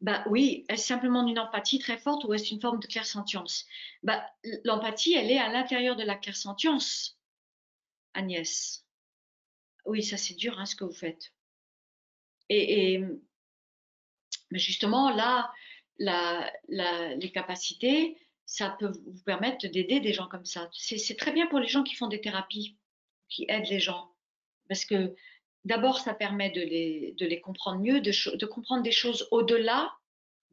[0.02, 3.66] bah oui, est-ce simplement une empathie très forte ou est-ce une forme de clairsentience?
[4.02, 4.26] Bah,
[4.64, 7.18] L'empathie, elle est à l'intérieur de la clairsentience,
[8.14, 8.86] Agnès.
[9.84, 11.34] Oui, ça c'est dur hein, ce que vous faites.
[12.48, 13.02] Et,
[14.52, 15.52] justement, là,
[15.98, 18.16] les capacités,
[18.50, 20.68] ça peut vous permettre d'aider des gens comme ça.
[20.72, 22.76] C'est très bien pour les gens qui font des thérapies,
[23.28, 24.12] qui aident les gens.
[24.68, 25.14] Parce que
[25.64, 29.92] d'abord, ça permet de les, comprendre mieux, de, de comprendre des choses au-delà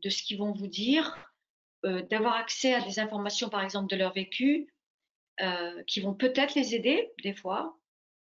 [0.03, 1.17] de ce qu'ils vont vous dire,
[1.85, 4.71] euh, d'avoir accès à des informations, par exemple, de leur vécu,
[5.41, 7.79] euh, qui vont peut-être les aider, des fois,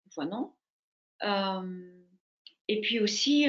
[0.06, 0.54] des fois non.
[1.24, 2.04] Euh,
[2.68, 3.48] et puis aussi,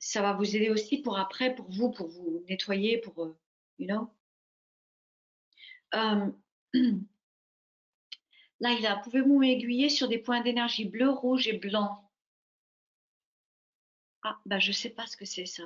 [0.00, 3.36] ça va vous aider aussi pour après, pour vous, pour vous nettoyer, pour,
[3.80, 4.10] you know?
[8.60, 12.10] Laïla, pouvez-vous m'aiguiller sur des points d'énergie bleu, rouge et blanc
[14.22, 15.64] Ah, bah je ne sais pas ce que c'est ça.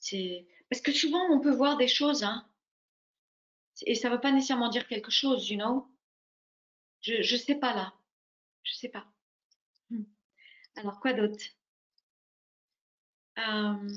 [0.00, 2.46] C'est parce que souvent on peut voir des choses, hein,
[3.86, 5.88] et ça ne veut pas nécessairement dire quelque chose, you know?
[7.00, 7.94] Je ne sais pas là,
[8.64, 9.06] je sais pas.
[9.90, 10.04] Hmm.
[10.76, 11.44] Alors quoi d'autre?
[13.38, 13.88] Euh,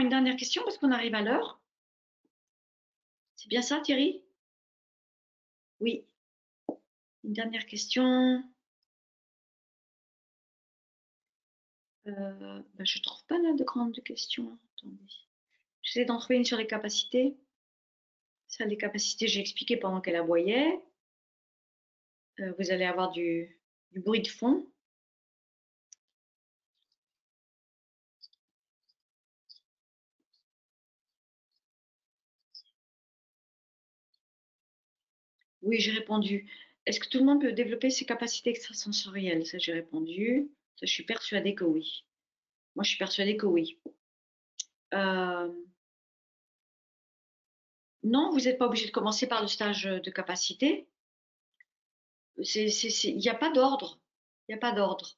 [0.00, 1.60] une dernière question parce qu'on arrive à l'heure.
[3.36, 4.22] C'est bien ça, Thierry?
[5.80, 6.06] Oui.
[7.24, 8.42] Une dernière question.
[12.06, 14.58] Euh, bah, je trouve pas là de grandes questions.
[14.76, 15.12] Attendez.
[15.82, 17.36] J'essaie d'en trouver une sur les capacités.
[18.48, 20.80] Ça, les capacités, j'ai expliqué pendant qu'elle aboyait.
[22.40, 23.58] Euh, vous allez avoir du
[23.96, 24.66] bruit de fond.
[35.62, 36.50] Oui, j'ai répondu.
[36.86, 39.46] Est-ce que tout le monde peut développer ses capacités extrasensorielles?
[39.46, 40.50] Ça, j'ai répondu.
[40.76, 42.04] Ça, je suis persuadée que oui.
[42.74, 43.78] Moi, je suis persuadée que oui.
[44.94, 45.52] Euh,
[48.02, 50.88] non, vous n'êtes pas obligé de commencer par le stage de capacité.
[52.38, 54.00] Il n'y a pas d'ordre.
[54.48, 55.16] Il n'y a pas d'ordre.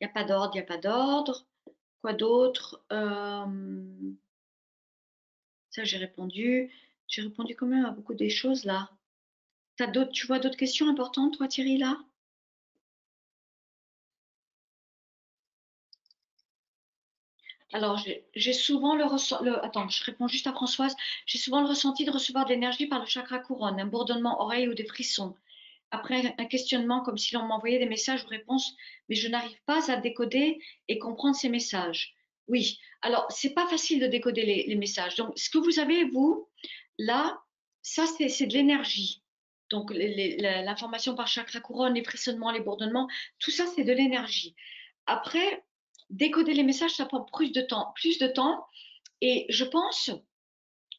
[0.00, 1.46] Il n'y a pas d'ordre, il n'y a pas d'ordre.
[2.02, 2.84] Quoi d'autre?
[2.92, 4.14] Euh,
[5.70, 6.70] Ça, j'ai répondu.
[7.14, 8.90] J'ai répondu quand même à beaucoup des choses là.
[10.12, 11.96] Tu vois d'autres questions importantes, toi, Thierry, là?
[17.72, 18.04] Alors,
[18.34, 19.48] j'ai souvent le, ressenti.
[19.62, 20.96] Attends, je réponds juste à Françoise.
[21.26, 24.66] J'ai souvent le ressenti de recevoir de l'énergie par le chakra couronne, un bourdonnement oreille
[24.66, 25.36] ou des frissons.
[25.92, 28.74] Après un questionnement, comme si l'on m'envoyait des messages ou réponses,
[29.08, 30.58] mais je n'arrive pas à décoder
[30.88, 32.16] et comprendre ces messages.
[32.48, 35.14] Oui, alors c'est pas facile de décoder les, messages.
[35.14, 36.48] Donc, ce que vous avez, vous,
[36.98, 37.40] Là,
[37.82, 39.22] ça, c'est de l'énergie.
[39.70, 43.08] Donc, l'information par chakra couronne, les frissonnements, les bourdonnements,
[43.38, 44.54] tout ça, c'est de l'énergie.
[45.06, 45.64] Après,
[46.10, 47.92] décoder les messages, ça prend plus de temps.
[47.96, 48.66] Plus de temps.
[49.20, 50.10] Et je pense,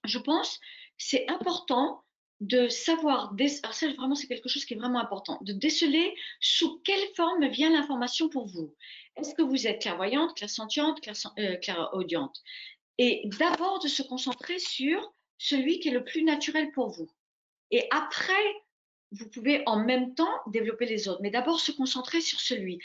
[0.03, 0.59] je pense
[0.97, 2.03] c'est important
[2.41, 6.80] de savoir, alors ça vraiment c'est quelque chose qui est vraiment important, de déceler sous
[6.80, 8.76] quelle forme vient l'information pour vous.
[9.15, 10.99] Est-ce que vous êtes clairvoyante, clairsentiente,
[11.39, 12.41] euh, clairaudiente?
[12.97, 17.10] Et d'abord de se concentrer sur celui qui est le plus naturel pour vous.
[17.72, 18.34] Et après,
[19.12, 22.80] vous pouvez en même temps développer les autres, mais d'abord se concentrer sur celui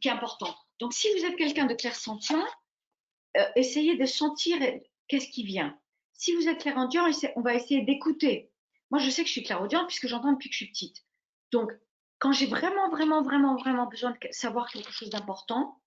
[0.00, 0.54] qui est important.
[0.78, 2.46] Donc si vous êtes quelqu'un de clairsentient,
[3.36, 4.58] euh, essayez de sentir
[5.08, 5.78] qu'est-ce qui vient.
[6.12, 7.06] Si vous êtes clairaudient,
[7.36, 8.50] on va essayer d'écouter.
[8.90, 11.04] Moi, je sais que je suis clairaudiente puisque j'entends depuis que je suis petite.
[11.52, 11.72] Donc,
[12.18, 15.80] quand j'ai vraiment, vraiment, vraiment, vraiment besoin de savoir quelque chose d'important,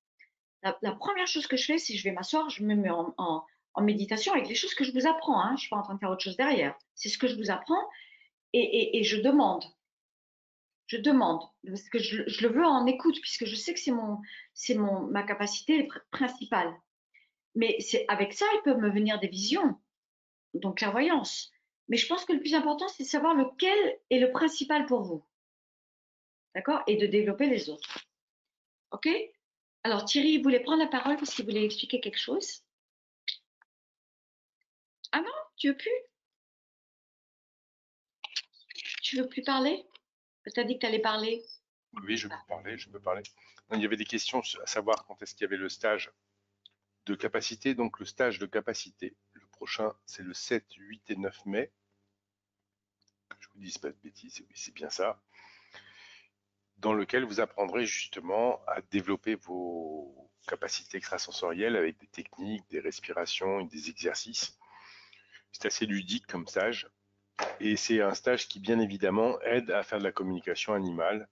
[0.61, 3.45] la, première chose que je fais, c'est je vais m'asseoir, je me mets en,
[3.81, 5.41] méditation avec les choses que je vous apprends.
[5.41, 5.49] Hein.
[5.49, 6.77] Je ne suis pas en train de faire autre chose derrière.
[6.95, 7.81] C'est ce que je vous apprends
[8.53, 9.63] et, je demande.
[10.87, 14.19] Je demande parce que je, le veux en écoute puisque je sais que c'est mon,
[14.75, 16.73] mon, ma capacité principale.
[17.55, 17.77] Mais
[18.07, 19.77] avec ça, il peut me venir des visions,
[20.53, 21.51] donc clairvoyance.
[21.87, 25.01] Mais je pense que le plus important, c'est de savoir lequel est le principal pour
[25.01, 25.23] vous.
[26.55, 26.81] D'accord?
[26.87, 28.07] Et de développer les autres.
[28.91, 29.07] OK?
[29.83, 32.63] Alors Thierry il voulait prendre la parole parce qu'il voulait expliquer quelque chose.
[35.11, 35.89] Ah non, tu veux plus?
[39.01, 39.85] Tu veux plus parler?
[40.53, 41.43] Tu as dit que tu allais parler.
[42.03, 43.23] Oui, je peux parler, je peux parler.
[43.73, 46.11] il y avait des questions à savoir quand est-ce qu'il y avait le stage
[47.05, 47.75] de capacité.
[47.75, 51.71] Donc le stage de capacité, le prochain, c'est le 7, 8 et 9 mai.
[53.29, 55.21] Que je vous dise pas de bêtises, c'est bien ça
[56.79, 63.59] dans lequel vous apprendrez justement à développer vos capacités extrasensorielles avec des techniques, des respirations
[63.59, 64.58] et des exercices.
[65.51, 66.89] C'est assez ludique comme stage.
[67.59, 71.27] Et c'est un stage qui, bien évidemment, aide à faire de la communication animale,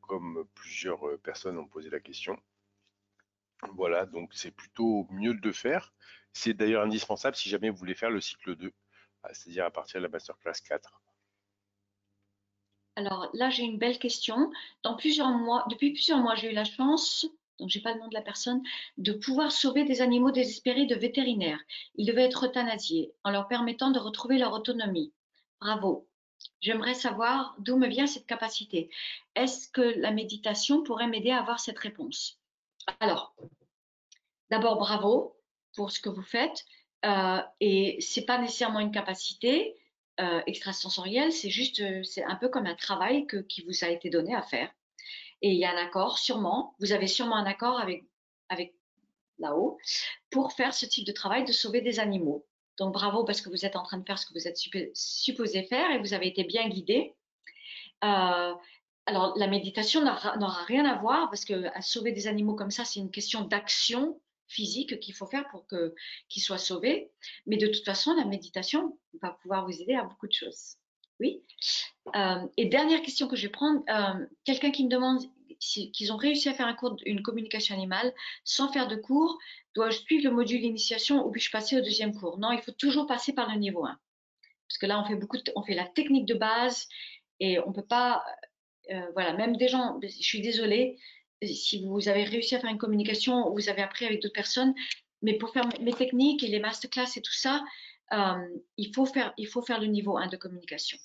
[0.00, 2.36] comme plusieurs personnes ont posé la question.
[3.74, 5.92] Voilà, donc c'est plutôt mieux de le faire.
[6.32, 8.72] C'est d'ailleurs indispensable si jamais vous voulez faire le cycle 2,
[9.32, 11.00] c'est-à-dire à partir de la masterclass 4.
[12.96, 14.50] Alors là, j'ai une belle question.
[14.84, 17.26] Depuis plusieurs mois, j'ai eu la chance,
[17.60, 18.62] donc j'ai pas le nom de la personne,
[18.98, 21.60] de pouvoir sauver des animaux désespérés de vétérinaires.
[21.94, 25.12] Ils devaient être euthanasiés en leur permettant de retrouver leur autonomie.
[25.60, 26.08] Bravo.
[26.60, 28.90] J'aimerais savoir d'où me vient cette capacité.
[29.34, 32.38] Est-ce que la méditation pourrait m'aider à avoir cette réponse?
[32.98, 33.34] Alors,
[34.50, 35.36] d'abord, bravo
[35.74, 36.64] pour ce que vous faites.
[37.04, 39.76] Euh, et c'est pas nécessairement une capacité,
[40.20, 43.88] euh, extrasensoriel, c'est juste, euh, c'est un peu comme un travail que, qui vous a
[43.88, 44.70] été donné à faire.
[45.42, 48.04] Et il y a un accord, sûrement, vous avez sûrement un accord avec,
[48.48, 48.74] avec
[49.38, 49.78] là-haut
[50.30, 52.46] pour faire ce type de travail de sauver des animaux.
[52.78, 54.58] Donc bravo parce que vous êtes en train de faire ce que vous êtes
[54.94, 57.14] supposé faire et vous avez été bien guidé.
[58.04, 58.54] Euh,
[59.06, 63.00] alors la méditation n'aura rien à voir parce que sauver des animaux comme ça, c'est
[63.00, 65.94] une question d'action physique qu'il faut faire pour que
[66.28, 67.10] qu'il soit sauvé.
[67.46, 70.76] Mais de toute façon, la méditation va pouvoir vous aider à beaucoup de choses.
[71.20, 71.42] Oui.
[72.16, 75.22] Euh, et dernière question que je vais prendre, euh, quelqu'un qui me demande
[75.60, 78.12] si, qu'ils ont réussi à faire un cours, une communication animale
[78.44, 79.38] sans faire de cours,
[79.74, 82.38] dois-je suivre le module initiation ou puis-je passer au deuxième cours?
[82.38, 83.98] Non, il faut toujours passer par le niveau 1.
[84.66, 86.88] Parce que là, on fait beaucoup, on fait la technique de base
[87.38, 88.24] et on peut pas,
[88.90, 90.98] euh, voilà, même des gens, je suis désolée,
[91.42, 94.74] si vous avez réussi à faire une communication, vous avez appris avec d'autres personnes,
[95.22, 97.62] mais pour faire mes techniques et les masterclass et tout ça,
[98.76, 100.98] il, faut faire, il faut faire le niveau 1 de communication.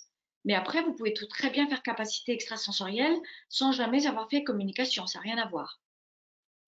[0.45, 3.17] Mais après, vous pouvez tout très bien faire capacité extrasensorielle
[3.49, 5.81] sans jamais avoir fait communication, ça n'a rien à voir.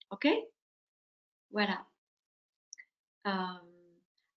[0.10, 0.28] OK?
[1.52, 1.86] Voilà.
[3.28, 3.32] Euh,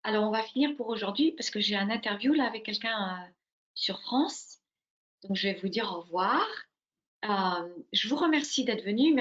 [0.02, 3.30] alors, on va finir pour aujourd'hui parce que j'ai un interview là avec quelqu'un euh,
[3.74, 4.58] sur France.
[5.22, 6.46] Donc, je vais vous dire au revoir.
[7.24, 9.14] Euh, je vous remercie d'être venu.